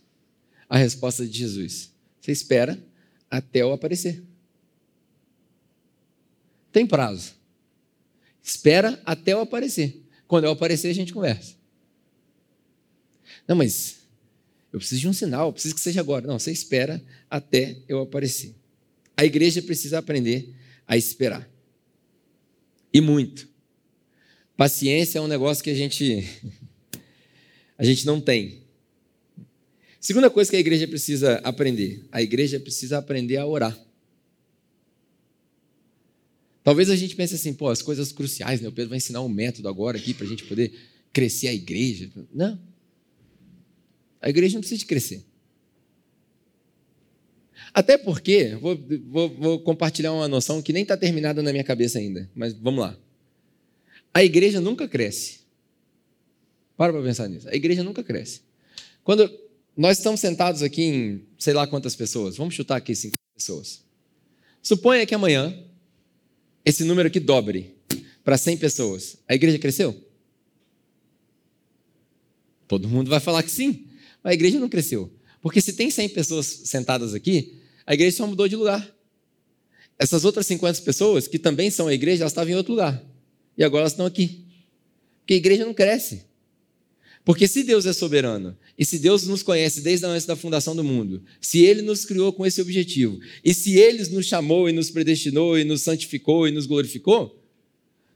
A 0.70 0.78
resposta 0.78 1.26
de 1.26 1.36
Jesus: 1.36 1.92
Você 2.22 2.32
espera 2.32 2.80
até 3.32 3.63
eu 3.63 3.74
aparecer. 3.74 4.24
Tem 6.72 6.86
prazo. 6.86 7.34
Espera 8.44 9.02
até 9.04 9.34
eu 9.34 9.42
aparecer. 9.42 10.04
Quando 10.28 10.44
eu 10.44 10.52
aparecer, 10.52 10.89
a 10.89 10.94
gente 10.94 11.13
conversa. 11.13 11.56
Não, 13.48 13.56
mas 13.56 14.02
eu 14.72 14.78
preciso 14.78 15.02
de 15.02 15.08
um 15.08 15.13
sinal, 15.13 15.48
eu 15.48 15.54
preciso 15.54 15.74
que 15.74 15.82
seja 15.82 16.00
agora. 16.00 16.28
Não, 16.28 16.38
você 16.38 16.52
espera 16.52 17.04
até 17.28 17.82
eu 17.88 18.00
aparecer. 18.02 18.54
A 19.18 19.26
igreja 19.26 19.63
precisa 19.63 19.98
aprender 19.98 20.54
a 20.88 20.96
esperar. 20.96 21.50
E 22.94 23.02
muito. 23.02 23.52
Paciência 24.56 25.20
é 25.20 25.22
um 25.22 25.28
negócio 25.28 25.63
que 25.63 25.70
a 25.70 25.76
gente 25.76 26.24
a 27.78 27.84
gente 27.84 28.06
não 28.06 28.22
tem. 28.22 28.62
Segunda 30.00 30.30
coisa 30.30 30.50
que 30.50 30.56
a 30.56 30.60
igreja 30.60 30.88
precisa 30.88 31.36
aprender, 31.44 32.06
a 32.12 32.22
igreja 32.22 32.60
precisa 32.60 32.98
aprender 32.98 33.38
a 33.38 33.46
orar. 33.46 33.78
Talvez 36.63 36.89
a 36.89 36.96
gente 36.96 37.16
pense 37.16 37.36
assim, 37.36 37.54
pô, 37.54 37.70
as 37.70 37.82
coisas 37.82 38.12
cruciais, 38.12 38.62
né? 38.62 38.70
O 38.70 38.72
Pedro 38.72 38.89
vai 38.89 38.98
ensinar 38.98 39.22
um 39.22 39.30
método 39.30 39.68
agora 39.68 39.98
aqui 39.98 40.13
para 40.13 40.26
a 40.26 40.30
gente 40.30 40.46
poder 40.46 40.72
crescer 41.12 41.48
a 41.48 41.54
igreja. 41.54 42.10
Não. 42.34 42.60
A 44.22 44.30
igreja 44.30 44.54
não 44.54 44.62
precisa 44.62 44.80
de 44.80 44.86
crescer. 44.86 45.26
Até 47.74 47.98
porque, 47.98 48.56
vou, 48.56 48.80
vou, 49.08 49.30
vou 49.30 49.60
compartilhar 49.60 50.13
uma 50.13 50.28
noção 50.28 50.62
que 50.62 50.72
nem 50.72 50.84
está 50.84 50.96
terminada 50.96 51.42
na 51.42 51.52
minha 51.52 51.63
cabeça 51.63 52.00
ainda, 52.00 52.30
mas 52.34 52.54
vamos 52.54 52.82
lá. 52.82 52.98
A 54.13 54.23
igreja 54.23 54.62
nunca 54.62 54.88
cresce. 54.88 55.39
Para 56.78 56.93
para 56.93 57.02
pensar 57.02 57.28
nisso. 57.28 57.49
A 57.49 57.56
igreja 57.56 57.84
nunca 57.84 58.04
cresce. 58.04 58.41
Quando 59.04 59.30
nós 59.76 59.97
estamos 59.97 60.19
sentados 60.19 60.62
aqui 60.62 60.84
em 60.84 61.26
sei 61.38 61.54
lá 61.54 61.65
quantas 61.65 61.95
pessoas, 61.95 62.38
vamos 62.38 62.54
chutar 62.54 62.78
aqui 62.78 62.95
50 62.95 63.17
pessoas. 63.36 63.84
Suponha 64.62 65.06
que 65.06 65.15
amanhã 65.15 65.54
esse 66.63 66.84
número 66.84 67.08
aqui 67.08 67.19
dobre 67.19 67.76
para 68.23 68.38
100 68.38 68.58
pessoas. 68.58 69.17
A 69.28 69.36
igreja 69.36 69.58
cresceu? 69.60 69.95
Todo 72.67 72.88
mundo 72.88 73.10
vai 73.10 73.19
falar 73.19 73.43
que 73.43 73.52
sim. 73.52 73.88
Mas 74.23 74.32
a 74.32 74.34
igreja 74.34 74.60
não 74.60 74.69
cresceu. 74.69 75.12
Porque 75.41 75.60
se 75.60 75.73
tem 75.73 75.91
100 75.91 76.10
pessoas 76.10 76.45
sentadas 76.45 77.13
aqui, 77.13 77.60
a 77.86 77.93
igreja 77.93 78.17
só 78.17 78.28
mudou 78.28 78.47
de 78.47 78.56
lugar. 78.56 78.89
Essas 79.99 80.23
outras 80.23 80.47
50 80.47 80.82
pessoas, 80.82 81.28
que 81.28 81.38
também 81.38 81.69
são 81.69 81.88
a 81.88 81.93
igreja, 81.93 82.23
elas 82.23 82.32
estavam 82.32 82.52
em 82.52 82.56
outro 82.56 82.71
lugar. 82.71 83.04
E 83.58 83.63
agora 83.63 83.82
elas 83.82 83.94
estão 83.94 84.06
aqui. 84.06 84.46
Porque 85.20 85.34
a 85.34 85.38
igreja 85.38 85.66
não 85.66 85.74
cresce. 85.74 86.26
Porque 87.26 87.48
se 87.48 87.63
Deus 87.63 87.86
é 87.86 87.94
soberano, 87.94 88.58
e 88.78 88.84
se 88.84 89.00
Deus 89.00 89.26
nos 89.26 89.42
conhece 89.42 89.80
desde 89.80 90.06
antes 90.06 90.26
da 90.26 90.36
fundação 90.36 90.76
do 90.76 90.84
mundo, 90.84 91.24
se 91.39 91.63
Ele 91.63 91.82
nos 91.82 92.04
criou 92.04 92.34
com 92.34 92.46
esse 92.46 92.62
objetivo, 92.62 93.18
e 93.44 93.54
se 93.54 93.78
Ele 93.78 94.04
nos 94.10 94.26
chamou 94.26 94.68
e 94.68 94.74
nos 94.74 94.89
predestinou 94.89 95.58
e 95.58 95.63
nos 95.63 95.82
santificou 95.82 96.48
e 96.48 96.52
nos 96.52 96.66
glorificou, 96.66 97.42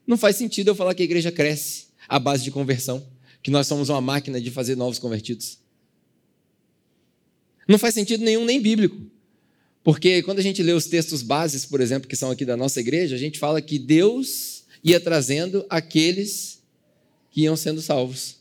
não 0.06 0.18
faz 0.18 0.36
sentido 0.36 0.70
eu 0.70 0.76
falar 0.76 0.94
que 0.94 1.02
a 1.02 1.06
igreja 1.06 1.32
cresce 1.32 1.88
à 2.08 2.20
base 2.20 2.44
de 2.44 2.52
conversão, 2.52 3.06
que 3.42 3.50
nós 3.50 3.68
somos 3.68 3.88
uma 3.88 4.02
máquina 4.02 4.42
de 4.42 4.52
fazer 4.52 4.76
novos 4.76 5.00
convertidos. 5.00 5.58
Não 7.66 7.78
faz 7.78 7.94
sentido 7.94 8.24
nenhum, 8.24 8.44
nem 8.44 8.62
bíblico. 8.62 9.02
Porque 9.84 10.22
quando 10.24 10.40
a 10.40 10.42
gente 10.42 10.62
lê 10.62 10.74
os 10.74 10.86
textos 10.86 11.22
bases, 11.22 11.66
por 11.66 11.80
exemplo, 11.80 12.10
que 12.10 12.16
são 12.16 12.30
aqui 12.30 12.44
da 12.44 12.58
nossa 12.58 12.80
igreja, 12.80 13.16
a 13.16 13.20
gente 13.20 13.40
fala 13.40 13.62
que 13.62 13.80
Deus 13.80 14.57
ia 14.92 15.00
trazendo 15.00 15.66
aqueles 15.70 16.62
que 17.32 17.42
iam 17.42 17.56
sendo 17.56 17.82
salvos. 17.82 18.38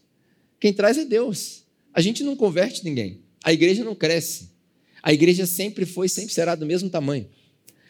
Quem 0.60 0.72
traz 0.72 0.96
é 0.96 1.04
Deus. 1.04 1.64
A 1.92 2.00
gente 2.00 2.22
não 2.22 2.36
converte 2.36 2.84
ninguém. 2.84 3.20
A 3.42 3.52
igreja 3.52 3.84
não 3.84 3.94
cresce. 3.94 4.50
A 5.02 5.12
igreja 5.12 5.46
sempre 5.46 5.84
foi, 5.84 6.08
sempre 6.08 6.32
será 6.32 6.54
do 6.54 6.66
mesmo 6.66 6.90
tamanho. 6.90 7.28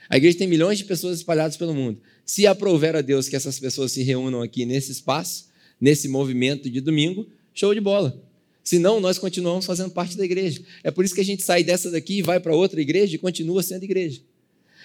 A 0.08 0.16
igreja 0.16 0.38
tem 0.38 0.46
milhões 0.46 0.78
de 0.78 0.84
pessoas 0.84 1.18
espalhadas 1.18 1.56
pelo 1.56 1.74
mundo. 1.74 2.00
Se 2.24 2.46
aprouver 2.46 2.94
a 2.94 3.00
Deus 3.00 3.28
que 3.28 3.36
essas 3.36 3.58
pessoas 3.58 3.92
se 3.92 4.02
reúnam 4.02 4.42
aqui 4.42 4.64
nesse 4.64 4.92
espaço, 4.92 5.46
nesse 5.80 6.08
movimento 6.08 6.70
de 6.70 6.80
domingo, 6.80 7.26
show 7.52 7.74
de 7.74 7.80
bola. 7.80 8.22
Senão, 8.62 9.00
nós 9.00 9.18
continuamos 9.18 9.64
fazendo 9.64 9.90
parte 9.90 10.16
da 10.16 10.24
igreja. 10.24 10.60
É 10.82 10.90
por 10.90 11.04
isso 11.04 11.14
que 11.14 11.20
a 11.20 11.24
gente 11.24 11.42
sai 11.42 11.62
dessa 11.62 11.90
daqui 11.90 12.18
e 12.18 12.22
vai 12.22 12.40
para 12.40 12.54
outra 12.54 12.80
igreja 12.80 13.14
e 13.14 13.18
continua 13.18 13.62
sendo 13.62 13.84
igreja. 13.84 14.20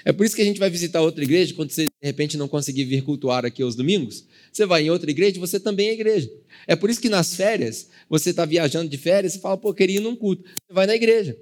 É 0.03 0.11
por 0.11 0.25
isso 0.25 0.35
que 0.35 0.41
a 0.41 0.45
gente 0.45 0.59
vai 0.59 0.69
visitar 0.69 1.01
outra 1.01 1.23
igreja, 1.23 1.53
quando 1.53 1.71
você 1.71 1.85
de 1.85 1.93
repente 2.01 2.37
não 2.37 2.47
conseguir 2.47 2.85
vir 2.85 3.03
cultuar 3.03 3.45
aqui 3.45 3.61
aos 3.61 3.75
domingos, 3.75 4.25
você 4.51 4.65
vai 4.65 4.83
em 4.83 4.89
outra 4.89 5.09
igreja, 5.11 5.39
você 5.39 5.59
também 5.59 5.89
é 5.89 5.93
igreja. 5.93 6.31
É 6.67 6.75
por 6.75 6.89
isso 6.89 6.99
que 6.99 7.09
nas 7.09 7.35
férias, 7.35 7.89
você 8.09 8.31
está 8.31 8.45
viajando 8.45 8.89
de 8.89 8.97
férias 8.97 9.35
e 9.35 9.39
fala, 9.39 9.57
pô, 9.57 9.73
queria 9.73 9.97
ir 9.97 10.01
num 10.01 10.15
culto. 10.15 10.43
Você 10.43 10.73
vai 10.73 10.87
na 10.87 10.95
igreja. 10.95 11.37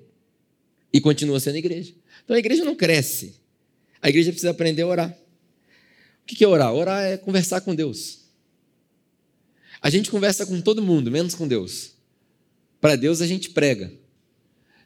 E 0.92 1.00
continua 1.00 1.40
sendo 1.40 1.58
igreja. 1.58 1.94
Então 2.24 2.36
a 2.36 2.40
igreja 2.40 2.66
não 2.66 2.76
cresce. 2.76 3.36
A 4.02 4.10
igreja 4.10 4.32
precisa 4.32 4.52
aprender 4.52 4.82
a 4.82 4.88
orar. 4.88 5.18
O 6.24 6.26
que 6.26 6.44
é 6.44 6.48
orar? 6.48 6.74
Orar 6.74 7.04
é 7.04 7.18
conversar 7.18 7.62
com 7.62 7.74
Deus. 7.74 8.20
A 9.82 9.90
gente 9.90 10.12
conversa 10.12 10.46
com 10.46 10.60
todo 10.62 10.82
mundo, 10.82 11.10
menos 11.10 11.34
com 11.34 11.48
Deus. 11.48 11.94
Para 12.82 12.96
Deus 12.96 13.22
a 13.22 13.28
gente 13.28 13.50
prega. 13.50 13.92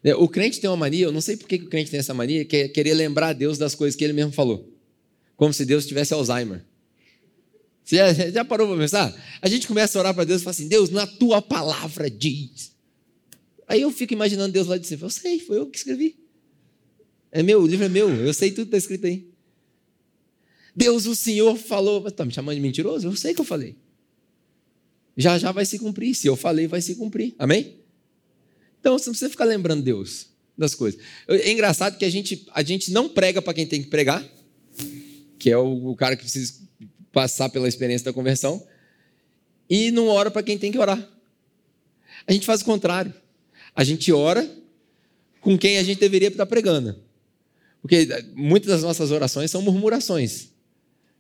É, 0.04 0.14
o 0.16 0.28
crente 0.28 0.60
tem 0.60 0.70
uma 0.70 0.76
mania, 0.76 1.06
eu 1.06 1.12
não 1.12 1.22
sei 1.22 1.38
por 1.38 1.48
que 1.48 1.56
o 1.56 1.70
crente 1.70 1.90
tem 1.90 2.00
essa 2.00 2.14
mania, 2.14 2.44
que 2.44 2.58
é 2.58 2.68
querer 2.68 2.94
lembrar 2.94 3.30
a 3.30 3.34
Deus 3.34 3.58
das 3.58 3.74
coisas 3.74 3.96
que 3.96 4.04
ele 4.04 4.14
mesmo 4.14 4.34
falou. 4.34 4.70
Como 5.38 5.54
se 5.54 5.66
Deus 5.66 5.86
tivesse 5.86 6.14
Alzheimer. 6.14 6.64
Você 7.84 7.98
já, 7.98 8.14
já 8.14 8.46
parou 8.46 8.68
para 8.68 8.78
pensar? 8.78 9.40
A 9.42 9.48
gente 9.48 9.68
começa 9.68 9.98
a 9.98 10.02
orar 10.02 10.14
para 10.14 10.24
Deus 10.24 10.42
e 10.42 10.44
fala 10.44 10.52
assim: 10.52 10.68
Deus, 10.68 10.90
na 10.90 11.06
tua 11.06 11.42
palavra 11.42 12.10
diz. 12.10 12.74
Aí 13.68 13.82
eu 13.82 13.92
fico 13.92 14.14
imaginando 14.14 14.54
Deus 14.54 14.68
lá 14.68 14.78
de 14.78 14.88
cima. 14.88 15.06
Eu 15.06 15.10
sei, 15.10 15.40
foi 15.40 15.58
eu 15.58 15.68
que 15.68 15.78
escrevi. 15.78 16.18
É 17.32 17.42
meu, 17.42 17.62
o 17.62 17.68
livro 17.68 17.86
é 17.86 17.90
meu, 17.90 18.10
eu 18.10 18.34
sei 18.34 18.52
tudo 18.52 18.66
que 18.66 18.76
está 18.76 18.78
escrito 18.78 19.08
aí. 19.08 19.28
Deus, 20.76 21.06
o 21.06 21.16
Senhor 21.16 21.58
falou. 21.58 22.08
Está 22.08 22.26
me 22.26 22.32
chamando 22.32 22.56
de 22.56 22.62
mentiroso? 22.62 23.08
Eu 23.08 23.16
sei 23.16 23.34
que 23.34 23.42
eu 23.42 23.46
falei. 23.46 23.76
Já 25.16 25.38
já 25.38 25.52
vai 25.52 25.66
se 25.66 25.78
cumprir. 25.78 26.16
Se 26.16 26.28
eu 26.28 26.36
falei, 26.36 26.68
vai 26.68 26.82
se 26.82 26.96
cumprir. 26.96 27.36
Amém? 27.38 27.83
Então 28.84 29.00
você 29.00 29.06
não 29.06 29.14
precisa 29.14 29.32
ficar 29.32 29.46
lembrando 29.46 29.82
Deus 29.82 30.28
das 30.58 30.76
coisas. 30.76 31.00
É 31.26 31.50
engraçado 31.50 31.98
que 31.98 32.04
a 32.04 32.10
gente, 32.10 32.46
a 32.54 32.62
gente 32.62 32.92
não 32.92 33.08
prega 33.08 33.42
para 33.42 33.54
quem 33.54 33.66
tem 33.66 33.82
que 33.82 33.88
pregar, 33.88 34.22
que 35.40 35.50
é 35.50 35.58
o, 35.58 35.92
o 35.92 35.96
cara 35.96 36.18
que 36.18 36.24
precisa 36.24 36.56
passar 37.10 37.48
pela 37.48 37.66
experiência 37.66 38.04
da 38.04 38.12
conversão, 38.12 38.62
e 39.70 39.90
não 39.90 40.10
ora 40.10 40.30
para 40.30 40.44
quem 40.44 40.58
tem 40.58 40.70
que 40.70 40.78
orar. 40.78 41.10
A 42.28 42.34
gente 42.34 42.46
faz 42.46 42.60
o 42.60 42.66
contrário. 42.66 43.14
A 43.74 43.86
gente 43.86 44.12
ora 44.12 44.46
com 45.40 45.58
quem 45.58 45.78
a 45.78 45.84
gente 45.84 46.02
deveria 46.02 46.28
estar 46.28 46.46
pregando. 46.46 46.94
Porque 47.82 48.06
muitas 48.36 48.70
das 48.70 48.84
nossas 48.84 49.12
orações 49.12 49.50
são 49.50 49.62
murmurações. 49.62 50.50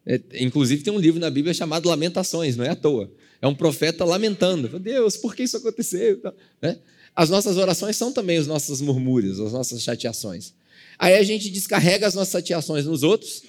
É, 0.05 0.19
inclusive 0.41 0.83
tem 0.83 0.91
um 0.91 0.99
livro 0.99 1.17
na 1.17 1.29
Bíblia 1.29 1.53
chamado 1.53 1.87
Lamentações, 1.87 2.57
não 2.57 2.65
é 2.65 2.71
à 2.71 2.75
toa. 2.75 3.09
É 3.41 3.47
um 3.47 3.55
profeta 3.55 4.03
lamentando. 4.03 4.77
Deus, 4.79 5.15
por 5.15 5.33
que 5.33 5.43
isso 5.43 5.55
aconteceu? 5.55 6.21
É? 6.61 6.77
As 7.15 7.29
nossas 7.29 7.57
orações 7.57 7.95
são 7.95 8.11
também 8.11 8.39
os 8.39 8.47
nossos 8.47 8.81
murmúrios, 8.81 9.39
as 9.39 9.53
nossas 9.53 9.81
chateações. 9.83 10.53
Aí 10.97 11.15
a 11.15 11.23
gente 11.23 11.49
descarrega 11.49 12.07
as 12.07 12.13
nossas 12.13 12.31
chateações 12.31 12.85
nos 12.85 13.03
outros, 13.03 13.43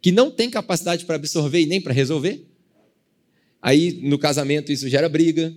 que 0.00 0.10
não 0.10 0.30
tem 0.30 0.50
capacidade 0.50 1.04
para 1.04 1.16
absorver 1.16 1.60
e 1.60 1.66
nem 1.66 1.80
para 1.80 1.92
resolver. 1.92 2.44
Aí 3.60 4.00
no 4.02 4.18
casamento 4.18 4.72
isso 4.72 4.88
gera 4.88 5.08
briga, 5.08 5.54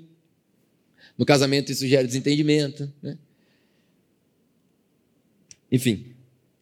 no 1.18 1.26
casamento 1.26 1.72
isso 1.72 1.88
gera 1.88 2.06
desentendimento. 2.06 2.92
Né? 3.02 3.18
Enfim, 5.72 6.08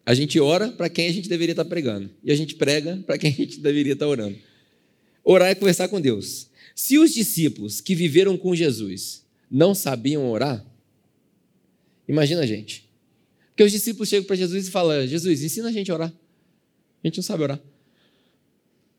a 0.06 0.14
gente 0.14 0.40
ora 0.40 0.72
para 0.72 0.90
quem 0.90 1.08
a 1.08 1.12
gente 1.12 1.28
deveria 1.28 1.54
estar 1.54 1.66
pregando. 1.66 2.10
E 2.24 2.32
a 2.32 2.36
gente 2.36 2.56
prega 2.56 2.98
para 3.06 3.18
quem 3.18 3.32
a 3.32 3.36
gente 3.36 3.60
deveria 3.60 3.94
estar 3.94 4.08
orando. 4.08 4.38
Orar 5.24 5.50
é 5.50 5.56
conversar 5.56 5.88
com 5.88 6.00
Deus. 6.00 6.50
Se 6.76 6.98
os 6.98 7.14
discípulos 7.14 7.80
que 7.80 7.96
viveram 7.96 8.38
com 8.38 8.56
Jesus 8.56 9.24
não 9.50 9.74
sabiam 9.74 10.30
orar, 10.30 10.66
imagina 12.08 12.42
a 12.42 12.46
gente. 12.46 12.90
Porque 13.50 13.64
os 13.64 13.72
discípulos 13.72 14.10
chegam 14.10 14.26
para 14.26 14.36
Jesus 14.36 14.68
e 14.68 14.72
falam: 14.72 15.06
Jesus, 15.06 15.44
ensina 15.44 15.70
a 15.70 15.72
gente 15.72 15.92
a 15.92 15.94
orar. 15.94 16.14
A 17.04 17.08
gente 17.08 17.18
não 17.18 17.24
sabe 17.24 17.44
orar. 17.44 17.62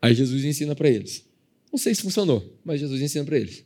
Aí 0.00 0.14
Jesus 0.14 0.44
ensina 0.44 0.74
para 0.74 0.88
eles. 0.88 1.24
Não 1.72 1.78
sei 1.78 1.94
se 1.94 2.02
funcionou, 2.02 2.56
mas 2.64 2.78
Jesus 2.78 3.00
ensina 3.00 3.24
para 3.24 3.38
eles. 3.38 3.64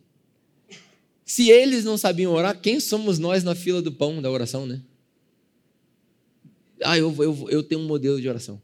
Se 1.24 1.50
eles 1.50 1.84
não 1.84 1.98
sabiam 1.98 2.32
orar, 2.32 2.58
quem 2.58 2.80
somos 2.80 3.18
nós 3.18 3.44
na 3.44 3.54
fila 3.54 3.82
do 3.82 3.92
pão 3.92 4.22
da 4.22 4.30
oração, 4.30 4.64
né? 4.64 4.80
Ah, 6.82 6.96
eu, 6.96 7.14
eu, 7.22 7.48
eu 7.50 7.62
tenho 7.62 7.80
um 7.82 7.86
modelo 7.86 8.20
de 8.20 8.28
oração. 8.28 8.62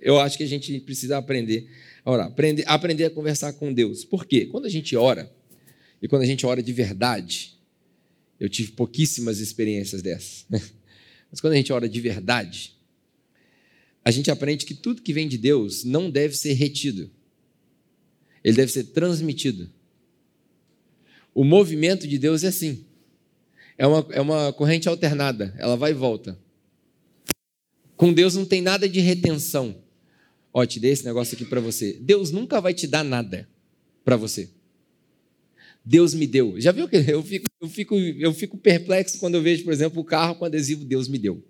Eu 0.00 0.20
acho 0.20 0.36
que 0.36 0.44
a 0.44 0.46
gente 0.46 0.78
precisa 0.80 1.18
aprender 1.18 1.68
a 2.04 2.10
orar, 2.10 2.26
aprender, 2.28 2.64
aprender 2.68 3.04
a 3.06 3.10
conversar 3.10 3.52
com 3.54 3.72
Deus. 3.72 4.04
Por 4.04 4.24
quê? 4.26 4.46
Quando 4.46 4.66
a 4.66 4.68
gente 4.68 4.94
ora, 4.94 5.28
e 6.00 6.06
quando 6.06 6.22
a 6.22 6.26
gente 6.26 6.46
ora 6.46 6.62
de 6.62 6.72
verdade, 6.72 7.58
eu 8.40 8.48
tive 8.48 8.72
pouquíssimas 8.72 9.38
experiências 9.38 10.02
dessas, 10.02 10.46
né? 10.50 10.60
mas 11.30 11.40
quando 11.40 11.52
a 11.52 11.56
gente 11.56 11.72
ora 11.72 11.88
de 11.88 12.00
verdade, 12.00 12.74
a 14.04 14.10
gente 14.10 14.30
aprende 14.30 14.64
que 14.64 14.74
tudo 14.74 15.02
que 15.02 15.12
vem 15.12 15.28
de 15.28 15.38
Deus 15.38 15.84
não 15.84 16.10
deve 16.10 16.34
ser 16.34 16.54
retido, 16.54 17.08
ele 18.42 18.56
deve 18.56 18.72
ser 18.72 18.84
transmitido. 18.84 19.70
O 21.34 21.44
movimento 21.44 22.08
de 22.08 22.18
Deus 22.18 22.42
é 22.42 22.48
assim 22.48 22.86
é 23.80 23.86
uma, 23.86 24.06
é 24.10 24.20
uma 24.20 24.52
corrente 24.52 24.86
alternada, 24.90 25.54
ela 25.56 25.74
vai 25.74 25.92
e 25.92 25.94
volta. 25.94 26.38
Com 27.96 28.12
Deus 28.12 28.34
não 28.34 28.44
tem 28.44 28.60
nada 28.60 28.86
de 28.86 29.00
retenção. 29.00 29.74
Ó, 30.52 30.66
te 30.66 30.78
dei 30.78 30.90
esse 30.90 31.02
negócio 31.02 31.34
aqui 31.34 31.46
para 31.46 31.62
você. 31.62 31.94
Deus 31.98 32.30
nunca 32.30 32.60
vai 32.60 32.74
te 32.74 32.86
dar 32.86 33.02
nada 33.02 33.48
para 34.04 34.18
você. 34.18 34.50
Deus 35.90 36.14
me 36.14 36.24
deu. 36.24 36.54
Já 36.60 36.70
viu 36.70 36.86
que 36.88 36.96
eu 37.10 37.20
fico, 37.20 37.46
eu, 37.60 37.68
fico, 37.68 37.98
eu 37.98 38.32
fico 38.32 38.56
perplexo 38.56 39.18
quando 39.18 39.34
eu 39.34 39.42
vejo, 39.42 39.64
por 39.64 39.72
exemplo, 39.72 40.00
o 40.00 40.04
carro 40.04 40.36
com 40.36 40.44
adesivo 40.44 40.84
Deus 40.84 41.08
me 41.08 41.18
deu. 41.18 41.42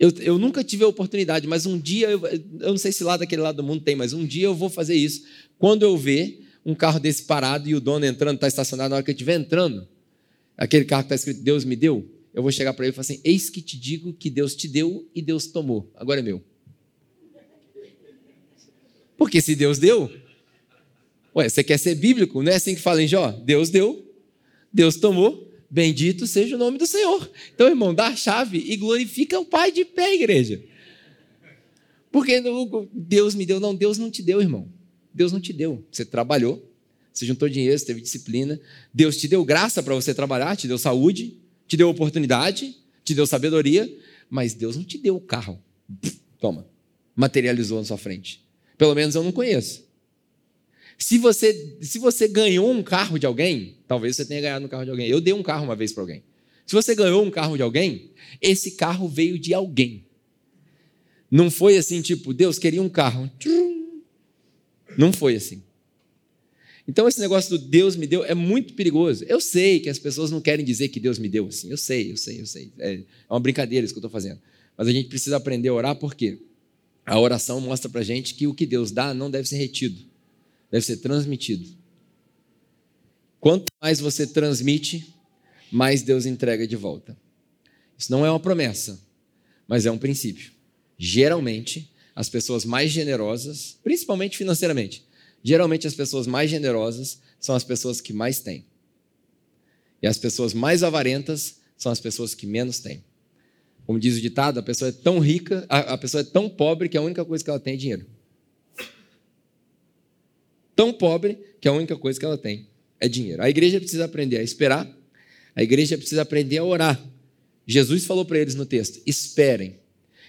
Eu, 0.00 0.10
eu 0.18 0.36
nunca 0.36 0.64
tive 0.64 0.82
a 0.82 0.88
oportunidade, 0.88 1.46
mas 1.46 1.64
um 1.64 1.78
dia, 1.78 2.10
eu, 2.10 2.26
eu 2.26 2.70
não 2.70 2.76
sei 2.76 2.90
se 2.90 3.04
lá 3.04 3.16
daquele 3.16 3.40
lado 3.40 3.54
do 3.54 3.62
mundo 3.62 3.84
tem, 3.84 3.94
mas 3.94 4.12
um 4.12 4.26
dia 4.26 4.46
eu 4.46 4.54
vou 4.54 4.68
fazer 4.68 4.96
isso. 4.96 5.22
Quando 5.56 5.84
eu 5.84 5.96
ver 5.96 6.44
um 6.66 6.74
carro 6.74 6.98
desse 6.98 7.22
parado 7.22 7.68
e 7.68 7.76
o 7.76 7.80
dono 7.80 8.04
entrando, 8.04 8.34
está 8.34 8.48
estacionado, 8.48 8.90
na 8.90 8.96
hora 8.96 9.04
que 9.04 9.12
eu 9.12 9.14
estiver 9.14 9.38
entrando, 9.38 9.86
aquele 10.56 10.84
carro 10.84 11.04
que 11.04 11.06
está 11.06 11.14
escrito 11.14 11.40
Deus 11.40 11.64
me 11.64 11.76
deu, 11.76 12.10
eu 12.32 12.42
vou 12.42 12.50
chegar 12.50 12.74
para 12.74 12.84
ele 12.84 12.92
e 12.92 12.94
falar 12.96 13.02
assim: 13.02 13.20
Eis 13.22 13.48
que 13.48 13.62
te 13.62 13.78
digo 13.78 14.12
que 14.12 14.28
Deus 14.28 14.56
te 14.56 14.66
deu 14.66 15.08
e 15.14 15.22
Deus 15.22 15.46
tomou, 15.46 15.88
agora 15.94 16.18
é 16.18 16.22
meu. 16.24 16.42
Porque 19.16 19.40
se 19.40 19.54
Deus 19.54 19.78
deu, 19.78 20.10
ué, 21.34 21.48
você 21.48 21.64
quer 21.64 21.78
ser 21.78 21.94
bíblico? 21.94 22.42
Não 22.42 22.52
é 22.52 22.56
assim 22.56 22.74
que 22.74 22.80
fala 22.80 23.02
em 23.02 23.08
Jó? 23.08 23.30
Deus 23.30 23.70
deu, 23.70 24.12
Deus 24.72 24.96
tomou, 24.96 25.52
bendito 25.70 26.26
seja 26.26 26.56
o 26.56 26.58
nome 26.58 26.78
do 26.78 26.86
Senhor. 26.86 27.30
Então, 27.54 27.68
irmão, 27.68 27.94
dá 27.94 28.08
a 28.08 28.16
chave 28.16 28.58
e 28.66 28.76
glorifica 28.76 29.38
o 29.38 29.44
Pai 29.44 29.72
de 29.72 29.84
pé, 29.84 30.14
igreja. 30.14 30.62
Porque 32.10 32.40
Deus 32.92 33.34
me 33.34 33.44
deu, 33.44 33.58
não, 33.58 33.74
Deus 33.74 33.98
não 33.98 34.08
te 34.10 34.22
deu, 34.22 34.40
irmão. 34.40 34.68
Deus 35.12 35.32
não 35.32 35.40
te 35.40 35.52
deu. 35.52 35.84
Você 35.90 36.04
trabalhou, 36.04 36.72
você 37.12 37.26
juntou 37.26 37.48
dinheiro, 37.48 37.76
você 37.78 37.86
teve 37.86 38.00
disciplina. 38.00 38.60
Deus 38.92 39.16
te 39.16 39.26
deu 39.26 39.44
graça 39.44 39.82
para 39.82 39.94
você 39.94 40.14
trabalhar, 40.14 40.56
te 40.56 40.68
deu 40.68 40.78
saúde, 40.78 41.38
te 41.66 41.76
deu 41.76 41.88
oportunidade, 41.88 42.76
te 43.04 43.14
deu 43.14 43.26
sabedoria, 43.26 43.92
mas 44.30 44.54
Deus 44.54 44.76
não 44.76 44.84
te 44.84 44.98
deu 44.98 45.16
o 45.16 45.20
carro. 45.20 45.60
Toma, 46.40 46.66
materializou 47.14 47.78
na 47.78 47.84
sua 47.84 47.98
frente. 47.98 48.44
Pelo 48.76 48.94
menos 48.94 49.14
eu 49.14 49.22
não 49.22 49.32
conheço. 49.32 49.83
Se 50.98 51.18
você, 51.18 51.76
se 51.80 51.98
você 51.98 52.28
ganhou 52.28 52.70
um 52.70 52.82
carro 52.82 53.18
de 53.18 53.26
alguém, 53.26 53.76
talvez 53.86 54.16
você 54.16 54.24
tenha 54.24 54.40
ganhado 54.40 54.64
um 54.64 54.68
carro 54.68 54.84
de 54.84 54.90
alguém. 54.90 55.08
Eu 55.08 55.20
dei 55.20 55.32
um 55.32 55.42
carro 55.42 55.64
uma 55.64 55.76
vez 55.76 55.92
para 55.92 56.02
alguém. 56.02 56.22
Se 56.66 56.74
você 56.74 56.94
ganhou 56.94 57.22
um 57.22 57.30
carro 57.30 57.56
de 57.56 57.62
alguém, 57.62 58.10
esse 58.40 58.72
carro 58.72 59.08
veio 59.08 59.38
de 59.38 59.52
alguém. 59.52 60.04
Não 61.30 61.50
foi 61.50 61.76
assim, 61.76 62.00
tipo, 62.00 62.32
Deus 62.32 62.58
queria 62.58 62.80
um 62.80 62.88
carro. 62.88 63.30
Não 64.96 65.12
foi 65.12 65.34
assim. 65.34 65.62
Então, 66.86 67.08
esse 67.08 67.18
negócio 67.18 67.50
do 67.50 67.58
Deus 67.58 67.96
me 67.96 68.06
deu 68.06 68.24
é 68.24 68.34
muito 68.34 68.74
perigoso. 68.74 69.24
Eu 69.24 69.40
sei 69.40 69.80
que 69.80 69.88
as 69.88 69.98
pessoas 69.98 70.30
não 70.30 70.40
querem 70.40 70.64
dizer 70.64 70.88
que 70.88 71.00
Deus 71.00 71.18
me 71.18 71.28
deu 71.28 71.46
assim. 71.46 71.70
Eu 71.70 71.76
sei, 71.76 72.12
eu 72.12 72.16
sei, 72.16 72.40
eu 72.40 72.46
sei. 72.46 72.72
É, 72.78 72.94
é 72.94 73.02
uma 73.28 73.40
brincadeira 73.40 73.84
isso 73.84 73.94
que 73.94 73.98
eu 73.98 74.00
estou 74.00 74.10
fazendo. 74.10 74.40
Mas 74.76 74.88
a 74.88 74.92
gente 74.92 75.08
precisa 75.08 75.36
aprender 75.36 75.68
a 75.68 75.74
orar 75.74 75.96
porque 75.96 76.38
a 77.06 77.18
oração 77.18 77.60
mostra 77.60 77.90
para 77.90 78.02
gente 78.02 78.34
que 78.34 78.46
o 78.46 78.54
que 78.54 78.66
Deus 78.66 78.90
dá 78.90 79.14
não 79.14 79.30
deve 79.30 79.48
ser 79.48 79.56
retido, 79.56 80.02
deve 80.74 80.84
ser 80.84 80.96
transmitido. 80.96 81.68
Quanto 83.38 83.66
mais 83.80 84.00
você 84.00 84.26
transmite, 84.26 85.14
mais 85.70 86.02
Deus 86.02 86.26
entrega 86.26 86.66
de 86.66 86.74
volta. 86.74 87.16
Isso 87.96 88.10
não 88.10 88.26
é 88.26 88.30
uma 88.30 88.40
promessa, 88.40 89.00
mas 89.68 89.86
é 89.86 89.90
um 89.92 89.98
princípio. 89.98 90.50
Geralmente, 90.98 91.92
as 92.12 92.28
pessoas 92.28 92.64
mais 92.64 92.90
generosas, 92.90 93.78
principalmente 93.84 94.36
financeiramente, 94.36 95.06
Geralmente 95.46 95.86
as 95.86 95.94
pessoas 95.94 96.26
mais 96.26 96.50
generosas 96.50 97.20
são 97.38 97.54
as 97.54 97.62
pessoas 97.62 98.00
que 98.00 98.14
mais 98.14 98.40
têm. 98.40 98.64
E 100.02 100.06
as 100.06 100.16
pessoas 100.16 100.54
mais 100.54 100.82
avarentas 100.82 101.60
são 101.76 101.92
as 101.92 102.00
pessoas 102.00 102.34
que 102.34 102.46
menos 102.46 102.78
têm. 102.78 103.04
Como 103.86 104.00
diz 104.00 104.16
o 104.16 104.20
ditado, 104.22 104.58
a 104.58 104.62
pessoa 104.62 104.88
é 104.88 104.92
tão 104.92 105.18
rica, 105.18 105.66
a, 105.68 105.98
pessoa 105.98 106.22
é 106.22 106.24
tão 106.24 106.48
pobre 106.48 106.88
que 106.88 106.96
a 106.96 107.02
única 107.02 107.22
coisa 107.26 107.44
que 107.44 107.50
ela 107.50 107.60
tem 107.60 107.74
é 107.74 107.76
dinheiro. 107.76 108.06
Tão 110.74 110.92
pobre 110.92 111.38
que 111.60 111.68
a 111.68 111.72
única 111.72 111.96
coisa 111.96 112.18
que 112.18 112.24
ela 112.24 112.38
tem 112.38 112.68
é 113.00 113.08
dinheiro. 113.08 113.42
A 113.42 113.50
igreja 113.50 113.78
precisa 113.78 114.04
aprender 114.04 114.38
a 114.38 114.42
esperar, 114.42 114.88
a 115.54 115.62
igreja 115.62 115.96
precisa 115.96 116.22
aprender 116.22 116.58
a 116.58 116.64
orar. 116.64 117.00
Jesus 117.66 118.04
falou 118.04 118.24
para 118.24 118.38
eles 118.38 118.54
no 118.54 118.66
texto: 118.66 119.00
esperem. 119.06 119.76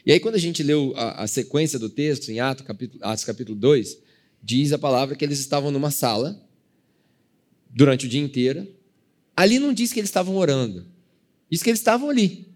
E 0.05 0.11
aí, 0.11 0.19
quando 0.19 0.35
a 0.35 0.39
gente 0.39 0.61
leu 0.61 0.93
a, 0.95 1.23
a 1.23 1.27
sequência 1.27 1.79
do 1.79 1.89
texto, 1.89 2.29
em 2.29 2.39
Atos 2.39 2.65
capítulo, 2.65 3.03
Atos 3.03 3.23
capítulo 3.23 3.57
2, 3.57 3.97
diz 4.41 4.71
a 4.71 4.77
palavra 4.77 5.15
que 5.15 5.25
eles 5.25 5.39
estavam 5.39 5.71
numa 5.71 5.89
sala 5.89 6.39
durante 7.71 8.05
o 8.05 8.09
dia 8.09 8.21
inteiro. 8.21 8.67
Ali 9.35 9.57
não 9.57 9.73
diz 9.73 9.91
que 9.91 9.99
eles 9.99 10.09
estavam 10.09 10.35
orando, 10.35 10.85
diz 11.49 11.63
que 11.63 11.69
eles 11.69 11.79
estavam 11.79 12.09
ali. 12.09 12.47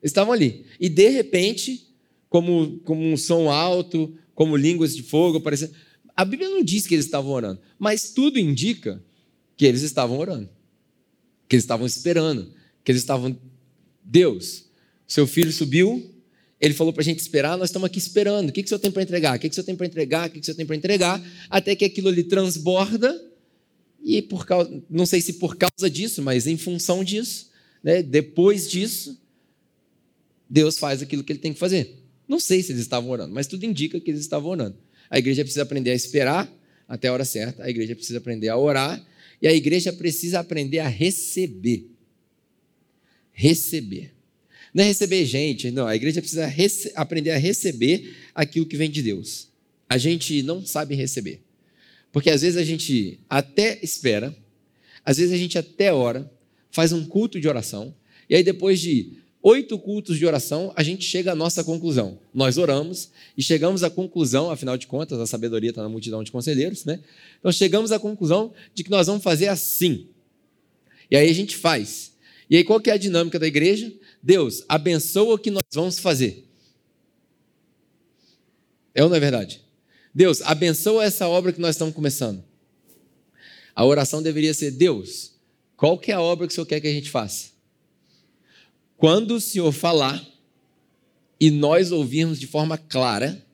Eles 0.00 0.10
estavam 0.10 0.32
ali. 0.32 0.64
E 0.80 0.88
de 0.88 1.08
repente, 1.08 1.88
como, 2.28 2.78
como 2.84 3.02
um 3.02 3.16
som 3.16 3.50
alto, 3.50 4.16
como 4.34 4.56
línguas 4.56 4.96
de 4.96 5.02
fogo, 5.02 5.40
parecendo. 5.40 5.74
A 6.22 6.24
Bíblia 6.24 6.48
não 6.48 6.62
diz 6.62 6.86
que 6.86 6.94
eles 6.94 7.04
estavam 7.04 7.32
orando, 7.32 7.60
mas 7.78 8.10
tudo 8.10 8.38
indica 8.38 9.02
que 9.56 9.66
eles 9.66 9.82
estavam 9.82 10.18
orando, 10.18 10.48
que 11.48 11.56
eles 11.56 11.64
estavam 11.64 11.86
esperando, 11.86 12.52
que 12.84 12.92
eles 12.92 13.02
estavam. 13.02 13.38
Deus, 14.04 14.66
seu 15.06 15.26
filho 15.26 15.52
subiu 15.52 16.12
ele 16.62 16.74
falou 16.74 16.92
para 16.92 17.00
a 17.00 17.04
gente 17.04 17.18
esperar, 17.18 17.58
nós 17.58 17.70
estamos 17.70 17.86
aqui 17.86 17.98
esperando. 17.98 18.50
O 18.50 18.52
que, 18.52 18.62
que 18.62 18.66
o 18.66 18.68
senhor 18.68 18.78
tem 18.78 18.92
para 18.92 19.02
entregar? 19.02 19.36
O 19.36 19.40
que, 19.40 19.48
que 19.48 19.52
o 19.52 19.54
senhor 19.56 19.64
tem 19.64 19.74
para 19.74 19.86
entregar? 19.86 20.28
O 20.28 20.30
que, 20.30 20.38
que 20.38 20.42
o 20.42 20.44
senhor 20.44 20.56
tem 20.56 20.64
para 20.64 20.76
entregar? 20.76 21.20
Até 21.50 21.74
que 21.74 21.84
aquilo 21.84 22.08
ali 22.08 22.22
transborda 22.22 23.20
E 24.00 24.22
por 24.22 24.46
causa, 24.46 24.80
não 24.88 25.04
sei 25.04 25.20
se 25.20 25.32
por 25.34 25.56
causa 25.56 25.90
disso, 25.90 26.22
mas 26.22 26.46
em 26.46 26.56
função 26.56 27.02
disso, 27.02 27.50
né, 27.82 28.00
depois 28.00 28.70
disso, 28.70 29.20
Deus 30.48 30.78
faz 30.78 31.02
aquilo 31.02 31.24
que 31.24 31.32
ele 31.32 31.40
tem 31.40 31.52
que 31.52 31.58
fazer. 31.58 31.98
Não 32.28 32.38
sei 32.38 32.62
se 32.62 32.70
eles 32.70 32.82
estavam 32.82 33.10
orando, 33.10 33.34
mas 33.34 33.48
tudo 33.48 33.64
indica 33.64 33.98
que 33.98 34.12
eles 34.12 34.20
estavam 34.20 34.52
orando. 34.52 34.76
A 35.12 35.18
igreja 35.18 35.44
precisa 35.44 35.62
aprender 35.62 35.90
a 35.90 35.94
esperar 35.94 36.50
até 36.88 37.08
a 37.08 37.12
hora 37.12 37.24
certa, 37.26 37.64
a 37.64 37.68
igreja 37.68 37.94
precisa 37.94 38.16
aprender 38.16 38.48
a 38.48 38.56
orar 38.56 38.98
e 39.42 39.46
a 39.46 39.52
igreja 39.52 39.92
precisa 39.92 40.40
aprender 40.40 40.78
a 40.78 40.88
receber. 40.88 41.86
Receber. 43.30 44.14
Não 44.72 44.82
é 44.82 44.86
receber 44.86 45.26
gente, 45.26 45.70
não. 45.70 45.86
A 45.86 45.94
igreja 45.94 46.22
precisa 46.22 46.50
aprender 46.94 47.30
a 47.32 47.36
receber 47.36 48.16
aquilo 48.34 48.64
que 48.64 48.74
vem 48.74 48.90
de 48.90 49.02
Deus. 49.02 49.48
A 49.86 49.98
gente 49.98 50.42
não 50.42 50.64
sabe 50.64 50.94
receber. 50.94 51.42
Porque 52.10 52.30
às 52.30 52.40
vezes 52.40 52.56
a 52.56 52.64
gente 52.64 53.20
até 53.28 53.78
espera, 53.82 54.34
às 55.04 55.18
vezes 55.18 55.34
a 55.34 55.36
gente 55.36 55.58
até 55.58 55.92
ora, 55.92 56.30
faz 56.70 56.90
um 56.90 57.04
culto 57.04 57.38
de 57.38 57.46
oração, 57.46 57.94
e 58.30 58.34
aí 58.34 58.42
depois 58.42 58.80
de 58.80 59.18
oito 59.42 59.78
cultos 59.78 60.18
de 60.18 60.24
oração, 60.24 60.72
a 60.76 60.82
gente 60.82 61.04
chega 61.04 61.32
à 61.32 61.34
nossa 61.34 61.64
conclusão. 61.64 62.18
Nós 62.32 62.56
oramos 62.56 63.10
e 63.36 63.42
chegamos 63.42 63.82
à 63.82 63.90
conclusão, 63.90 64.50
afinal 64.50 64.78
de 64.78 64.86
contas, 64.86 65.18
a 65.18 65.26
sabedoria 65.26 65.70
está 65.70 65.82
na 65.82 65.88
multidão 65.88 66.22
de 66.22 66.30
conselheiros, 66.30 66.84
né? 66.84 67.00
Então 67.40 67.50
chegamos 67.50 67.90
à 67.90 67.98
conclusão 67.98 68.52
de 68.72 68.84
que 68.84 68.90
nós 68.90 69.08
vamos 69.08 69.22
fazer 69.22 69.48
assim. 69.48 70.06
E 71.10 71.16
aí 71.16 71.28
a 71.28 71.34
gente 71.34 71.56
faz. 71.56 72.12
E 72.48 72.56
aí 72.56 72.64
qual 72.64 72.80
que 72.80 72.90
é 72.90 72.92
a 72.92 72.98
dinâmica 72.98 73.38
da 73.38 73.46
igreja? 73.46 73.92
Deus 74.22 74.64
abençoa 74.68 75.34
o 75.34 75.38
que 75.38 75.50
nós 75.50 75.62
vamos 75.72 75.98
fazer. 75.98 76.46
É 78.94 79.02
ou 79.02 79.08
não 79.08 79.16
é 79.16 79.20
verdade? 79.20 79.60
Deus 80.14 80.42
abençoa 80.42 81.04
essa 81.04 81.26
obra 81.26 81.52
que 81.52 81.60
nós 81.60 81.74
estamos 81.74 81.94
começando. 81.94 82.44
A 83.74 83.84
oração 83.84 84.22
deveria 84.22 84.52
ser: 84.52 84.70
Deus, 84.70 85.32
qual 85.76 85.98
que 85.98 86.12
é 86.12 86.14
a 86.14 86.20
obra 86.20 86.46
que 86.46 86.52
o 86.52 86.54
Senhor 86.54 86.66
quer 86.66 86.80
que 86.80 86.86
a 86.86 86.92
gente 86.92 87.10
faça? 87.10 87.51
Quando 89.02 89.34
o 89.34 89.40
Senhor 89.40 89.72
falar 89.72 90.24
e 91.40 91.50
nós 91.50 91.90
ouvirmos 91.90 92.38
de 92.38 92.46
forma 92.46 92.78
clara, 92.78 93.44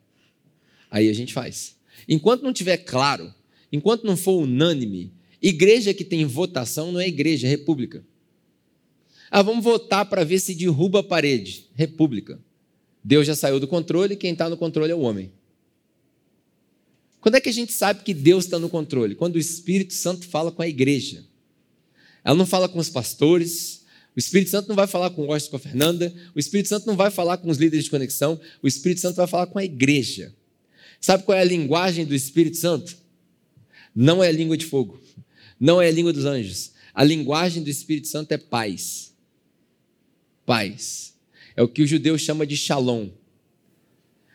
aí 0.91 1.09
a 1.09 1.13
gente 1.15 1.33
faz. 1.33 1.75
Enquanto 2.07 2.43
não 2.43 2.53
tiver 2.53 2.77
claro, 2.77 3.33
enquanto 3.73 4.05
não 4.05 4.15
for 4.15 4.43
unânime, 4.43 5.11
igreja 5.41 5.95
que 5.95 6.05
tem 6.05 6.23
votação 6.27 6.93
não 6.93 7.01
é 7.01 7.09
igreja, 7.09 7.47
é 7.47 7.51
república. 7.51 8.05
Ah, 9.31 9.41
vamos 9.41 9.65
votar 9.65 10.05
para 10.05 10.23
ver 10.23 10.39
se 10.39 10.55
derruba 10.55 11.01
a 11.01 11.03
parede. 11.03 11.65
República. 11.75 12.39
Deus 13.03 13.27
já 13.27 13.35
saiu 13.35 13.59
do 13.59 13.67
controle, 13.67 14.17
quem 14.17 14.33
está 14.35 14.51
no 14.51 14.57
controle 14.59 14.93
é 14.93 14.95
o 14.95 15.01
homem. 15.01 15.33
Quando 17.23 17.37
é 17.37 17.41
que 17.41 17.49
a 17.49 17.53
gente 17.53 17.73
sabe 17.73 18.03
que 18.03 18.13
Deus 18.13 18.45
está 18.45 18.59
no 18.59 18.69
controle? 18.69 19.15
Quando 19.15 19.37
o 19.37 19.41
Espírito 19.41 19.95
Santo 19.95 20.29
fala 20.29 20.53
com 20.53 20.61
a 20.61 20.69
igreja. 20.69 21.25
Ela 22.23 22.37
não 22.37 22.45
fala 22.45 22.69
com 22.69 22.79
os 22.79 22.91
pastores, 22.91 23.79
o 24.19 24.21
Espírito 24.21 24.51
Santo 24.51 24.66
não 24.66 24.75
vai 24.75 24.89
falar 24.89 25.11
com 25.11 25.23
o 25.23 25.27
Washington, 25.27 25.51
com 25.51 25.57
a 25.59 25.61
Fernanda, 25.61 26.12
o 26.35 26.41
Espírito 26.41 26.69
Santo 26.69 26.89
não 26.89 26.97
vai 26.97 27.09
falar 27.09 27.37
com 27.37 27.49
os 27.49 27.57
líderes 27.57 27.85
de 27.85 27.91
conexão, 27.91 28.41
o 28.61 28.66
Espírito 28.66 29.01
Santo 29.01 29.14
vai 29.14 29.29
falar 29.29 29.47
com 29.47 29.61
a 29.61 29.64
igreja. 29.64 30.35
Sabe 31.01 31.23
qual 31.23 31.39
é 31.39 31.41
a 31.41 31.45
linguagem 31.45 32.05
do 32.05 32.12
Espírito 32.16 32.57
Santo? 32.57 32.97
Não 33.95 34.21
é 34.21 34.27
a 34.27 34.33
língua 34.33 34.57
de 34.57 34.66
fogo, 34.66 35.01
não 35.61 35.81
é 35.81 35.87
a 35.87 35.93
língua 35.93 36.12
dos 36.12 36.25
anjos. 36.25 36.73
A 36.93 37.05
linguagem 37.05 37.62
do 37.62 37.71
Espírito 37.71 38.09
Santo 38.09 38.33
é 38.33 38.39
paz. 38.39 39.14
Paz. 40.45 41.14
É 41.55 41.62
o 41.62 41.69
que 41.69 41.83
o 41.83 41.87
judeu 41.87 42.19
chama 42.19 42.45
de 42.45 42.57
shalom. 42.57 43.11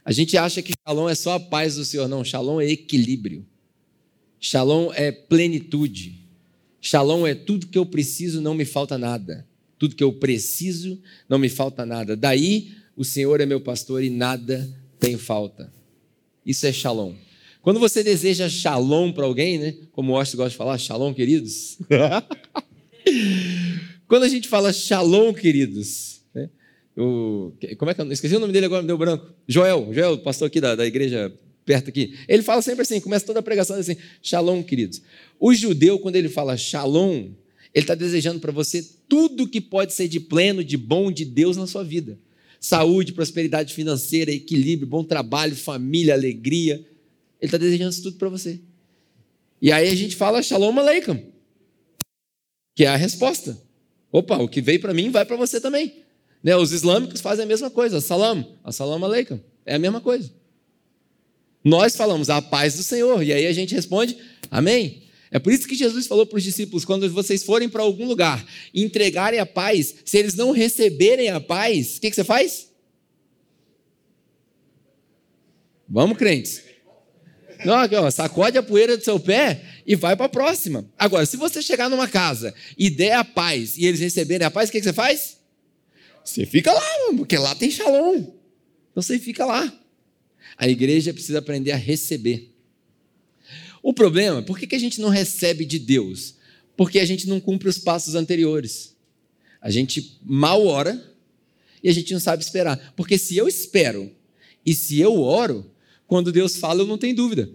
A 0.06 0.14
gente 0.14 0.38
acha 0.38 0.62
que 0.62 0.72
shalom 0.88 1.10
é 1.10 1.16
só 1.16 1.34
a 1.34 1.40
paz 1.42 1.76
do 1.76 1.84
Senhor. 1.84 2.08
Não, 2.08 2.24
shalom 2.24 2.62
é 2.62 2.72
equilíbrio. 2.72 3.46
Shalom 4.40 4.94
é 4.94 5.12
plenitude. 5.12 6.26
Shalom 6.80 7.28
é 7.28 7.36
tudo 7.36 7.68
que 7.68 7.78
eu 7.78 7.86
preciso, 7.86 8.40
não 8.40 8.54
me 8.54 8.64
falta 8.64 8.98
nada 8.98 9.46
tudo 9.84 9.98
que 9.98 10.04
eu 10.04 10.14
preciso, 10.14 10.98
não 11.28 11.38
me 11.38 11.50
falta 11.50 11.86
nada. 11.86 12.16
Daí 12.16 12.72
o 12.96 13.04
Senhor 13.04 13.42
é 13.42 13.46
meu 13.46 13.60
pastor 13.60 14.02
e 14.02 14.10
nada 14.10 14.74
tem 14.98 15.18
falta. 15.18 15.70
Isso 16.46 16.66
é 16.66 16.72
shalom. 16.72 17.14
Quando 17.62 17.82
você 17.82 18.02
deseja 18.02 18.48
shalom 18.48 19.12
para 19.12 19.26
alguém, 19.26 19.60
né? 19.60 19.76
Como 19.92 20.14
o 20.14 20.16
Austin 20.16 20.38
gosta 20.38 20.52
de 20.52 20.56
falar, 20.56 20.78
shalom, 20.78 21.14
queridos. 21.14 21.80
Quando 24.08 24.24
a 24.24 24.30
gente 24.30 24.48
fala 24.48 24.72
shalom, 24.72 25.34
queridos, 25.34 26.22
né? 26.34 26.50
o, 26.98 27.52
como 27.78 27.92
é 27.92 27.94
que 27.94 28.00
eu 28.00 28.12
esqueci 28.14 28.38
o 28.38 28.40
nome 28.40 28.54
dele 28.54 28.68
agora, 28.68 28.84
me 28.84 28.88
deu 28.88 28.98
branco. 28.98 29.34
Joel, 29.46 29.90
Joel, 29.92 30.18
pastor 30.20 30.48
aqui 30.48 30.62
da, 30.62 30.76
da 30.76 30.86
igreja 30.86 31.30
perto 31.66 31.90
aqui. 31.90 32.18
Ele 32.26 32.42
fala 32.42 32.62
sempre 32.62 32.84
assim, 32.84 33.02
começa 33.02 33.26
toda 33.26 33.42
a 33.42 33.44
pregação 33.44 33.76
assim, 33.76 33.98
shalom, 34.22 34.64
queridos. 34.64 35.02
O 35.38 35.54
judeu, 35.54 36.00
quando 36.00 36.16
ele 36.16 36.30
fala 36.30 36.56
shalom, 36.56 37.34
ele 37.74 37.84
está 37.84 37.96
desejando 37.96 38.40
para 38.40 38.52
você 38.52 38.88
tudo 39.08 39.48
que 39.48 39.60
pode 39.60 39.94
ser 39.94 40.08
de 40.08 40.20
pleno, 40.20 40.64
de 40.64 40.78
bom 40.78 41.12
de 41.12 41.26
Deus 41.26 41.58
na 41.58 41.66
sua 41.66 41.84
vida: 41.84 42.20
saúde, 42.60 43.14
prosperidade 43.14 43.74
financeira, 43.74 44.32
equilíbrio, 44.32 44.88
bom 44.88 45.04
trabalho, 45.04 45.56
família, 45.56 46.14
alegria. 46.14 46.76
Ele 47.42 47.48
está 47.48 47.58
desejando 47.58 47.92
isso 47.92 48.04
tudo 48.04 48.18
para 48.18 48.30
você. 48.30 48.62
E 49.62 49.72
aí 49.72 49.90
a 49.90 49.96
gente 49.96 50.16
fala 50.16 50.44
Shalom 50.44 50.78
Aleichem, 50.78 51.26
que 52.76 52.86
é 52.86 52.88
a 52.88 52.96
resposta. 52.96 53.60
Opa, 54.12 54.38
o 54.38 54.48
que 54.48 54.62
veio 54.62 54.80
para 54.80 54.94
mim 54.94 55.10
vai 55.10 55.26
para 55.26 55.36
você 55.36 55.60
também. 55.60 56.04
Né? 56.44 56.56
Os 56.56 56.72
islâmicos 56.72 57.22
fazem 57.22 57.46
a 57.46 57.48
mesma 57.48 57.72
coisa, 57.72 58.00
salam, 58.00 58.46
salam 58.72 59.04
aleikum, 59.04 59.40
é 59.66 59.76
a 59.76 59.80
mesma 59.80 60.00
coisa. 60.00 60.32
Nós 61.64 61.96
falamos 61.96 62.30
a 62.30 62.42
paz 62.42 62.76
do 62.76 62.84
Senhor, 62.84 63.24
e 63.24 63.32
aí 63.32 63.48
a 63.48 63.54
gente 63.54 63.74
responde 63.74 64.18
amém. 64.52 65.04
É 65.34 65.40
por 65.40 65.52
isso 65.52 65.68
que 65.68 65.74
Jesus 65.74 66.06
falou 66.06 66.28
para 66.28 66.38
os 66.38 66.44
discípulos: 66.44 66.86
quando 66.86 67.10
vocês 67.10 67.44
forem 67.44 67.68
para 67.68 67.82
algum 67.82 68.06
lugar 68.06 68.46
e 68.72 68.84
entregarem 68.84 69.40
a 69.40 69.48
paz, 69.48 69.96
se 70.06 70.16
eles 70.16 70.36
não 70.36 70.52
receberem 70.52 71.30
a 71.30 71.42
paz, 71.42 71.98
o 71.98 72.02
que, 72.02 72.12
que 72.12 72.16
você 72.16 72.24
faz? 72.24 72.72
Vamos, 75.90 76.20
crentes. 76.20 76.62
Não, 77.66 77.74
ó, 77.76 78.12
sacode 78.12 78.60
a 78.60 78.64
poeira 78.64 78.96
do 78.96 79.04
seu 79.04 79.20
pé 79.20 79.64
e 79.88 79.96
vai 79.96 80.16
para 80.16 80.28
a 80.28 80.30
próxima. 80.30 80.88
Agora, 81.00 81.26
se 81.26 81.36
você 81.36 81.64
chegar 81.64 81.90
numa 81.90 82.08
casa 82.08 82.54
e 82.78 82.90
der 82.90 83.14
a 83.14 83.24
paz 83.24 83.76
e 83.76 83.86
eles 83.86 84.02
receberem 84.02 84.46
a 84.46 84.52
paz, 84.52 84.70
o 84.70 84.72
que, 84.72 84.80
que 84.80 84.84
você 84.84 84.94
faz? 84.94 85.38
Você 86.24 86.46
fica 86.46 86.72
lá, 86.72 86.82
porque 87.18 87.38
lá 87.38 87.56
tem 87.56 87.72
shalom. 87.72 88.18
Então 88.18 89.02
você 89.02 89.18
fica 89.18 89.46
lá. 89.46 89.74
A 90.58 90.68
igreja 90.68 91.12
precisa 91.12 91.40
aprender 91.40 91.72
a 91.72 91.78
receber. 91.78 92.53
O 93.84 93.94
problema, 93.94 94.42
por 94.42 94.58
que, 94.58 94.74
a 94.74 94.80
gente 94.80 95.02
não 95.02 95.10
recebe 95.10 95.66
de 95.66 95.78
Deus? 95.78 96.36
Porque 96.78 97.00
a 97.00 97.06
gente 97.06 97.28
não 97.28 97.42
cumpre 97.42 97.68
os 97.68 97.78
passos 97.78 98.16
anteriores. 98.16 98.96
A 99.62 99.70
gente 99.70 100.18
mal 100.24 100.66
ora 100.66 101.14
e 101.84 101.90
a 101.90 101.94
gente 101.94 102.14
não 102.14 102.20
sabe 102.20 102.42
esperar. 102.42 102.94
Porque 102.96 103.18
se 103.18 103.36
eu 103.36 103.46
espero 103.46 104.10
e 104.66 104.74
se 104.74 105.02
eu 105.02 105.20
oro, 105.20 105.70
quando 106.08 106.32
Deus 106.32 106.56
fala, 106.56 106.82
eu 106.82 106.88
não 106.88 106.98
tenho 106.98 107.14
dúvida. 107.14 107.52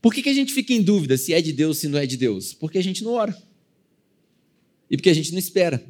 Por 0.00 0.14
que, 0.14 0.22
que 0.22 0.28
a 0.28 0.34
gente 0.34 0.54
fica 0.54 0.72
em 0.72 0.80
dúvida 0.80 1.16
se 1.18 1.34
é 1.34 1.42
de 1.42 1.52
Deus, 1.52 1.78
se 1.78 1.88
não 1.88 1.98
é 1.98 2.06
de 2.06 2.16
Deus? 2.16 2.54
Porque 2.54 2.78
a 2.78 2.82
gente 2.82 3.02
não 3.02 3.12
ora. 3.12 3.36
E 4.88 4.96
porque 4.96 5.10
a 5.10 5.14
gente 5.14 5.32
não 5.32 5.40
espera. 5.40 5.84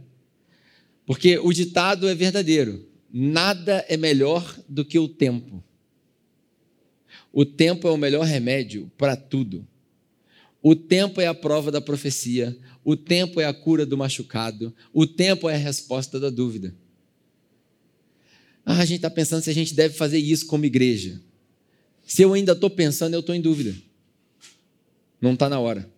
Porque 1.05 1.39
o 1.39 1.53
ditado 1.53 2.09
é 2.09 2.15
verdadeiro: 2.15 2.89
nada 3.13 3.85
é 3.87 3.99
melhor 3.99 4.59
do 4.67 4.85
que 4.85 4.99
o 4.99 5.09
tempo. 5.09 5.63
O 7.33 7.45
tempo 7.45 7.87
é 7.87 7.91
o 7.91 7.97
melhor 7.97 8.25
remédio 8.25 8.91
para 8.99 9.17
tudo. 9.17 9.67
O 10.63 10.75
tempo 10.75 11.21
é 11.21 11.27
a 11.27 11.35
prova 11.35 11.71
da 11.71 11.81
profecia. 11.81 12.57
O 12.85 12.97
tempo 12.97 13.41
é 13.41 13.45
a 13.45 13.55
cura 13.55 13.87
do 13.87 13.97
machucado. 13.97 14.75
O 14.93 15.07
tempo 15.07 15.49
é 15.49 15.55
a 15.55 15.59
resposta 15.59 16.19
da 16.19 16.29
dúvida. 16.29 16.75
Ah, 18.65 18.79
a 18.81 18.85
gente 18.85 18.97
está 18.97 19.11
pensando 19.11 19.43
se 19.43 19.51
a 19.51 19.55
gente 19.55 19.75
deve 19.75 19.95
fazer 19.95 20.19
isso 20.19 20.47
como 20.47 20.65
igreja. 20.65 21.21
Se 22.07 22.23
eu 22.23 22.35
ainda 22.35 22.53
estou 22.53 22.69
pensando, 22.69 23.15
eu 23.15 23.21
estou 23.21 23.35
em 23.35 23.41
dúvida. 23.41 23.75
Não 25.21 25.35
está 25.35 25.49
na 25.49 25.59
hora. 25.59 25.91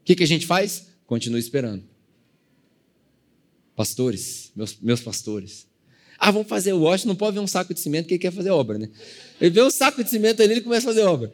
O 0.00 0.04
que, 0.04 0.16
que 0.16 0.24
a 0.24 0.26
gente 0.26 0.46
faz? 0.46 0.88
Continua 1.06 1.38
esperando. 1.38 1.84
Pastores, 3.76 4.52
meus, 4.54 4.78
meus 4.80 5.00
pastores, 5.00 5.66
ah, 6.24 6.30
vamos 6.30 6.48
fazer 6.48 6.72
o 6.72 6.80
wash, 6.80 7.04
não 7.04 7.14
pode 7.14 7.34
ver 7.34 7.40
um 7.40 7.46
saco 7.46 7.74
de 7.74 7.80
cimento 7.80 8.06
que 8.06 8.14
ele 8.14 8.18
quer 8.18 8.32
fazer 8.32 8.48
obra, 8.48 8.78
né? 8.78 8.88
Ele 9.38 9.50
vê 9.50 9.62
um 9.62 9.70
saco 9.70 10.02
de 10.02 10.08
cimento 10.08 10.42
ali 10.42 10.54
e 10.54 10.60
começa 10.62 10.86
a 10.86 10.94
fazer 10.94 11.02
obra. 11.02 11.30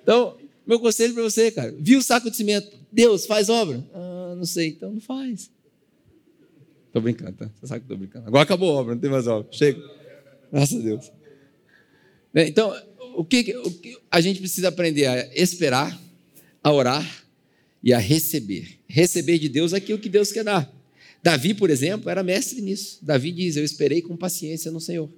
Então, 0.00 0.36
meu 0.64 0.78
conselho 0.78 1.12
para 1.14 1.24
você, 1.24 1.50
cara, 1.50 1.74
viu 1.76 1.98
o 1.98 2.02
saco 2.02 2.30
de 2.30 2.36
cimento, 2.36 2.70
Deus, 2.92 3.26
faz 3.26 3.48
obra? 3.48 3.84
Ah, 3.92 4.34
não 4.36 4.44
sei, 4.44 4.68
então 4.68 4.92
não 4.92 5.00
faz. 5.00 5.50
Estou 6.86 7.02
brincando, 7.02 7.32
tá? 7.32 7.50
Você 7.60 7.66
sabe 7.66 7.80
que 7.80 7.86
estou 7.86 7.96
brincando. 7.96 8.28
Agora 8.28 8.44
acabou 8.44 8.70
a 8.70 8.80
obra, 8.80 8.94
não 8.94 9.00
tem 9.00 9.10
mais 9.10 9.26
obra. 9.26 9.48
Chega. 9.50 9.82
Graças 10.52 10.78
a 10.78 10.80
Deus. 10.80 11.12
Né, 12.32 12.46
então, 12.46 12.72
o 13.16 13.24
que, 13.24 13.56
o 13.56 13.70
que 13.72 13.98
a 14.12 14.20
gente 14.20 14.38
precisa 14.38 14.68
aprender 14.68 15.06
a 15.06 15.34
esperar, 15.34 16.00
a 16.62 16.72
orar 16.72 17.24
e 17.82 17.92
a 17.92 17.98
receber. 17.98 18.78
Receber 18.86 19.40
de 19.40 19.48
Deus 19.48 19.74
aquilo 19.74 19.98
que 19.98 20.08
Deus 20.08 20.30
quer 20.30 20.44
dar. 20.44 20.72
Davi, 21.22 21.54
por 21.54 21.70
exemplo, 21.70 22.08
era 22.08 22.22
mestre 22.22 22.60
nisso. 22.60 22.98
Davi 23.02 23.32
diz: 23.32 23.56
Eu 23.56 23.64
esperei 23.64 24.00
com 24.00 24.16
paciência 24.16 24.70
no 24.70 24.80
Senhor. 24.80 25.08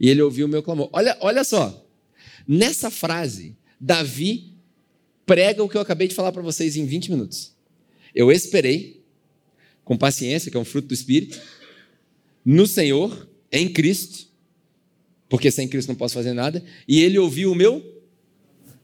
E 0.00 0.08
ele 0.08 0.22
ouviu 0.22 0.46
o 0.46 0.48
meu 0.48 0.62
clamor. 0.62 0.88
Olha, 0.92 1.16
olha 1.20 1.44
só. 1.44 1.86
Nessa 2.46 2.90
frase, 2.90 3.56
Davi 3.78 4.52
prega 5.26 5.62
o 5.62 5.68
que 5.68 5.76
eu 5.76 5.80
acabei 5.80 6.08
de 6.08 6.14
falar 6.14 6.32
para 6.32 6.42
vocês 6.42 6.76
em 6.76 6.84
20 6.84 7.10
minutos. 7.10 7.52
Eu 8.14 8.30
esperei, 8.30 9.02
com 9.84 9.96
paciência, 9.96 10.50
que 10.50 10.56
é 10.56 10.60
um 10.60 10.64
fruto 10.64 10.88
do 10.88 10.94
Espírito, 10.94 11.40
no 12.44 12.66
Senhor, 12.66 13.28
em 13.50 13.68
Cristo, 13.72 14.26
porque 15.28 15.50
sem 15.50 15.68
Cristo 15.68 15.88
não 15.88 15.94
posso 15.94 16.14
fazer 16.14 16.32
nada, 16.32 16.62
e 16.86 17.00
ele 17.00 17.18
ouviu 17.18 17.52
o 17.52 17.54
meu 17.54 18.02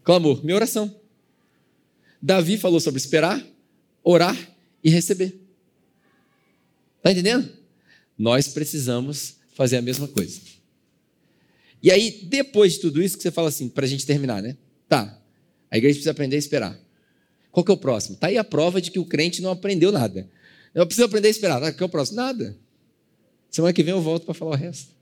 clamor, 0.02 0.42
minha 0.44 0.56
oração. 0.56 0.94
Davi 2.22 2.56
falou 2.56 2.80
sobre 2.80 2.98
esperar, 2.98 3.44
orar 4.02 4.36
e 4.82 4.90
receber. 4.90 5.37
Está 7.08 7.12
entendendo? 7.12 7.48
Nós 8.18 8.48
precisamos 8.48 9.36
fazer 9.54 9.78
a 9.78 9.82
mesma 9.82 10.06
coisa. 10.06 10.40
E 11.82 11.90
aí, 11.90 12.26
depois 12.28 12.74
de 12.74 12.80
tudo 12.80 13.02
isso, 13.02 13.16
que 13.16 13.22
você 13.22 13.30
fala 13.30 13.48
assim, 13.48 13.66
para 13.66 13.86
a 13.86 13.88
gente 13.88 14.04
terminar, 14.04 14.42
né? 14.42 14.58
Tá, 14.86 15.18
a 15.70 15.78
igreja 15.78 15.94
precisa 15.94 16.10
aprender 16.10 16.36
a 16.36 16.38
esperar. 16.38 16.78
Qual 17.50 17.64
que 17.64 17.70
é 17.70 17.74
o 17.74 17.78
próximo? 17.78 18.14
Está 18.14 18.26
aí 18.26 18.36
a 18.36 18.44
prova 18.44 18.78
de 18.78 18.90
que 18.90 18.98
o 18.98 19.06
crente 19.06 19.40
não 19.40 19.50
aprendeu 19.50 19.90
nada. 19.90 20.28
Eu 20.74 20.86
preciso 20.86 21.06
aprender 21.06 21.28
a 21.28 21.30
esperar. 21.30 21.60
Qual 21.60 21.72
que 21.72 21.82
é 21.82 21.86
o 21.86 21.88
próximo? 21.88 22.16
Nada. 22.16 22.54
Semana 23.50 23.72
que 23.72 23.82
vem 23.82 23.92
eu 23.92 24.02
volto 24.02 24.26
para 24.26 24.34
falar 24.34 24.50
o 24.50 24.54
resto. 24.54 24.92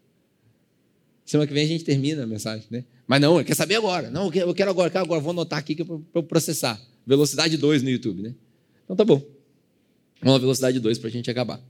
Semana 1.24 1.48
que 1.48 1.54
vem 1.54 1.64
a 1.64 1.68
gente 1.68 1.82
termina 1.82 2.22
a 2.22 2.26
mensagem, 2.26 2.68
né? 2.70 2.84
Mas 3.04 3.20
não, 3.20 3.42
quer 3.42 3.54
saber 3.54 3.74
agora. 3.74 4.10
Não, 4.10 4.32
eu 4.32 4.54
quero 4.54 4.70
agora, 4.70 4.90
quero 4.90 5.04
agora. 5.04 5.20
Vou 5.20 5.32
anotar 5.32 5.58
aqui 5.58 5.74
para 5.74 5.98
eu 6.14 6.22
processar. 6.22 6.80
Velocidade 7.04 7.56
2 7.56 7.82
no 7.82 7.90
YouTube, 7.90 8.22
né? 8.22 8.32
Então 8.84 8.94
tá 8.94 9.04
bom. 9.04 9.20
Vamos 10.22 10.40
velocidade 10.40 10.78
2 10.78 10.98
para 10.98 11.08
a 11.08 11.12
gente 11.12 11.28
acabar. 11.28 11.60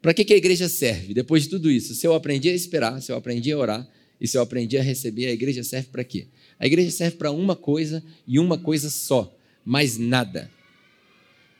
Para 0.00 0.14
que, 0.14 0.24
que 0.24 0.32
a 0.32 0.36
igreja 0.36 0.68
serve? 0.68 1.12
Depois 1.12 1.42
de 1.42 1.50
tudo 1.50 1.70
isso, 1.70 1.94
se 1.94 2.06
eu 2.06 2.14
aprendi 2.14 2.48
a 2.48 2.54
esperar, 2.54 3.00
se 3.02 3.12
eu 3.12 3.16
aprendi 3.16 3.52
a 3.52 3.58
orar 3.58 3.88
e 4.20 4.26
se 4.26 4.36
eu 4.36 4.42
aprendi 4.42 4.78
a 4.78 4.82
receber, 4.82 5.26
a 5.26 5.32
igreja 5.32 5.62
serve 5.62 5.88
para 5.88 6.04
quê? 6.04 6.28
A 6.58 6.66
igreja 6.66 6.90
serve 6.90 7.16
para 7.16 7.30
uma 7.30 7.54
coisa 7.54 8.02
e 8.26 8.38
uma 8.38 8.56
coisa 8.56 8.88
só, 8.88 9.36
mais 9.64 9.98
nada. 9.98 10.50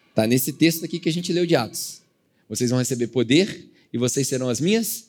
Está 0.08 0.26
nesse 0.26 0.54
texto 0.54 0.84
aqui 0.84 0.98
que 0.98 1.08
a 1.08 1.12
gente 1.12 1.32
leu 1.32 1.44
de 1.44 1.54
Atos. 1.54 2.00
Vocês 2.48 2.70
vão 2.70 2.78
receber 2.78 3.08
poder 3.08 3.70
e 3.92 3.98
vocês 3.98 4.26
serão 4.26 4.48
as 4.48 4.60
minhas 4.60 5.08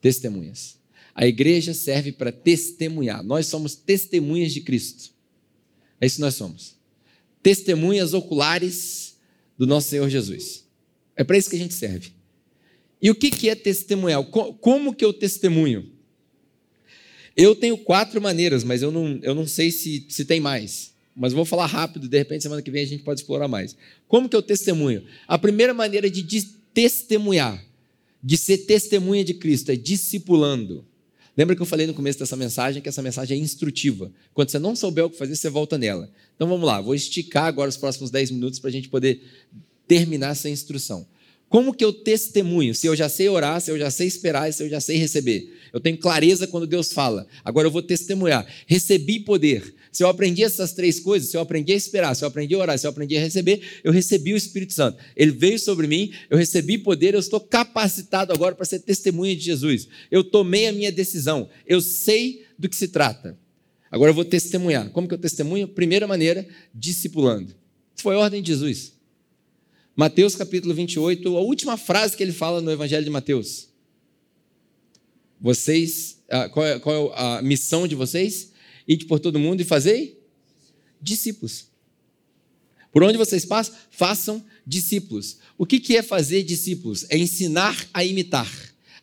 testemunhas. 0.00 0.76
A 1.14 1.26
igreja 1.26 1.72
serve 1.72 2.12
para 2.12 2.30
testemunhar. 2.30 3.22
Nós 3.22 3.46
somos 3.46 3.74
testemunhas 3.74 4.52
de 4.52 4.60
Cristo. 4.60 5.10
É 5.98 6.06
isso 6.06 6.16
que 6.16 6.20
nós 6.20 6.34
somos. 6.34 6.76
Testemunhas 7.42 8.12
oculares 8.12 9.16
do 9.56 9.66
nosso 9.66 9.88
Senhor 9.88 10.08
Jesus. 10.10 10.65
É 11.16 11.24
para 11.24 11.38
isso 11.38 11.48
que 11.48 11.56
a 11.56 11.58
gente 11.58 11.74
serve. 11.74 12.10
E 13.00 13.10
o 13.10 13.14
que 13.14 13.48
é 13.48 13.54
testemunhar? 13.54 14.22
Como 14.24 14.94
que 14.94 15.04
eu 15.04 15.12
testemunho? 15.12 15.90
Eu 17.36 17.54
tenho 17.54 17.76
quatro 17.76 18.20
maneiras, 18.20 18.64
mas 18.64 18.82
eu 18.82 18.90
não, 18.90 19.18
eu 19.22 19.34
não 19.34 19.46
sei 19.46 19.70
se, 19.70 20.06
se 20.08 20.24
tem 20.24 20.40
mais. 20.40 20.94
Mas 21.14 21.32
vou 21.32 21.44
falar 21.44 21.66
rápido, 21.66 22.08
de 22.08 22.18
repente 22.18 22.42
semana 22.42 22.62
que 22.62 22.70
vem 22.70 22.82
a 22.82 22.86
gente 22.86 23.02
pode 23.02 23.20
explorar 23.20 23.48
mais. 23.48 23.76
Como 24.08 24.28
que 24.28 24.36
eu 24.36 24.42
testemunho? 24.42 25.04
A 25.26 25.38
primeira 25.38 25.72
maneira 25.74 26.10
de 26.10 26.42
testemunhar, 26.74 27.62
de 28.22 28.36
ser 28.36 28.58
testemunha 28.58 29.24
de 29.24 29.34
Cristo, 29.34 29.70
é 29.70 29.76
discipulando. 29.76 30.84
Lembra 31.36 31.54
que 31.54 31.60
eu 31.60 31.66
falei 31.66 31.86
no 31.86 31.92
começo 31.92 32.18
dessa 32.18 32.36
mensagem 32.36 32.80
que 32.80 32.88
essa 32.88 33.02
mensagem 33.02 33.38
é 33.38 33.40
instrutiva. 33.40 34.10
Quando 34.32 34.50
você 34.50 34.58
não 34.58 34.74
souber 34.74 35.04
o 35.04 35.10
que 35.10 35.18
fazer, 35.18 35.36
você 35.36 35.50
volta 35.50 35.76
nela. 35.76 36.10
Então 36.34 36.48
vamos 36.48 36.66
lá, 36.66 36.80
vou 36.80 36.94
esticar 36.94 37.44
agora 37.44 37.68
os 37.68 37.76
próximos 37.76 38.10
10 38.10 38.30
minutos 38.30 38.58
para 38.58 38.68
a 38.68 38.72
gente 38.72 38.88
poder 38.88 39.22
terminar 39.86 40.32
essa 40.32 40.48
instrução. 40.48 41.06
Como 41.48 41.72
que 41.72 41.84
eu 41.84 41.92
testemunho? 41.92 42.74
Se 42.74 42.88
eu 42.88 42.96
já 42.96 43.08
sei 43.08 43.28
orar, 43.28 43.60
se 43.60 43.70
eu 43.70 43.78
já 43.78 43.88
sei 43.90 44.08
esperar, 44.08 44.52
se 44.52 44.64
eu 44.64 44.68
já 44.68 44.80
sei 44.80 44.96
receber. 44.96 45.52
Eu 45.72 45.78
tenho 45.78 45.96
clareza 45.96 46.46
quando 46.46 46.66
Deus 46.66 46.92
fala. 46.92 47.26
Agora 47.44 47.68
eu 47.68 47.70
vou 47.70 47.82
testemunhar. 47.82 48.44
Recebi 48.66 49.20
poder. 49.20 49.74
Se 49.92 50.02
eu 50.02 50.08
aprendi 50.08 50.42
essas 50.42 50.72
três 50.72 50.98
coisas, 50.98 51.30
se 51.30 51.36
eu 51.36 51.40
aprendi 51.40 51.72
a 51.72 51.76
esperar, 51.76 52.14
se 52.14 52.24
eu 52.24 52.28
aprendi 52.28 52.54
a 52.54 52.58
orar, 52.58 52.78
se 52.78 52.86
eu 52.86 52.90
aprendi 52.90 53.16
a 53.16 53.20
receber, 53.20 53.62
eu 53.84 53.92
recebi 53.92 54.34
o 54.34 54.36
Espírito 54.36 54.72
Santo. 54.74 54.98
Ele 55.16 55.30
veio 55.30 55.58
sobre 55.58 55.86
mim, 55.86 56.12
eu 56.28 56.36
recebi 56.36 56.78
poder, 56.78 57.14
eu 57.14 57.20
estou 57.20 57.40
capacitado 57.40 58.32
agora 58.32 58.54
para 58.54 58.66
ser 58.66 58.80
testemunha 58.80 59.34
de 59.36 59.42
Jesus. 59.42 59.88
Eu 60.10 60.24
tomei 60.24 60.66
a 60.66 60.72
minha 60.72 60.90
decisão. 60.90 61.48
Eu 61.64 61.80
sei 61.80 62.44
do 62.58 62.68
que 62.68 62.76
se 62.76 62.88
trata. 62.88 63.38
Agora 63.88 64.10
eu 64.10 64.14
vou 64.14 64.24
testemunhar. 64.24 64.90
Como 64.90 65.06
que 65.06 65.14
eu 65.14 65.18
testemunho? 65.18 65.68
Primeira 65.68 66.08
maneira, 66.08 66.46
discipulando. 66.74 67.54
Foi 67.94 68.16
a 68.16 68.18
ordem 68.18 68.42
de 68.42 68.48
Jesus. 68.48 68.95
Mateus 69.98 70.36
capítulo 70.36 70.74
28, 70.74 71.36
a 71.38 71.40
última 71.40 71.78
frase 71.78 72.14
que 72.14 72.22
ele 72.22 72.32
fala 72.32 72.60
no 72.60 72.70
Evangelho 72.70 73.02
de 73.02 73.08
Mateus. 73.08 73.70
Vocês, 75.40 76.22
qual 76.52 76.66
é, 76.66 76.78
qual 76.78 77.14
é 77.14 77.38
a 77.38 77.42
missão 77.42 77.88
de 77.88 77.94
vocês? 77.94 78.52
Ide 78.86 79.06
por 79.06 79.18
todo 79.18 79.38
mundo 79.38 79.62
e 79.62 79.64
fazei 79.64 80.22
discípulos. 81.00 81.68
Por 82.92 83.02
onde 83.02 83.16
vocês 83.16 83.46
passam, 83.46 83.74
façam 83.90 84.44
discípulos. 84.66 85.38
O 85.56 85.64
que 85.64 85.96
é 85.96 86.02
fazer 86.02 86.42
discípulos? 86.42 87.06
É 87.08 87.16
ensinar 87.16 87.88
a 87.94 88.04
imitar, 88.04 88.50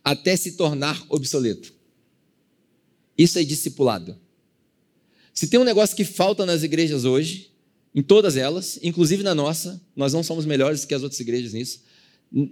até 0.03 0.35
se 0.35 0.51
tornar 0.51 1.03
obsoleto. 1.09 1.73
Isso 3.17 3.39
é 3.39 3.43
discipulado. 3.43 4.15
Se 5.33 5.47
tem 5.47 5.59
um 5.59 5.63
negócio 5.63 5.95
que 5.95 6.05
falta 6.05 6.45
nas 6.45 6.61
igrejas 6.61 7.03
hoje, 7.03 7.51
em 7.95 8.01
todas 8.01 8.35
elas, 8.37 8.79
inclusive 8.81 9.23
na 9.23 9.35
nossa, 9.35 9.81
nós 9.95 10.13
não 10.13 10.23
somos 10.23 10.45
melhores 10.45 10.85
que 10.85 10.93
as 10.93 11.03
outras 11.03 11.19
igrejas 11.19 11.53
nisso, 11.53 11.81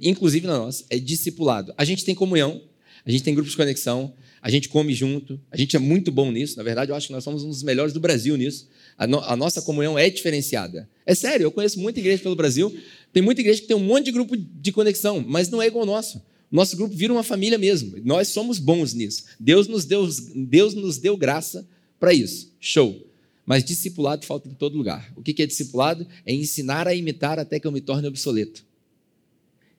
inclusive 0.02 0.46
na 0.46 0.58
nossa, 0.58 0.86
é 0.90 1.00
discipulado. 1.00 1.74
A 1.78 1.84
gente 1.84 2.06
tem 2.06 2.14
comunhão, 2.14 2.62
a 3.04 3.10
gente 3.10 3.24
tem 3.24 3.34
grupos 3.34 3.52
de 3.52 3.58
conexão, 3.58 4.14
a 4.42 4.50
gente 4.50 4.70
come 4.70 4.94
junto, 4.94 5.40
a 5.52 5.58
gente 5.58 5.76
é 5.76 5.80
muito 5.80 6.12
bom 6.12 6.32
nisso. 6.32 6.58
Na 6.58 6.64
verdade, 6.64 6.92
eu 6.92 6.96
acho 6.96 7.08
que 7.08 7.14
nós 7.14 7.24
somos 7.24 7.44
um 7.44 7.50
dos 7.50 7.64
melhores 7.64 7.94
do 7.94 8.00
Brasil 8.00 8.36
nisso. 8.36 8.68
A, 8.98 9.06
no, 9.08 9.20
a 9.20 9.36
nossa 9.36 9.62
comunhão 9.62 9.98
é 9.98 10.10
diferenciada. 10.10 10.90
É 11.06 11.14
sério, 11.14 11.46
eu 11.46 11.52
conheço 11.52 11.80
muita 11.80 12.00
igreja 12.00 12.22
pelo 12.22 12.36
Brasil, 12.36 12.76
tem 13.12 13.22
muita 13.22 13.42
igreja 13.42 13.62
que 13.62 13.68
tem 13.68 13.78
um 13.78 13.84
monte 13.84 14.06
de 14.06 14.12
grupo 14.12 14.36
de 14.38 14.72
conexão, 14.72 15.24
mas 15.28 15.50
não 15.50 15.62
é 15.62 15.68
igual 15.68 15.82
ao 15.82 15.88
nosso. 15.88 16.22
Nosso 16.52 16.76
grupo 16.76 16.96
vira 16.96 17.14
uma 17.14 17.24
família 17.24 17.58
mesmo. 17.58 17.98
Nós 18.04 18.28
somos 18.28 18.60
bons 18.60 18.94
nisso. 18.94 19.24
Deus 19.40 19.68
nos 19.68 19.86
deu, 19.86 20.08
Deus 20.36 20.74
nos 20.74 20.98
deu 20.98 21.16
graça 21.16 21.68
para 22.00 22.14
isso. 22.14 22.52
Show. 22.60 23.11
Mas 23.46 23.64
discipulado 23.64 24.26
falta 24.26 24.48
em 24.48 24.54
todo 24.54 24.78
lugar. 24.78 25.12
O 25.16 25.22
que 25.22 25.42
é 25.42 25.46
discipulado? 25.46 26.08
É 26.26 26.34
ensinar 26.34 26.88
a 26.88 26.94
imitar 26.94 27.40
até 27.40 27.60
que 27.60 27.68
eu 27.68 27.72
me 27.72 27.82
torne 27.82 28.08
obsoleto. 28.08 28.64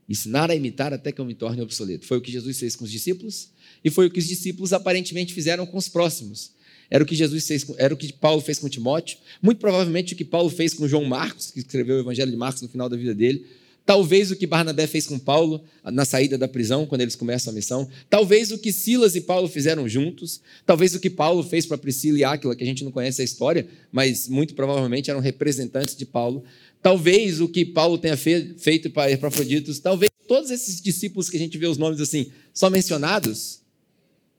Ensinar 0.08 0.50
a 0.50 0.54
imitar 0.54 0.92
até 0.92 1.12
que 1.12 1.20
eu 1.20 1.24
me 1.24 1.34
torne 1.34 1.62
obsoleto. 1.62 2.06
Foi 2.06 2.18
o 2.18 2.20
que 2.20 2.30
Jesus 2.30 2.58
fez 2.58 2.76
com 2.76 2.84
os 2.84 2.90
discípulos 2.90 3.50
e 3.84 3.90
foi 3.90 4.06
o 4.06 4.10
que 4.10 4.18
os 4.18 4.26
discípulos 4.26 4.72
aparentemente 4.72 5.32
fizeram 5.32 5.64
com 5.64 5.78
os 5.78 5.88
próximos. 5.88 6.52
Era 6.90 7.02
o 7.02 7.06
que 7.06 7.14
Jesus 7.14 7.46
fez, 7.46 7.66
era 7.78 7.94
o 7.94 7.96
que 7.96 8.12
Paulo 8.12 8.42
fez 8.42 8.58
com 8.58 8.68
Timóteo, 8.68 9.16
muito 9.40 9.58
provavelmente 9.58 10.12
o 10.12 10.16
que 10.16 10.24
Paulo 10.24 10.50
fez 10.50 10.74
com 10.74 10.86
João 10.86 11.06
Marcos, 11.06 11.50
que 11.50 11.60
escreveu 11.60 11.96
o 11.96 12.00
Evangelho 12.00 12.30
de 12.30 12.36
Marcos 12.36 12.60
no 12.60 12.68
final 12.68 12.88
da 12.88 12.96
vida 12.96 13.14
dele. 13.14 13.46
Talvez 13.84 14.30
o 14.30 14.36
que 14.36 14.46
Barnabé 14.46 14.86
fez 14.86 15.06
com 15.06 15.18
Paulo 15.18 15.62
na 15.84 16.04
saída 16.04 16.38
da 16.38 16.46
prisão, 16.46 16.86
quando 16.86 17.00
eles 17.00 17.16
começam 17.16 17.52
a 17.52 17.54
missão. 17.54 17.88
Talvez 18.08 18.52
o 18.52 18.58
que 18.58 18.72
Silas 18.72 19.16
e 19.16 19.20
Paulo 19.20 19.48
fizeram 19.48 19.88
juntos. 19.88 20.40
Talvez 20.64 20.94
o 20.94 21.00
que 21.00 21.10
Paulo 21.10 21.42
fez 21.42 21.66
para 21.66 21.76
Priscila 21.76 22.18
e 22.18 22.24
Áquila, 22.24 22.54
que 22.54 22.62
a 22.62 22.66
gente 22.66 22.84
não 22.84 22.92
conhece 22.92 23.20
a 23.20 23.24
história, 23.24 23.66
mas 23.90 24.28
muito 24.28 24.54
provavelmente 24.54 25.10
eram 25.10 25.20
representantes 25.20 25.96
de 25.96 26.06
Paulo. 26.06 26.44
Talvez 26.80 27.40
o 27.40 27.48
que 27.48 27.64
Paulo 27.64 27.98
tenha 27.98 28.16
feito 28.16 28.90
para 28.90 29.10
Epafroditos. 29.10 29.80
Talvez 29.80 30.10
todos 30.28 30.50
esses 30.50 30.80
discípulos 30.80 31.28
que 31.28 31.36
a 31.36 31.40
gente 31.40 31.58
vê 31.58 31.66
os 31.66 31.76
nomes 31.76 32.00
assim, 32.00 32.30
só 32.54 32.70
mencionados, 32.70 33.60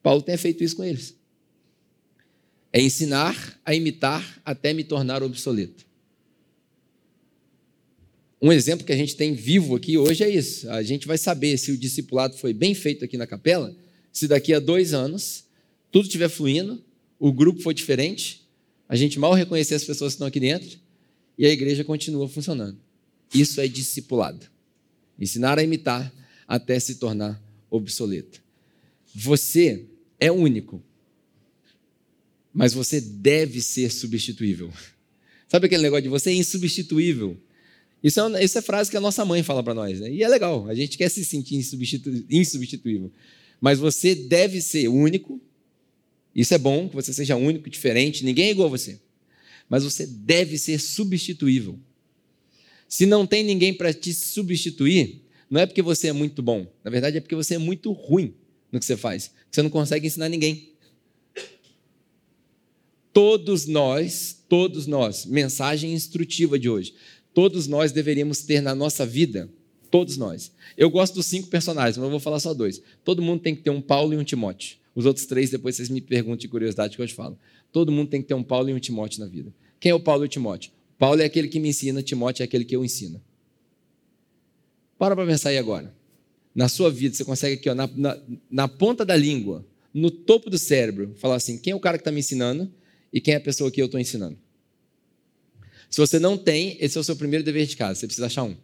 Paulo 0.01 0.21
tenha 0.21 0.37
feito 0.37 0.63
isso 0.63 0.75
com 0.75 0.83
eles. 0.83 1.15
É 2.71 2.81
ensinar 2.81 3.59
a 3.65 3.75
imitar 3.75 4.41
até 4.43 4.73
me 4.73 4.83
tornar 4.83 5.21
obsoleto. 5.21 5.85
Um 8.43 8.51
exemplo 8.51 8.85
que 8.85 8.91
a 8.91 8.97
gente 8.97 9.15
tem 9.15 9.33
vivo 9.33 9.73
aqui 9.73 9.97
hoje 9.97 10.21
é 10.21 10.29
isso. 10.29 10.69
A 10.69 10.83
gente 10.83 11.07
vai 11.07 11.17
saber 11.17 11.57
se 11.57 11.71
o 11.71 11.77
discipulado 11.77 12.35
foi 12.35 12.51
bem 12.51 12.75
feito 12.75 13.05
aqui 13.05 13.15
na 13.15 13.25
capela, 13.25 13.73
se 14.11 14.27
daqui 14.27 14.53
a 14.53 14.59
dois 14.59 14.93
anos 14.93 15.45
tudo 15.89 16.07
estiver 16.07 16.27
fluindo, 16.27 16.83
o 17.17 17.31
grupo 17.31 17.61
foi 17.61 17.73
diferente, 17.73 18.45
a 18.89 18.97
gente 18.97 19.17
mal 19.17 19.33
reconhecer 19.33 19.75
as 19.75 19.85
pessoas 19.85 20.11
que 20.11 20.15
estão 20.15 20.27
aqui 20.27 20.41
dentro 20.41 20.77
e 21.37 21.45
a 21.45 21.49
igreja 21.49 21.85
continua 21.85 22.27
funcionando. 22.27 22.77
Isso 23.33 23.61
é 23.61 23.67
discipulado. 23.67 24.45
Ensinar 25.17 25.57
a 25.57 25.63
imitar 25.63 26.13
até 26.45 26.77
se 26.81 26.95
tornar 26.95 27.41
obsoleto. 27.69 28.43
Você 29.15 29.85
é 30.19 30.29
único, 30.29 30.83
mas 32.53 32.73
você 32.73 32.99
deve 32.99 33.61
ser 33.61 33.89
substituível. 33.89 34.69
Sabe 35.47 35.67
aquele 35.67 35.83
negócio 35.83 36.03
de 36.03 36.09
você 36.09 36.31
é 36.31 36.33
insubstituível? 36.33 37.39
Isso 38.03 38.19
é, 38.19 38.43
isso 38.43 38.57
é 38.57 38.61
frase 38.61 38.91
que 38.91 38.97
a 38.97 39.01
nossa 39.01 39.23
mãe 39.23 39.41
fala 39.41 39.63
para 39.63 39.73
nós, 39.73 40.01
né? 40.01 40.11
E 40.11 40.21
é 40.21 40.27
legal, 40.27 40.67
a 40.67 40.75
gente 40.75 40.97
quer 40.97 41.09
se 41.09 41.23
sentir 41.23 41.55
insubstitu, 41.55 42.25
insubstituível. 42.29 43.11
Mas 43.61 43.79
você 43.79 44.13
deve 44.13 44.59
ser 44.59 44.89
único, 44.89 45.39
isso 46.35 46.53
é 46.53 46.57
bom, 46.57 46.89
que 46.89 46.95
você 46.95 47.13
seja 47.13 47.37
único, 47.37 47.69
diferente, 47.69 48.25
ninguém 48.25 48.47
é 48.47 48.51
igual 48.51 48.67
a 48.67 48.71
você. 48.71 48.99
Mas 49.69 49.85
você 49.85 50.05
deve 50.05 50.57
ser 50.57 50.79
substituível. 50.79 51.79
Se 52.89 53.05
não 53.05 53.25
tem 53.25 53.41
ninguém 53.41 53.73
para 53.73 53.93
te 53.93 54.13
substituir, 54.13 55.21
não 55.49 55.61
é 55.61 55.65
porque 55.65 55.81
você 55.81 56.07
é 56.07 56.13
muito 56.13 56.41
bom, 56.41 56.67
na 56.83 56.91
verdade 56.91 57.17
é 57.17 57.21
porque 57.21 57.35
você 57.35 57.55
é 57.55 57.57
muito 57.57 57.91
ruim 57.93 58.33
no 58.69 58.79
que 58.79 58.85
você 58.85 58.97
faz. 58.97 59.31
Você 59.49 59.61
não 59.61 59.69
consegue 59.69 60.05
ensinar 60.05 60.27
ninguém. 60.27 60.73
todos 63.13 63.67
nós, 63.67 64.43
todos 64.49 64.87
nós, 64.87 65.25
mensagem 65.25 65.93
instrutiva 65.93 66.57
de 66.57 66.67
hoje, 66.67 66.93
todos 67.33 67.67
nós 67.67 67.91
deveríamos 67.91 68.43
ter 68.43 68.61
na 68.61 68.75
nossa 68.75 69.05
vida, 69.05 69.49
todos 69.89 70.17
nós. 70.17 70.51
Eu 70.77 70.89
gosto 70.89 71.15
dos 71.15 71.25
cinco 71.25 71.47
personagens, 71.49 71.97
mas 71.97 72.05
eu 72.05 72.11
vou 72.11 72.19
falar 72.19 72.39
só 72.39 72.53
dois. 72.53 72.81
Todo 73.03 73.21
mundo 73.21 73.41
tem 73.41 73.55
que 73.55 73.61
ter 73.61 73.69
um 73.69 73.81
Paulo 73.81 74.13
e 74.13 74.17
um 74.17 74.23
Timóteo. 74.23 74.77
Os 74.95 75.05
outros 75.05 75.25
três, 75.25 75.49
depois 75.49 75.75
vocês 75.75 75.89
me 75.89 76.01
perguntam 76.01 76.37
de 76.37 76.47
curiosidade 76.47 76.95
que 76.95 77.01
eu 77.01 77.07
te 77.07 77.13
falo. 77.13 77.37
Todo 77.71 77.91
mundo 77.91 78.09
tem 78.09 78.21
que 78.21 78.27
ter 78.27 78.33
um 78.33 78.43
Paulo 78.43 78.69
e 78.69 78.73
um 78.73 78.79
Timóteo 78.79 79.19
na 79.19 79.25
vida. 79.25 79.53
Quem 79.79 79.91
é 79.91 79.95
o 79.95 79.99
Paulo 79.99 80.23
e 80.23 80.27
o 80.27 80.29
Timóteo? 80.29 80.71
Paulo 80.97 81.21
é 81.21 81.25
aquele 81.25 81.47
que 81.47 81.59
me 81.59 81.69
ensina, 81.69 82.01
Timóteo 82.01 82.43
é 82.43 82.45
aquele 82.45 82.63
que 82.63 82.75
eu 82.75 82.85
ensino. 82.85 83.21
Para 84.97 85.15
para 85.15 85.25
pensar 85.25 85.49
aí 85.49 85.57
agora. 85.57 85.93
Na 86.55 86.69
sua 86.69 86.89
vida, 86.91 87.15
você 87.15 87.25
consegue 87.25 87.55
aqui, 87.55 87.69
ó, 87.69 87.73
na, 87.73 87.89
na, 87.95 88.17
na 88.49 88.67
ponta 88.67 89.03
da 89.03 89.15
língua, 89.15 89.65
no 89.93 90.09
topo 90.09 90.49
do 90.49 90.57
cérebro, 90.57 91.13
falar 91.17 91.35
assim: 91.35 91.57
quem 91.57 91.71
é 91.71 91.75
o 91.75 91.79
cara 91.79 91.97
que 91.97 92.01
está 92.01 92.11
me 92.11 92.19
ensinando 92.19 92.71
e 93.11 93.19
quem 93.19 93.33
é 93.33 93.37
a 93.37 93.41
pessoa 93.41 93.71
que 93.71 93.81
eu 93.81 93.87
estou 93.87 93.99
ensinando? 93.99 94.37
Se 95.93 95.99
você 95.99 96.17
não 96.17 96.35
tem, 96.35 96.75
esse 96.79 96.97
é 96.97 97.01
o 97.01 97.03
seu 97.03 97.15
primeiro 97.15 97.45
dever 97.45 97.67
de 97.67 97.77
casa, 97.77 97.99
você 97.99 98.07
precisa 98.07 98.25
achar 98.25 98.41
um. 98.41 98.55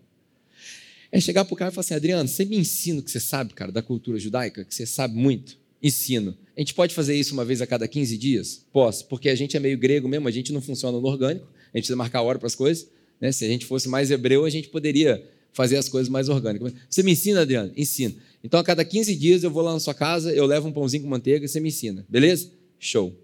É 1.12 1.20
chegar 1.20 1.46
para 1.46 1.54
o 1.54 1.56
cara 1.56 1.70
e 1.70 1.74
falar 1.76 1.82
assim: 1.82 1.94
Adriano, 1.94 2.28
você 2.28 2.44
me 2.44 2.58
ensina 2.58 3.02
o 3.02 3.04
que 3.04 3.12
você 3.12 3.20
sabe, 3.20 3.54
cara, 3.54 3.72
da 3.72 3.84
cultura 3.84 4.18
judaica, 4.18 4.66
que 4.66 4.74
você 4.74 4.84
sabe 4.84 5.16
muito? 5.16 5.56
Ensino. 5.80 6.36
A 6.58 6.60
gente 6.60 6.74
pode 6.74 6.96
fazer 6.96 7.16
isso 7.16 7.34
uma 7.34 7.46
vez 7.46 7.62
a 7.62 7.68
cada 7.68 7.88
15 7.88 8.18
dias? 8.18 8.66
Posso, 8.74 9.06
porque 9.06 9.30
a 9.30 9.36
gente 9.36 9.56
é 9.56 9.60
meio 9.60 9.78
grego 9.78 10.08
mesmo, 10.08 10.28
a 10.28 10.32
gente 10.32 10.52
não 10.52 10.60
funciona 10.60 11.00
no 11.00 11.06
orgânico, 11.06 11.46
a 11.46 11.78
gente 11.78 11.84
precisa 11.84 11.96
marcar 11.96 12.24
hora 12.24 12.40
para 12.40 12.48
as 12.48 12.56
coisas. 12.56 12.90
Né? 13.22 13.32
Se 13.32 13.46
a 13.46 13.48
gente 13.48 13.64
fosse 13.68 13.88
mais 13.88 14.10
hebreu, 14.10 14.44
a 14.44 14.50
gente 14.50 14.68
poderia 14.70 15.24
fazer 15.54 15.78
as 15.78 15.88
coisas 15.88 16.10
mais 16.10 16.30
orgânicas. 16.30 16.74
Você 16.90 17.04
me 17.04 17.12
ensina, 17.12 17.42
Adriano? 17.42 17.72
Ensino. 17.78 18.16
Então, 18.44 18.60
a 18.60 18.64
cada 18.64 18.84
15 18.84 19.16
dias 19.16 19.44
eu 19.44 19.52
vou 19.52 19.62
lá 19.62 19.74
na 19.74 19.80
sua 19.80 19.94
casa, 19.94 20.34
eu 20.34 20.48
levo 20.48 20.68
um 20.68 20.72
pãozinho 20.72 21.04
com 21.04 21.10
manteiga 21.10 21.46
e 21.46 21.48
você 21.48 21.60
me 21.60 21.70
ensina. 21.70 22.04
Beleza? 22.10 22.50
Show. 22.80 23.16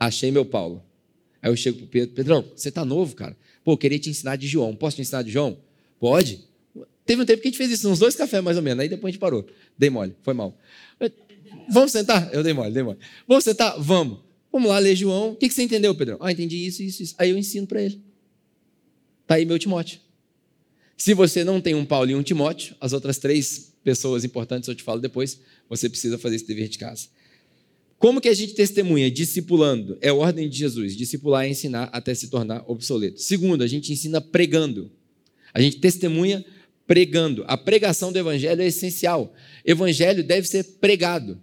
Achei 0.00 0.32
meu 0.32 0.44
Paulo. 0.44 0.82
Aí 1.42 1.50
eu 1.50 1.56
chego 1.56 1.78
pro 1.78 1.86
Pedro, 1.88 2.14
Pedrão, 2.14 2.44
você 2.54 2.70
tá 2.70 2.84
novo, 2.84 3.16
cara. 3.16 3.36
Pô, 3.64 3.76
queria 3.76 3.98
te 3.98 4.10
ensinar 4.10 4.36
de 4.36 4.46
João. 4.46 4.74
Posso 4.74 4.96
te 4.96 5.02
ensinar 5.02 5.22
de 5.22 5.30
João? 5.30 5.58
Pode. 5.98 6.44
Teve 7.04 7.22
um 7.22 7.24
tempo 7.24 7.42
que 7.42 7.48
a 7.48 7.50
gente 7.50 7.58
fez 7.58 7.70
isso, 7.70 7.88
uns 7.88 7.98
dois 7.98 8.14
cafés 8.14 8.42
mais 8.42 8.56
ou 8.56 8.62
menos. 8.62 8.80
Aí 8.82 8.88
depois 8.88 9.10
a 9.10 9.12
gente 9.12 9.20
parou. 9.20 9.46
Dei 9.76 9.90
mole, 9.90 10.14
foi 10.22 10.34
mal. 10.34 10.56
Vamos 11.70 11.92
sentar? 11.92 12.32
Eu 12.32 12.42
dei 12.42 12.52
mole, 12.52 12.72
dei 12.72 12.82
mole. 12.82 12.98
Vamos 13.26 13.44
sentar? 13.44 13.78
Vamos. 13.80 14.18
Vamos 14.50 14.68
lá 14.68 14.78
ler 14.78 14.94
João. 14.94 15.32
O 15.32 15.36
que 15.36 15.50
você 15.50 15.62
entendeu, 15.62 15.94
Pedrão? 15.94 16.18
Ah, 16.20 16.30
entendi 16.30 16.66
isso, 16.66 16.82
isso, 16.82 17.02
isso. 17.02 17.14
Aí 17.18 17.30
eu 17.30 17.38
ensino 17.38 17.66
para 17.66 17.82
ele. 17.82 18.00
Tá 19.26 19.36
aí 19.36 19.44
meu 19.44 19.58
Timóteo. 19.58 19.98
Se 20.96 21.14
você 21.14 21.42
não 21.42 21.60
tem 21.60 21.74
um 21.74 21.84
Paulo 21.84 22.10
e 22.10 22.14
um 22.14 22.22
Timóteo, 22.22 22.76
as 22.80 22.92
outras 22.92 23.18
três 23.18 23.72
pessoas 23.82 24.24
importantes 24.24 24.68
eu 24.68 24.74
te 24.74 24.82
falo 24.82 25.00
depois, 25.00 25.40
você 25.68 25.88
precisa 25.88 26.18
fazer 26.18 26.36
esse 26.36 26.46
dever 26.46 26.68
de 26.68 26.78
casa. 26.78 27.08
Como 28.02 28.20
que 28.20 28.28
a 28.28 28.34
gente 28.34 28.54
testemunha? 28.54 29.08
Discipulando. 29.08 29.96
É 30.00 30.10
ordem 30.10 30.48
de 30.48 30.58
Jesus. 30.58 30.96
Discipular 30.96 31.44
é 31.44 31.50
ensinar 31.50 31.88
até 31.92 32.12
se 32.12 32.26
tornar 32.26 32.64
obsoleto. 32.66 33.20
Segundo, 33.20 33.62
a 33.62 33.66
gente 33.68 33.92
ensina 33.92 34.20
pregando. 34.20 34.90
A 35.54 35.62
gente 35.62 35.76
testemunha 35.76 36.44
pregando. 36.84 37.44
A 37.46 37.56
pregação 37.56 38.12
do 38.12 38.18
evangelho 38.18 38.60
é 38.60 38.66
essencial. 38.66 39.32
Evangelho 39.64 40.24
deve 40.24 40.48
ser 40.48 40.64
pregado. 40.80 41.40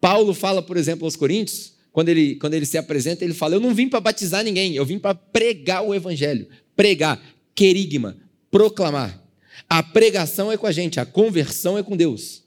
Paulo 0.00 0.32
fala, 0.32 0.62
por 0.62 0.78
exemplo, 0.78 1.04
aos 1.04 1.16
Coríntios, 1.16 1.74
quando 1.92 2.08
ele, 2.08 2.36
quando 2.36 2.54
ele 2.54 2.64
se 2.64 2.78
apresenta, 2.78 3.22
ele 3.22 3.34
fala: 3.34 3.56
Eu 3.56 3.60
não 3.60 3.74
vim 3.74 3.86
para 3.86 4.00
batizar 4.00 4.42
ninguém, 4.42 4.74
eu 4.74 4.86
vim 4.86 4.98
para 4.98 5.14
pregar 5.14 5.82
o 5.82 5.94
evangelho. 5.94 6.48
Pregar, 6.74 7.22
querigma, 7.54 8.16
proclamar. 8.50 9.22
A 9.68 9.82
pregação 9.82 10.50
é 10.50 10.56
com 10.56 10.66
a 10.66 10.72
gente, 10.72 10.98
a 10.98 11.04
conversão 11.04 11.76
é 11.76 11.82
com 11.82 11.94
Deus. 11.94 12.42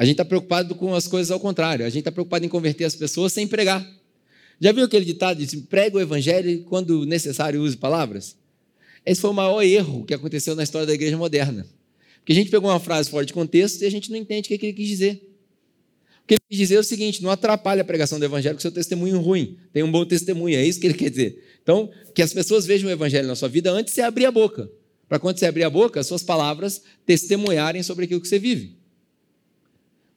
A 0.00 0.04
gente 0.06 0.14
está 0.14 0.24
preocupado 0.24 0.74
com 0.74 0.94
as 0.94 1.06
coisas 1.06 1.30
ao 1.30 1.38
contrário. 1.38 1.84
A 1.84 1.90
gente 1.90 1.98
está 1.98 2.10
preocupado 2.10 2.42
em 2.42 2.48
converter 2.48 2.86
as 2.86 2.96
pessoas 2.96 3.34
sem 3.34 3.46
pregar. 3.46 3.86
Já 4.58 4.72
viu 4.72 4.86
aquele 4.86 5.04
ditado 5.04 5.44
de 5.44 5.56
prega 5.58 5.98
o 5.98 6.00
evangelho 6.00 6.48
e 6.48 6.58
quando 6.60 7.04
necessário 7.04 7.60
use 7.60 7.76
palavras? 7.76 8.34
Esse 9.04 9.20
foi 9.20 9.28
o 9.28 9.34
maior 9.34 9.60
erro 9.60 10.06
que 10.06 10.14
aconteceu 10.14 10.56
na 10.56 10.62
história 10.62 10.86
da 10.86 10.94
igreja 10.94 11.18
moderna. 11.18 11.66
Porque 12.16 12.32
a 12.32 12.34
gente 12.34 12.50
pegou 12.50 12.70
uma 12.70 12.80
frase 12.80 13.10
fora 13.10 13.26
de 13.26 13.34
contexto 13.34 13.82
e 13.82 13.84
a 13.84 13.90
gente 13.90 14.10
não 14.10 14.16
entende 14.16 14.46
o 14.46 14.58
que 14.58 14.64
ele 14.64 14.72
quis 14.72 14.88
dizer. 14.88 15.22
O 16.24 16.26
que 16.26 16.32
ele 16.32 16.42
quis 16.48 16.58
dizer 16.58 16.76
é 16.76 16.80
o 16.80 16.84
seguinte: 16.84 17.22
não 17.22 17.30
atrapalhe 17.30 17.82
a 17.82 17.84
pregação 17.84 18.18
do 18.18 18.24
evangelho 18.24 18.54
com 18.54 18.62
seu 18.62 18.72
testemunho 18.72 19.20
ruim. 19.20 19.58
Tem 19.70 19.82
um 19.82 19.92
bom 19.92 20.06
testemunho, 20.06 20.56
é 20.56 20.64
isso 20.64 20.80
que 20.80 20.86
ele 20.86 20.94
quer 20.94 21.10
dizer. 21.10 21.44
Então, 21.62 21.90
que 22.14 22.22
as 22.22 22.32
pessoas 22.32 22.64
vejam 22.64 22.88
o 22.88 22.90
evangelho 22.90 23.28
na 23.28 23.36
sua 23.36 23.50
vida 23.50 23.70
antes 23.70 23.92
de 23.92 23.96
você 23.96 24.00
abrir 24.00 24.24
a 24.24 24.30
boca. 24.30 24.70
Para 25.06 25.18
quando 25.18 25.36
você 25.36 25.44
abrir 25.44 25.64
a 25.64 25.68
boca, 25.68 26.00
as 26.00 26.06
suas 26.06 26.22
palavras 26.22 26.80
testemunharem 27.04 27.82
sobre 27.82 28.06
aquilo 28.06 28.22
que 28.22 28.28
você 28.28 28.38
vive. 28.38 28.79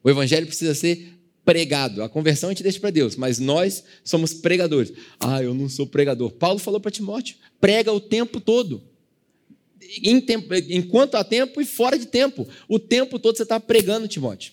O 0.04 0.10
evangelho 0.10 0.46
precisa 0.46 0.74
ser 0.74 1.18
pregado. 1.44 2.02
A 2.02 2.08
conversão 2.08 2.50
a 2.50 2.52
gente 2.52 2.62
deixa 2.62 2.78
para 2.78 2.90
Deus, 2.90 3.16
mas 3.16 3.38
nós 3.38 3.82
somos 4.04 4.34
pregadores. 4.34 4.92
Ah, 5.18 5.42
eu 5.42 5.54
não 5.54 5.68
sou 5.68 5.86
pregador. 5.86 6.30
Paulo 6.32 6.58
falou 6.58 6.78
para 6.78 6.90
Timóteo: 6.90 7.36
prega 7.58 7.90
o 7.90 7.98
tempo 7.98 8.40
todo. 8.40 8.82
Em 10.02 10.20
tempo, 10.20 10.54
enquanto 10.68 11.14
há 11.14 11.24
tempo 11.24 11.60
e 11.60 11.64
fora 11.64 11.98
de 11.98 12.06
tempo. 12.06 12.46
O 12.68 12.78
tempo 12.78 13.18
todo 13.18 13.36
você 13.36 13.42
está 13.42 13.58
pregando, 13.58 14.06
Timóteo. 14.06 14.52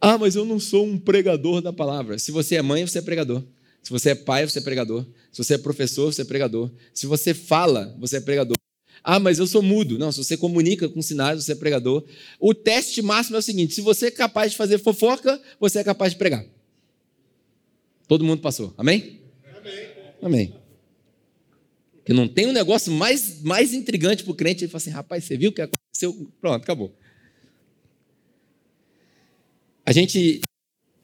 Ah, 0.00 0.16
mas 0.16 0.34
eu 0.34 0.44
não 0.44 0.58
sou 0.58 0.86
um 0.86 0.98
pregador 0.98 1.60
da 1.60 1.72
palavra. 1.72 2.18
Se 2.18 2.30
você 2.30 2.56
é 2.56 2.62
mãe, 2.62 2.86
você 2.86 2.98
é 2.98 3.02
pregador. 3.02 3.42
Se 3.82 3.90
você 3.90 4.10
é 4.10 4.14
pai, 4.14 4.46
você 4.46 4.58
é 4.58 4.62
pregador. 4.62 5.06
Se 5.32 5.42
você 5.42 5.54
é 5.54 5.58
professor, 5.58 6.12
você 6.12 6.22
é 6.22 6.24
pregador. 6.24 6.70
Se 6.94 7.06
você 7.06 7.34
fala, 7.34 7.94
você 7.98 8.16
é 8.16 8.20
pregador. 8.20 8.56
Ah, 9.02 9.18
mas 9.18 9.38
eu 9.38 9.46
sou 9.46 9.62
mudo. 9.62 9.98
Não, 9.98 10.12
se 10.12 10.22
você 10.22 10.36
comunica 10.36 10.88
com 10.88 11.00
sinais, 11.00 11.42
você 11.42 11.52
é 11.52 11.54
pregador. 11.54 12.04
O 12.38 12.54
teste 12.54 13.00
máximo 13.02 13.36
é 13.36 13.38
o 13.38 13.42
seguinte: 13.42 13.74
se 13.74 13.80
você 13.80 14.06
é 14.06 14.10
capaz 14.10 14.52
de 14.52 14.56
fazer 14.56 14.78
fofoca, 14.78 15.40
você 15.58 15.78
é 15.78 15.84
capaz 15.84 16.12
de 16.12 16.18
pregar. 16.18 16.44
Todo 18.06 18.24
mundo 18.24 18.42
passou. 18.42 18.74
Amém? 18.76 19.20
Amém. 19.56 19.88
Amém. 20.22 20.54
Que 22.04 22.12
não 22.12 22.26
tem 22.26 22.46
um 22.46 22.52
negócio 22.52 22.92
mais, 22.92 23.40
mais 23.42 23.72
intrigante 23.72 24.24
para 24.24 24.32
o 24.32 24.36
crente. 24.36 24.64
Ele 24.64 24.70
fala 24.70 24.80
assim: 24.80 24.90
rapaz, 24.90 25.24
você 25.24 25.36
viu 25.36 25.50
o 25.50 25.52
que 25.52 25.62
aconteceu? 25.62 26.30
Pronto, 26.40 26.62
acabou. 26.62 26.94
A 29.86 29.92
gente 29.92 30.40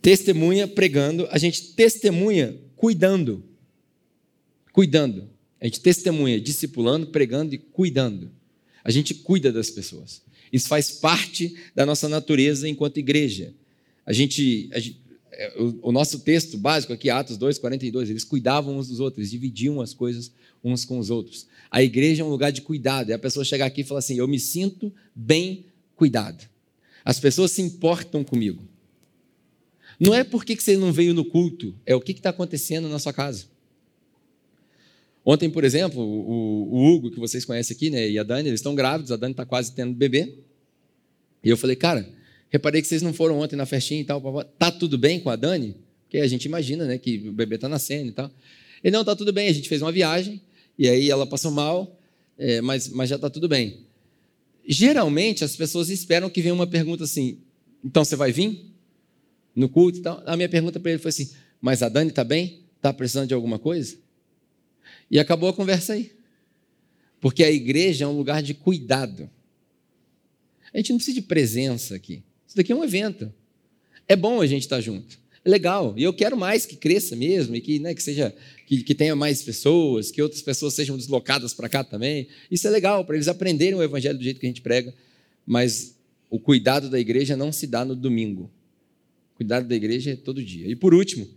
testemunha 0.03 0.69
pregando, 0.69 1.27
a 1.31 1.39
gente 1.39 1.75
testemunha 1.75 2.57
cuidando. 2.77 3.45
Cuidando. 4.73 5.36
A 5.67 5.69
gente 5.69 5.81
testemunha 5.81 6.41
discipulando, 6.41 7.09
pregando 7.09 7.53
e 7.53 7.59
cuidando. 7.59 8.31
A 8.85 8.91
gente 8.93 9.13
cuida 9.13 9.51
das 9.51 9.69
pessoas. 9.69 10.23
Isso 10.53 10.69
faz 10.69 10.93
parte 10.93 11.57
da 11.75 11.85
nossa 11.85 12.09
natureza 12.09 12.69
enquanto 12.69 12.99
igreja. 12.99 13.53
A 14.07 14.13
gente, 14.13 14.71
a 14.73 14.79
gente 14.79 15.01
é, 15.33 15.61
o, 15.61 15.89
o, 15.89 15.91
nosso 15.91 16.21
texto 16.21 16.57
básico 16.57 16.93
aqui, 16.93 17.11
Atos 17.11 17.37
2, 17.37 17.59
42, 17.59 18.11
eles 18.11 18.23
cuidavam 18.23 18.79
uns 18.79 18.87
dos 18.87 19.01
outros, 19.01 19.19
eles 19.19 19.31
dividiam 19.33 19.81
as 19.81 19.93
coisas 19.93 20.31
uns 20.63 20.85
com 20.85 21.01
os 21.01 21.11
outros. 21.11 21.49
A 21.69 21.83
igreja 21.83 22.23
é 22.23 22.25
um 22.25 22.31
lugar 22.31 22.53
de 22.53 22.63
cuidado. 22.63 23.11
E 23.11 23.13
a 23.13 23.19
pessoa 23.19 23.45
chegar 23.45 23.67
aqui 23.67 23.81
e 23.81 23.85
falar 23.85 23.99
assim: 23.99 24.15
Eu 24.15 24.29
me 24.29 24.39
sinto 24.39 24.95
bem 25.13 25.65
cuidado. 25.97 26.49
As 27.05 27.19
pessoas 27.19 27.51
se 27.51 27.61
importam 27.61 28.23
comigo. 28.23 28.63
Não 29.99 30.15
é 30.15 30.23
porque 30.23 30.55
você 30.55 30.77
não 30.77 30.93
veio 30.93 31.13
no 31.13 31.25
culto, 31.25 31.75
é 31.85 31.93
o 31.93 32.01
que 32.01 32.13
está 32.13 32.31
acontecendo 32.31 32.89
na 32.89 33.01
sua 33.01 33.13
casa. 33.13 33.56
Ontem, 35.29 35.51
por 35.51 35.65
exemplo, 35.65 36.01
o, 36.01 36.73
o, 36.73 36.87
Hugo, 36.87 37.11
que 37.11 37.19
vocês 37.19 37.45
conhecem 37.45 37.75
aqui, 37.75 37.91
né, 37.91 38.09
e 38.09 38.17
a 38.17 38.23
Dani, 38.23 38.49
eles 38.49 38.61
estão 38.61 38.77
grávidos, 38.77 39.11
a 39.11 39.17
Dani 39.17 39.33
está 39.33 39.45
quase 39.45 39.75
tendo 39.75 39.93
bebê. 39.93 40.35
E 41.43 41.51
eu 41.51 41.57
falei, 41.57 41.75
cara, 41.75 42.09
reparei 42.49 42.81
que 42.81 42.87
vocês 42.87 43.03
não 43.03 43.13
foram 43.13 43.41
ontem 43.41 43.57
na 43.57 43.67
festinha 43.67 44.01
e 44.01 44.05
tal. 44.05 44.23
Tá 44.57 44.71
tudo 44.71 44.97
bem 44.97 45.19
com 45.19 45.29
a 45.29 45.35
Dani? 45.35 45.75
Porque 46.05 46.19
a 46.19 46.29
gente 46.29 46.45
imagina, 46.45 46.85
né, 46.85 46.97
que 46.97 47.29
o 47.29 47.33
bebê 47.33 47.57
está 47.57 47.69
nascendo 47.69 48.11
e 48.11 48.13
tal. 48.13 48.31
Ele, 48.85 48.97
não, 48.97 49.05
tá 49.05 49.17
tudo 49.17 49.33
bem, 49.33 49.49
a 49.49 49.53
gente 49.53 49.69
fez 49.69 49.83
uma 49.83 49.91
viagem, 49.91 50.41
e 50.79 50.89
aí 50.89 51.11
ela 51.11 51.27
passou 51.27 51.51
mal, 51.51 51.99
é, 52.39 52.61
mas, 52.61 52.89
mas 52.91 53.11
já 53.11 53.17
está 53.17 53.29
tudo 53.29 53.49
bem. 53.49 53.81
Geralmente, 54.65 55.43
as 55.43 55.57
pessoas 55.57 55.91
esperam 55.91 56.31
que 56.31 56.41
venha 56.41 56.55
uma 56.55 56.69
pergunta 56.69 57.03
assim, 57.03 57.41
então 57.85 58.05
você 58.05 58.15
vai 58.15 58.31
vir? 58.31 58.65
No 59.57 59.69
culto 59.69 59.99
e 59.99 60.03
tal? 60.03 60.23
A 60.25 60.37
minha 60.37 60.49
pergunta 60.49 60.79
para 60.79 60.93
ele 60.93 61.01
foi 61.01 61.09
assim, 61.09 61.31
mas 61.61 61.83
a 61.83 61.89
Dani 61.89 62.11
está 62.11 62.23
bem? 62.23 62.61
Está 62.77 62.93
precisando 62.93 63.27
de 63.27 63.35
alguma 63.35 63.59
coisa? 63.59 64.06
E 65.11 65.19
acabou 65.19 65.49
a 65.49 65.53
conversa 65.53 65.93
aí. 65.93 66.13
Porque 67.21 67.43
a 67.43 67.51
igreja 67.51 68.05
é 68.05 68.09
um 68.09 68.17
lugar 68.17 68.43
de 68.43 68.55
cuidado. 68.55 69.31
A 70.73 70.77
gente 70.79 70.91
não 70.91 70.99
precisa 70.99 71.21
de 71.21 71.27
presença 71.27 71.95
aqui. 71.95 72.23
Isso 72.47 72.57
daqui 72.57 72.73
é 72.73 72.75
um 72.75 72.85
evento. 72.85 73.33
É 74.07 74.15
bom 74.15 74.41
a 74.41 74.47
gente 74.47 74.63
estar 74.63 74.81
junto. 74.81 75.19
É 75.45 75.49
legal. 75.49 75.95
E 75.97 76.03
eu 76.03 76.13
quero 76.13 76.37
mais 76.37 76.67
que 76.67 76.77
cresça 76.77 77.17
mesmo, 77.17 77.55
e 77.55 77.61
que, 77.61 77.79
né, 77.79 77.95
que 77.95 78.03
seja 78.03 78.35
que, 78.67 78.83
que 78.83 78.95
tenha 78.95 79.17
mais 79.17 79.43
pessoas, 79.43 80.11
que 80.11 80.21
outras 80.21 80.43
pessoas 80.43 80.75
sejam 80.75 80.97
deslocadas 80.97 81.55
para 81.55 81.69
cá 81.69 81.83
também. 81.83 82.29
Isso 82.51 82.67
é 82.67 82.71
legal, 82.71 83.05
para 83.05 83.17
eles 83.17 83.29
aprenderem 83.29 83.75
o 83.75 83.83
evangelho 83.83 84.19
do 84.19 84.25
jeito 84.25 84.41
que 84.41 84.47
a 84.47 84.49
gente 84.49 84.61
prega. 84.61 84.93
Mas 85.47 85.97
o 86.29 86.39
cuidado 86.39 86.91
da 86.91 86.99
igreja 86.99 87.37
não 87.37 87.53
se 87.53 87.67
dá 87.67 87.85
no 87.85 87.95
domingo. 87.95 88.51
O 89.35 89.37
cuidado 89.37 89.69
da 89.69 89.75
igreja 89.75 90.13
é 90.13 90.17
todo 90.17 90.43
dia. 90.43 90.69
E 90.69 90.75
por 90.75 90.93
último, 90.93 91.29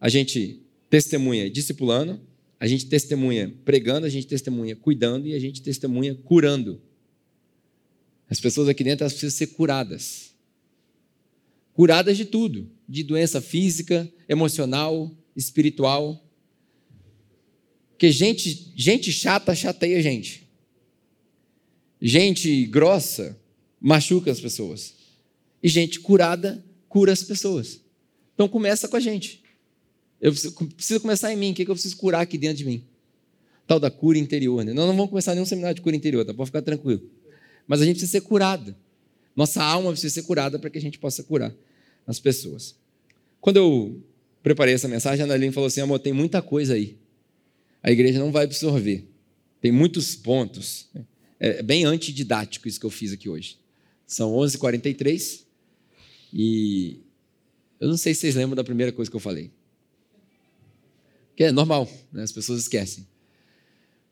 a 0.00 0.08
gente 0.08 0.60
testemunha 0.88 1.50
discipulando, 1.50 2.20
a 2.58 2.66
gente 2.66 2.86
testemunha 2.86 3.54
pregando, 3.64 4.06
a 4.06 4.08
gente 4.08 4.26
testemunha 4.26 4.74
cuidando 4.74 5.26
e 5.26 5.34
a 5.34 5.38
gente 5.38 5.60
testemunha 5.62 6.14
curando. 6.14 6.80
As 8.28 8.40
pessoas 8.40 8.68
aqui 8.68 8.82
dentro 8.82 9.04
elas 9.04 9.12
precisam 9.12 9.36
ser 9.36 9.48
curadas. 9.48 10.34
Curadas 11.74 12.16
de 12.16 12.24
tudo, 12.24 12.70
de 12.88 13.02
doença 13.02 13.40
física, 13.40 14.10
emocional, 14.28 15.14
espiritual. 15.36 16.24
Porque 17.90 18.10
gente, 18.10 18.72
gente 18.74 19.12
chata 19.12 19.54
chateia 19.54 20.02
gente. 20.02 20.48
Gente 22.00 22.64
grossa 22.66 23.38
machuca 23.80 24.30
as 24.30 24.40
pessoas. 24.40 24.94
E 25.62 25.68
gente 25.68 26.00
curada 26.00 26.64
cura 26.88 27.12
as 27.12 27.22
pessoas. 27.22 27.80
Então 28.34 28.48
começa 28.48 28.88
com 28.88 28.96
a 28.96 29.00
gente. 29.00 29.42
Eu 30.20 30.32
preciso, 30.32 30.54
preciso 30.54 31.00
começar 31.00 31.32
em 31.32 31.36
mim. 31.36 31.52
O 31.52 31.54
que, 31.54 31.62
é 31.62 31.64
que 31.64 31.70
eu 31.70 31.74
preciso 31.74 31.96
curar 31.96 32.20
aqui 32.20 32.38
dentro 32.38 32.58
de 32.58 32.64
mim? 32.64 32.84
Tal 33.66 33.78
da 33.78 33.90
cura 33.90 34.18
interior. 34.18 34.64
Né? 34.64 34.72
Nós 34.72 34.86
não 34.86 34.96
vamos 34.96 35.10
começar 35.10 35.34
nenhum 35.34 35.46
seminário 35.46 35.74
de 35.74 35.80
cura 35.80 35.94
interior, 35.94 36.24
tá? 36.24 36.32
Pode 36.32 36.48
ficar 36.48 36.62
tranquilo. 36.62 37.02
Mas 37.66 37.80
a 37.80 37.84
gente 37.84 37.96
precisa 37.96 38.12
ser 38.12 38.20
curado. 38.22 38.74
Nossa 39.34 39.62
alma 39.62 39.90
precisa 39.90 40.14
ser 40.14 40.22
curada 40.22 40.58
para 40.58 40.70
que 40.70 40.78
a 40.78 40.80
gente 40.80 40.98
possa 40.98 41.22
curar 41.22 41.54
as 42.06 42.18
pessoas. 42.18 42.74
Quando 43.40 43.56
eu 43.56 44.02
preparei 44.42 44.74
essa 44.74 44.88
mensagem, 44.88 45.22
a 45.22 45.24
Analine 45.24 45.52
falou 45.52 45.66
assim: 45.66 45.80
amor, 45.80 45.98
tem 45.98 46.12
muita 46.12 46.40
coisa 46.40 46.74
aí. 46.74 46.96
A 47.82 47.90
igreja 47.90 48.18
não 48.18 48.32
vai 48.32 48.44
absorver. 48.44 49.04
Tem 49.60 49.70
muitos 49.70 50.14
pontos. 50.14 50.88
É 51.38 51.62
bem 51.62 51.84
antididático 51.84 52.66
isso 52.66 52.80
que 52.80 52.86
eu 52.86 52.90
fiz 52.90 53.12
aqui 53.12 53.28
hoje. 53.28 53.58
São 54.06 54.32
11h43 54.32 55.42
e 56.32 57.00
eu 57.78 57.88
não 57.88 57.96
sei 57.96 58.14
se 58.14 58.20
vocês 58.20 58.34
lembram 58.34 58.56
da 58.56 58.64
primeira 58.64 58.92
coisa 58.92 59.10
que 59.10 59.16
eu 59.16 59.20
falei. 59.20 59.50
Que 61.36 61.44
é 61.44 61.52
normal, 61.52 61.88
né? 62.10 62.22
as 62.22 62.32
pessoas 62.32 62.60
esquecem. 62.60 63.06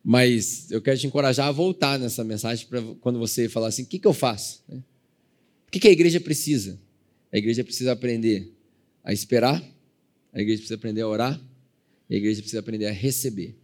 Mas 0.04 0.70
eu 0.70 0.82
quero 0.82 0.98
te 0.98 1.06
encorajar 1.06 1.48
a 1.48 1.52
voltar 1.52 1.98
nessa 1.98 2.22
mensagem 2.22 2.66
para 2.66 2.82
quando 3.00 3.18
você 3.18 3.48
falar 3.48 3.68
assim: 3.68 3.84
o 3.84 3.86
que, 3.86 3.98
que 3.98 4.06
eu 4.06 4.12
faço? 4.12 4.62
O 4.68 5.70
que, 5.70 5.80
que 5.80 5.88
a 5.88 5.90
igreja 5.90 6.20
precisa? 6.20 6.78
A 7.32 7.38
igreja 7.38 7.64
precisa 7.64 7.92
aprender 7.92 8.52
a 9.02 9.12
esperar, 9.12 9.62
a 10.32 10.40
igreja 10.40 10.58
precisa 10.58 10.74
aprender 10.74 11.00
a 11.00 11.08
orar, 11.08 11.40
a 12.10 12.14
igreja 12.14 12.40
precisa 12.40 12.60
aprender 12.60 12.86
a 12.86 12.92
receber. 12.92 13.56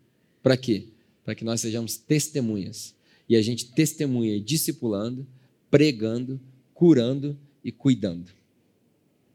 Para 0.42 0.56
quê? 0.56 0.88
Para 1.22 1.34
que 1.34 1.44
nós 1.44 1.60
sejamos 1.60 1.98
testemunhas. 1.98 2.94
E 3.28 3.36
a 3.36 3.42
gente 3.42 3.72
testemunha 3.72 4.40
discipulando, 4.40 5.26
pregando, 5.70 6.40
curando 6.72 7.38
e 7.62 7.70
cuidando. 7.70 8.30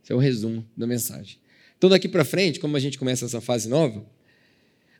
Esse 0.03 0.11
é 0.11 0.15
o 0.15 0.19
resumo 0.19 0.65
da 0.75 0.85
mensagem. 0.85 1.37
Então, 1.77 1.89
daqui 1.89 2.07
para 2.07 2.25
frente, 2.25 2.59
como 2.59 2.75
a 2.75 2.79
gente 2.79 2.97
começa 2.97 3.25
essa 3.25 3.39
fase 3.39 3.69
nova, 3.69 4.05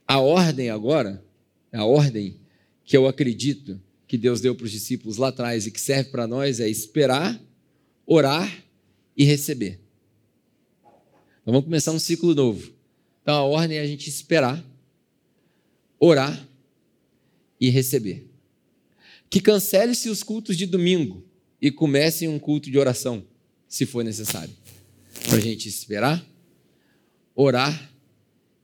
a 0.08 0.20
ordem 0.20 0.70
agora, 0.70 1.24
a 1.72 1.84
ordem 1.84 2.40
que 2.84 2.96
eu 2.96 3.08
acredito 3.08 3.82
que 4.08 4.18
Deus 4.18 4.40
deu 4.40 4.56
para 4.56 4.66
os 4.66 4.72
discípulos 4.72 5.18
lá 5.18 5.30
atrás 5.30 5.66
e 5.66 5.72
que 5.72 5.82
serve 5.82 6.12
para 6.12 6.28
nós 6.28 6.60
é 6.60 6.70
esperar, 6.70 7.42
orar 8.06 8.64
e 9.18 9.24
receber. 9.24 9.80
Então 11.42 11.54
vamos 11.54 11.66
começar 11.66 11.92
um 11.92 12.00
ciclo 12.00 12.36
novo. 12.36 12.72
Então 13.22 13.36
a 13.36 13.44
ordem 13.44 13.78
é 13.78 13.82
a 13.82 13.88
gente 13.88 14.08
esperar, 14.08 14.64
orar 16.00 16.48
e 17.60 17.70
receber. 17.70 18.28
Que 19.30 19.40
cancele-se 19.40 20.10
os 20.10 20.22
cultos 20.22 20.56
de 20.56 20.66
domingo 20.66 21.24
e 21.60 21.72
comece 21.72 22.28
um 22.28 22.38
culto 22.38 22.70
de 22.70 22.78
oração, 22.78 23.26
se 23.68 23.86
for 23.86 24.04
necessário. 24.04 24.54
Para 25.28 25.38
a 25.38 25.42
gente 25.42 25.68
esperar, 25.68 26.24
orar 27.36 27.92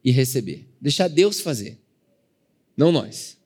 e 0.03 0.11
receber. 0.11 0.70
Deixar 0.81 1.07
Deus 1.07 1.39
fazer, 1.39 1.77
não 2.75 2.91
nós. 2.91 3.37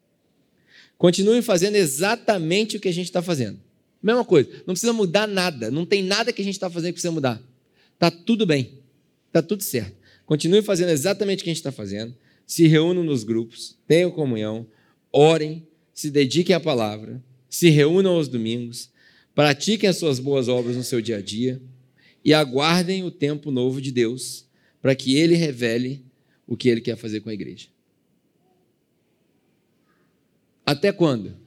Continue 0.98 1.42
fazendo 1.42 1.76
exatamente 1.76 2.78
o 2.78 2.80
que 2.80 2.88
a 2.88 2.94
gente 2.94 3.08
está 3.08 3.22
fazendo. 3.22 3.60
Mesma 4.02 4.24
coisa, 4.24 4.50
não 4.66 4.74
precisa 4.74 4.94
mudar 4.94 5.28
nada, 5.28 5.70
não 5.70 5.86
tem 5.86 6.02
nada 6.02 6.32
que 6.32 6.42
a 6.42 6.46
gente 6.46 6.54
está 6.54 6.70
fazendo 6.70 6.90
que 6.90 6.94
precisa 6.94 7.12
mudar. 7.12 7.42
Está 7.94 8.10
tudo 8.10 8.46
bem, 8.46 8.80
está 9.28 9.42
tudo 9.42 9.64
certo. 9.64 9.98
Continue 10.26 10.62
fazendo 10.62 10.90
exatamente 10.90 11.42
o 11.42 11.44
que 11.44 11.50
a 11.50 11.54
gente 11.54 11.60
está 11.60 11.72
fazendo. 11.72 12.16
Se 12.48 12.68
reúnam 12.68 13.04
nos 13.04 13.24
grupos, 13.24 13.78
tenham 13.88 14.12
comunhão, 14.12 14.68
orem, 15.12 15.68
se 15.94 16.10
dediquem 16.10 16.56
à 16.56 16.60
palavra, 16.60 17.22
se 17.50 17.70
reúnam 17.70 18.14
aos 18.16 18.28
domingos, 18.28 18.90
pratiquem 19.34 19.90
as 19.90 19.98
suas 19.98 20.20
boas 20.20 20.48
obras 20.48 20.76
no 20.76 20.84
seu 20.84 21.02
dia 21.02 21.18
a 21.18 21.22
dia 21.22 21.62
e 22.24 22.34
aguardem 22.34 23.04
o 23.04 23.12
tempo 23.12 23.52
novo 23.52 23.82
de 23.82 23.92
Deus 23.92 24.46
para 24.82 24.96
que 24.96 25.16
Ele 25.18 25.36
revele 25.36 26.06
o 26.48 26.56
que 26.56 26.70
Ele 26.70 26.82
quer 26.82 26.96
fazer 26.96 27.22
com 27.22 27.30
a 27.30 27.34
igreja. 27.34 27.68
Até 30.66 30.92
quando? 30.92 31.38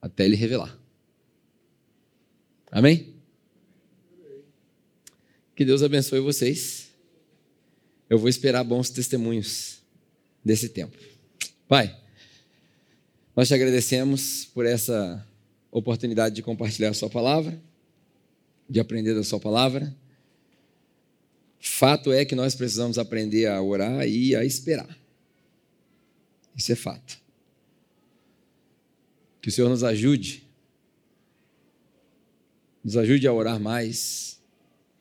Até 0.00 0.24
Ele 0.24 0.36
revelar. 0.36 0.76
Amém? 2.70 3.14
Que 5.54 5.64
Deus 5.64 5.82
abençoe 5.82 6.20
vocês. 6.20 6.90
Eu 8.08 8.18
vou 8.18 8.28
esperar 8.28 8.62
bons 8.62 8.90
testemunhos 8.90 9.80
desse 10.44 10.68
tempo. 10.68 10.96
Pai, 11.66 11.96
nós 13.34 13.48
te 13.48 13.54
agradecemos 13.54 14.44
por 14.54 14.64
essa 14.64 15.26
oportunidade 15.70 16.34
de 16.34 16.42
compartilhar 16.42 16.90
a 16.90 16.94
Sua 16.94 17.10
palavra, 17.10 17.60
de 18.68 18.78
aprender 18.80 19.14
da 19.14 19.24
Sua 19.24 19.40
palavra. 19.40 19.94
Fato 21.68 22.12
é 22.12 22.24
que 22.24 22.34
nós 22.34 22.54
precisamos 22.54 22.96
aprender 22.96 23.46
a 23.46 23.60
orar 23.60 24.06
e 24.06 24.34
a 24.34 24.44
esperar. 24.44 24.98
Isso 26.56 26.72
é 26.72 26.76
fato. 26.76 27.18
Que 29.42 29.48
o 29.48 29.52
Senhor 29.52 29.68
nos 29.68 29.84
ajude 29.84 30.46
nos 32.86 32.96
ajude 32.96 33.26
a 33.26 33.32
orar 33.32 33.58
mais, 33.58 34.40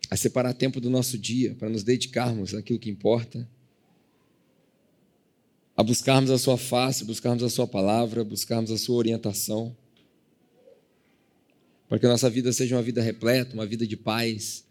a 0.10 0.18
separar 0.18 0.56
tempo 0.56 0.82
do 0.82 0.90
nosso 0.90 1.20
dia 1.20 1.54
para 1.54 1.70
nos 1.70 1.84
dedicarmos 1.84 2.56
àquilo 2.56 2.80
que 2.80 2.90
importa, 2.90 3.48
a 5.78 5.84
buscarmos 5.84 6.32
a 6.32 6.38
Sua 6.40 6.58
face, 6.58 7.04
buscarmos 7.04 7.44
a 7.44 7.50
Sua 7.50 7.68
palavra, 7.68 8.24
buscarmos 8.24 8.72
a 8.72 8.78
Sua 8.80 8.96
orientação, 8.96 9.78
para 11.88 12.00
que 12.00 12.08
a 12.08 12.10
nossa 12.10 12.28
vida 12.28 12.52
seja 12.52 12.76
uma 12.76 12.82
vida 12.82 13.04
repleta, 13.04 13.54
uma 13.54 13.68
vida 13.68 13.86
de 13.86 13.96
paz, 13.96 14.65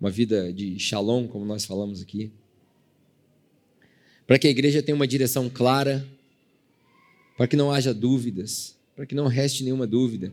uma 0.00 0.10
vida 0.10 0.52
de 0.52 0.78
shalom, 0.78 1.26
como 1.26 1.44
nós 1.44 1.64
falamos 1.64 2.00
aqui. 2.02 2.30
Para 4.26 4.38
que 4.38 4.46
a 4.46 4.50
igreja 4.50 4.82
tenha 4.82 4.96
uma 4.96 5.06
direção 5.06 5.48
clara, 5.48 6.06
para 7.36 7.46
que 7.46 7.56
não 7.56 7.70
haja 7.70 7.92
dúvidas, 7.92 8.76
para 8.94 9.06
que 9.06 9.14
não 9.14 9.26
reste 9.26 9.64
nenhuma 9.64 9.86
dúvida 9.86 10.32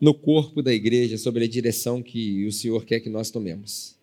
no 0.00 0.14
corpo 0.14 0.62
da 0.62 0.72
igreja 0.72 1.18
sobre 1.18 1.44
a 1.44 1.48
direção 1.48 2.02
que 2.02 2.46
o 2.46 2.52
Senhor 2.52 2.84
quer 2.84 3.00
que 3.00 3.08
nós 3.08 3.30
tomemos. 3.30 3.96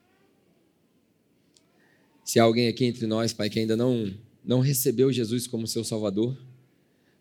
Se 2.24 2.40
há 2.40 2.44
alguém 2.44 2.68
aqui 2.68 2.86
entre 2.86 3.08
nós, 3.08 3.32
Pai, 3.32 3.50
que 3.50 3.60
ainda 3.60 3.78
não, 3.78 4.14
não 4.44 4.60
recebeu 4.60 5.12
Jesus 5.12 5.48
como 5.48 5.68
seu 5.68 5.84
Salvador, 5.84 6.38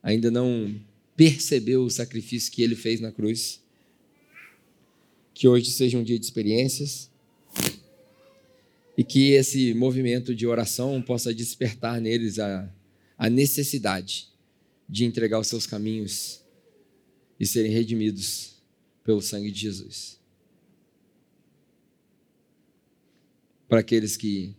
ainda 0.03 0.31
não 0.31 0.75
percebeu 1.17 1.85
o 1.85 1.91
sacrifício 1.91 2.51
que 2.51 2.63
ele 2.63 2.75
fez 2.75 3.01
na 3.01 3.13
cruz, 3.13 3.63
que 5.33 5.47
hoje 5.47 5.71
seja 5.71 5.99
um 5.99 6.03
dia 6.03 6.19
de 6.19 6.25
experiências 6.25 7.11
e 8.97 9.03
que 9.03 9.33
esse 9.33 9.75
movimento 9.75 10.35
de 10.35 10.47
oração 10.47 11.03
possa 11.03 11.35
despertar 11.35 12.01
neles 12.01 12.39
a, 12.39 12.73
a 13.19 13.29
necessidade 13.29 14.29
de 14.89 15.05
entregar 15.05 15.41
os 15.41 15.49
seus 15.49 15.67
caminhos 15.67 16.43
e 17.39 17.47
serem 17.47 17.73
redimidos 17.73 18.55
pelo 19.03 19.21
sangue 19.21 19.51
de 19.51 19.61
Jesus. 19.61 20.21
Para 23.69 23.81
aqueles 23.81 24.17
que 24.17 24.55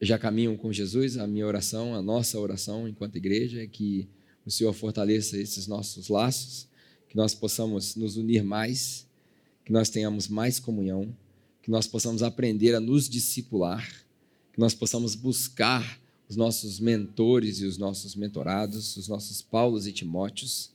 já 0.00 0.18
caminham 0.18 0.56
com 0.56 0.72
Jesus, 0.72 1.16
a 1.16 1.26
minha 1.26 1.46
oração, 1.46 1.94
a 1.94 2.02
nossa 2.02 2.38
oração 2.38 2.88
enquanto 2.88 3.16
igreja 3.16 3.62
é 3.62 3.66
que 3.66 4.08
o 4.44 4.50
Senhor 4.50 4.72
fortaleça 4.72 5.36
esses 5.36 5.66
nossos 5.66 6.08
laços, 6.08 6.66
que 7.08 7.16
nós 7.16 7.34
possamos 7.34 7.94
nos 7.94 8.16
unir 8.16 8.42
mais, 8.42 9.06
que 9.64 9.72
nós 9.72 9.90
tenhamos 9.90 10.26
mais 10.26 10.58
comunhão, 10.58 11.14
que 11.62 11.70
nós 11.70 11.86
possamos 11.86 12.22
aprender 12.22 12.74
a 12.74 12.80
nos 12.80 13.08
discipular, 13.08 13.88
que 14.52 14.58
nós 14.58 14.74
possamos 14.74 15.14
buscar 15.14 16.00
os 16.28 16.36
nossos 16.36 16.80
mentores 16.80 17.60
e 17.60 17.66
os 17.66 17.78
nossos 17.78 18.16
mentorados, 18.16 18.96
os 18.96 19.06
nossos 19.06 19.40
Paulos 19.40 19.86
e 19.86 19.92
Timóteos, 19.92 20.72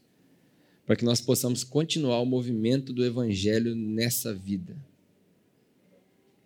para 0.86 0.96
que 0.96 1.04
nós 1.04 1.20
possamos 1.20 1.64
continuar 1.64 2.22
o 2.22 2.26
movimento 2.26 2.94
do 2.94 3.04
Evangelho 3.04 3.76
nessa 3.76 4.34
vida. 4.34 4.78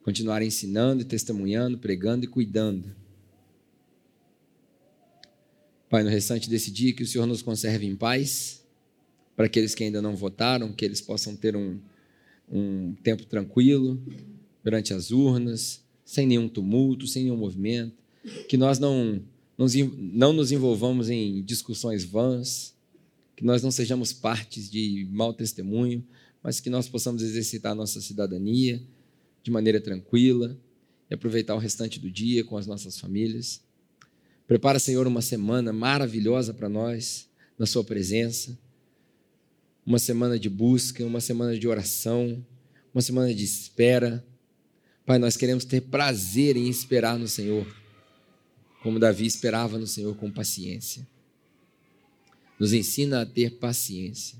Continuar 0.03 0.41
ensinando 0.41 1.03
e 1.03 1.05
testemunhando, 1.05 1.77
pregando 1.77 2.25
e 2.25 2.27
cuidando. 2.27 2.95
Pai, 5.87 6.03
no 6.03 6.09
restante 6.09 6.49
desse 6.49 6.71
dia, 6.71 6.93
que 6.93 7.03
o 7.03 7.07
Senhor 7.07 7.27
nos 7.27 7.43
conserve 7.43 7.85
em 7.85 7.95
paz, 7.95 8.63
para 9.35 9.45
aqueles 9.45 9.75
que 9.75 9.83
ainda 9.83 10.01
não 10.01 10.15
votaram, 10.15 10.73
que 10.73 10.83
eles 10.83 11.01
possam 11.01 11.35
ter 11.35 11.55
um, 11.55 11.79
um 12.49 12.93
tempo 13.03 13.25
tranquilo 13.25 14.01
durante 14.63 14.93
as 14.93 15.11
urnas, 15.11 15.83
sem 16.05 16.27
nenhum 16.27 16.47
tumulto, 16.47 17.07
sem 17.07 17.23
nenhum 17.23 17.37
movimento, 17.37 17.95
que 18.47 18.57
nós 18.57 18.79
não, 18.79 19.21
não 19.57 20.33
nos 20.33 20.51
envolvamos 20.51 21.09
em 21.09 21.41
discussões 21.43 22.03
vãs, 22.03 22.73
que 23.35 23.43
nós 23.43 23.63
não 23.63 23.71
sejamos 23.71 24.13
partes 24.13 24.69
de 24.69 25.07
mau 25.11 25.33
testemunho, 25.33 26.05
mas 26.43 26.59
que 26.59 26.69
nós 26.69 26.87
possamos 26.87 27.23
exercitar 27.23 27.71
a 27.71 27.75
nossa 27.75 28.01
cidadania 28.01 28.81
de 29.43 29.51
maneira 29.51 29.81
tranquila 29.81 30.57
e 31.09 31.13
aproveitar 31.13 31.55
o 31.55 31.59
restante 31.59 31.99
do 31.99 32.09
dia 32.09 32.43
com 32.43 32.57
as 32.57 32.67
nossas 32.67 32.99
famílias. 32.99 33.61
Prepara, 34.47 34.79
Senhor, 34.79 35.07
uma 35.07 35.21
semana 35.21 35.71
maravilhosa 35.71 36.53
para 36.53 36.69
nós, 36.69 37.29
na 37.57 37.65
Sua 37.65 37.83
presença. 37.83 38.57
Uma 39.85 39.97
semana 39.97 40.37
de 40.37 40.49
busca, 40.49 41.05
uma 41.05 41.21
semana 41.21 41.57
de 41.57 41.67
oração, 41.67 42.45
uma 42.93 43.01
semana 43.01 43.33
de 43.33 43.43
espera. 43.43 44.23
Pai, 45.11 45.19
nós 45.19 45.35
queremos 45.35 45.65
ter 45.65 45.81
prazer 45.81 46.55
em 46.55 46.69
esperar 46.69 47.19
no 47.19 47.27
Senhor, 47.27 47.67
como 48.81 48.97
Davi 48.97 49.25
esperava 49.25 49.77
no 49.77 49.85
Senhor 49.85 50.15
com 50.15 50.31
paciência. 50.31 51.05
Nos 52.57 52.71
ensina 52.71 53.23
a 53.23 53.25
ter 53.25 53.57
paciência. 53.57 54.39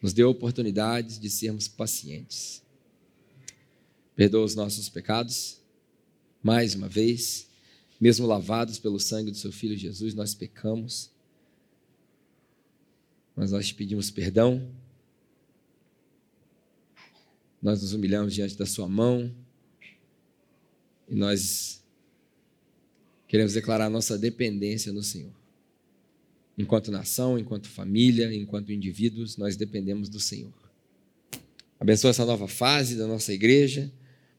Nos 0.00 0.14
dê 0.14 0.24
oportunidades 0.24 1.18
de 1.18 1.28
sermos 1.28 1.68
pacientes. 1.68 2.62
Perdoa 4.16 4.42
os 4.42 4.54
nossos 4.54 4.88
pecados, 4.88 5.60
mais 6.42 6.74
uma 6.74 6.88
vez, 6.88 7.46
mesmo 8.00 8.26
lavados 8.26 8.78
pelo 8.78 8.98
sangue 8.98 9.30
do 9.30 9.36
Seu 9.36 9.52
Filho 9.52 9.76
Jesus, 9.76 10.14
nós 10.14 10.34
pecamos. 10.34 11.10
Mas 13.36 13.52
nós 13.52 13.66
te 13.66 13.74
pedimos 13.74 14.10
perdão. 14.10 14.66
Nós 17.60 17.82
nos 17.82 17.92
humilhamos 17.92 18.32
diante 18.32 18.56
da 18.56 18.64
Sua 18.64 18.88
mão. 18.88 19.30
E 21.08 21.14
nós 21.14 21.82
queremos 23.26 23.52
declarar 23.52 23.88
nossa 23.88 24.18
dependência 24.18 24.92
no 24.92 25.02
Senhor. 25.02 25.32
Enquanto 26.56 26.90
nação, 26.90 27.38
enquanto 27.38 27.68
família, 27.68 28.34
enquanto 28.34 28.72
indivíduos, 28.72 29.36
nós 29.36 29.56
dependemos 29.56 30.08
do 30.08 30.18
Senhor. 30.18 30.52
Abençoa 31.78 32.10
essa 32.10 32.26
nova 32.26 32.48
fase 32.48 32.96
da 32.96 33.06
nossa 33.06 33.32
igreja, 33.32 33.92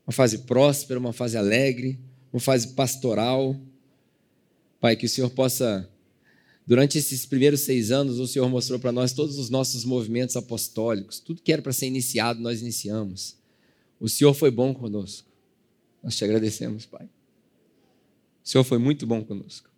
uma 0.05 0.11
fase 0.11 0.39
próspera, 0.39 0.99
uma 0.99 1.13
fase 1.13 1.37
alegre, 1.37 1.97
uma 2.33 2.39
fase 2.41 2.69
pastoral. 2.69 3.55
Pai, 4.81 4.97
que 4.97 5.05
o 5.05 5.09
Senhor 5.09 5.29
possa, 5.29 5.89
durante 6.67 6.97
esses 6.97 7.25
primeiros 7.25 7.61
seis 7.61 7.91
anos, 7.91 8.19
o 8.19 8.27
Senhor 8.27 8.49
mostrou 8.49 8.79
para 8.79 8.91
nós 8.91 9.13
todos 9.13 9.37
os 9.37 9.49
nossos 9.49 9.85
movimentos 9.85 10.35
apostólicos, 10.35 11.19
tudo 11.19 11.41
que 11.41 11.53
era 11.53 11.61
para 11.61 11.71
ser 11.71 11.87
iniciado, 11.87 12.41
nós 12.41 12.59
iniciamos. 12.59 13.37
O 13.97 14.09
Senhor 14.09 14.33
foi 14.33 14.51
bom 14.51 14.73
conosco. 14.73 15.28
Nós 16.03 16.15
te 16.15 16.23
agradecemos, 16.23 16.85
Pai. 16.85 17.05
O 18.43 18.49
Senhor 18.49 18.63
foi 18.63 18.77
muito 18.77 19.05
bom 19.05 19.23
conosco. 19.23 19.69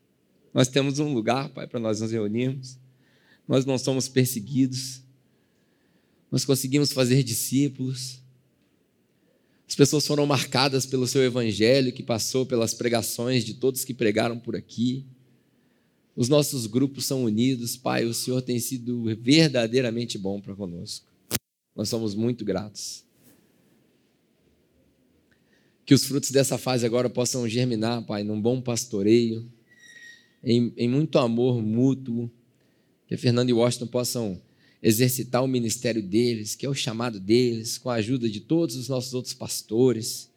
Nós 0.53 0.67
temos 0.67 0.99
um 0.99 1.13
lugar, 1.13 1.49
Pai, 1.49 1.67
para 1.67 1.79
nós 1.79 2.01
nos 2.01 2.11
reunirmos. 2.11 2.77
Nós 3.47 3.65
não 3.65 3.77
somos 3.77 4.07
perseguidos. 4.07 5.01
Nós 6.29 6.45
conseguimos 6.45 6.91
fazer 6.91 7.23
discípulos. 7.23 8.21
As 9.67 9.75
pessoas 9.75 10.05
foram 10.05 10.25
marcadas 10.25 10.85
pelo 10.85 11.07
seu 11.07 11.23
evangelho 11.23 11.93
que 11.93 12.03
passou 12.03 12.45
pelas 12.45 12.73
pregações 12.73 13.43
de 13.43 13.53
todos 13.53 13.85
que 13.85 13.93
pregaram 13.93 14.37
por 14.37 14.55
aqui. 14.55 15.05
Os 16.15 16.27
nossos 16.27 16.67
grupos 16.67 17.05
são 17.05 17.23
unidos, 17.23 17.77
Pai. 17.77 18.05
O 18.05 18.13
Senhor 18.13 18.41
tem 18.41 18.59
sido 18.59 19.03
verdadeiramente 19.21 20.17
bom 20.17 20.41
para 20.41 20.55
conosco. 20.55 21.07
Nós 21.75 21.89
somos 21.89 22.13
muito 22.13 22.43
gratos. 22.43 23.05
Que 25.91 25.95
os 25.95 26.05
frutos 26.05 26.31
dessa 26.31 26.57
fase 26.57 26.85
agora 26.85 27.09
possam 27.09 27.45
germinar, 27.49 28.01
Pai, 28.03 28.23
num 28.23 28.39
bom 28.39 28.61
pastoreio 28.61 29.45
em, 30.41 30.71
em 30.77 30.87
muito 30.87 31.19
amor 31.19 31.61
mútuo, 31.61 32.31
que 33.09 33.17
Fernando 33.17 33.49
e 33.49 33.53
Washington 33.53 33.87
possam 33.87 34.41
exercitar 34.81 35.43
o 35.43 35.49
ministério 35.49 36.01
deles, 36.01 36.55
que 36.55 36.65
é 36.65 36.69
o 36.69 36.73
chamado 36.73 37.19
deles, 37.19 37.77
com 37.77 37.89
a 37.89 37.95
ajuda 37.95 38.29
de 38.29 38.39
todos 38.39 38.77
os 38.77 38.87
nossos 38.87 39.13
outros 39.13 39.33
pastores, 39.33 40.29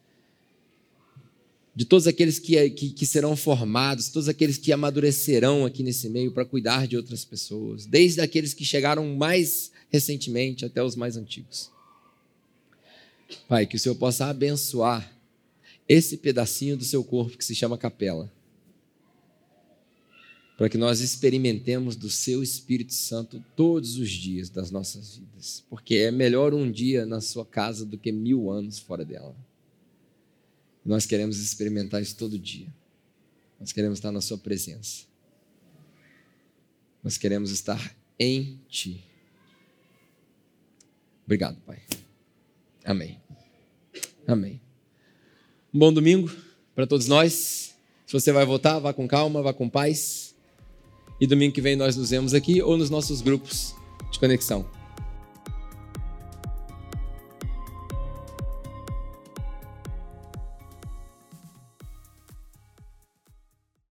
de 1.73 1.85
todos 1.85 2.05
aqueles 2.05 2.37
que, 2.37 2.69
que, 2.71 2.89
que 2.89 3.05
serão 3.05 3.33
formados, 3.37 4.09
todos 4.09 4.27
aqueles 4.27 4.57
que 4.57 4.73
amadurecerão 4.73 5.65
aqui 5.65 5.83
nesse 5.83 6.09
meio 6.09 6.33
para 6.33 6.43
cuidar 6.43 6.85
de 6.85 6.97
outras 6.97 7.23
pessoas, 7.23 7.85
desde 7.85 8.19
aqueles 8.19 8.53
que 8.53 8.65
chegaram 8.65 9.15
mais 9.15 9.71
recentemente 9.89 10.65
até 10.65 10.83
os 10.83 10.97
mais 10.97 11.15
antigos. 11.15 11.71
Pai, 13.47 13.65
que 13.65 13.77
o 13.77 13.79
Senhor 13.79 13.95
possa 13.95 14.25
abençoar 14.25 15.14
esse 15.87 16.17
pedacinho 16.17 16.77
do 16.77 16.83
seu 16.83 17.03
corpo 17.03 17.37
que 17.37 17.45
se 17.45 17.55
chama 17.55 17.77
capela 17.77 18.31
para 20.57 20.69
que 20.69 20.77
nós 20.77 21.01
experimentemos 21.01 21.95
do 21.95 22.09
seu 22.09 22.41
Espírito 22.41 22.93
Santo 22.93 23.43
todos 23.55 23.97
os 23.97 24.09
dias 24.09 24.49
das 24.49 24.71
nossas 24.71 25.17
vidas, 25.17 25.63
porque 25.69 25.95
é 25.95 26.11
melhor 26.11 26.53
um 26.53 26.71
dia 26.71 27.05
na 27.05 27.19
sua 27.19 27.45
casa 27.45 27.85
do 27.85 27.97
que 27.97 28.11
mil 28.11 28.49
anos 28.49 28.79
fora 28.79 29.03
dela. 29.03 29.35
Nós 30.85 31.05
queremos 31.05 31.39
experimentar 31.39 32.01
isso 32.01 32.15
todo 32.15 32.39
dia. 32.39 32.67
Nós 33.59 33.71
queremos 33.71 33.97
estar 33.97 34.11
na 34.11 34.21
sua 34.21 34.37
presença. 34.37 35.05
Nós 37.03 37.17
queremos 37.17 37.51
estar 37.51 37.95
em 38.17 38.59
ti. 38.69 39.03
Obrigado, 41.25 41.59
Pai. 41.61 41.81
Amém. 42.85 43.19
Amém. 44.27 44.64
Um 45.75 45.77
bom 45.77 45.91
domingo 45.91 46.31
para 46.73 46.87
todos 46.87 47.05
nós. 47.05 47.75
Se 48.07 48.13
você 48.13 48.31
vai 48.31 48.45
voltar, 48.45 48.79
vá 48.79 48.93
com 48.93 49.05
calma, 49.05 49.41
vá 49.41 49.51
com 49.51 49.67
paz. 49.67 50.33
E 51.19 51.27
domingo 51.27 51.53
que 51.53 51.59
vem 51.59 51.75
nós 51.75 51.97
nos 51.97 52.11
vemos 52.11 52.33
aqui 52.33 52.61
ou 52.61 52.77
nos 52.77 52.89
nossos 52.89 53.19
grupos 53.19 53.75
de 54.09 54.17
conexão. 54.17 54.65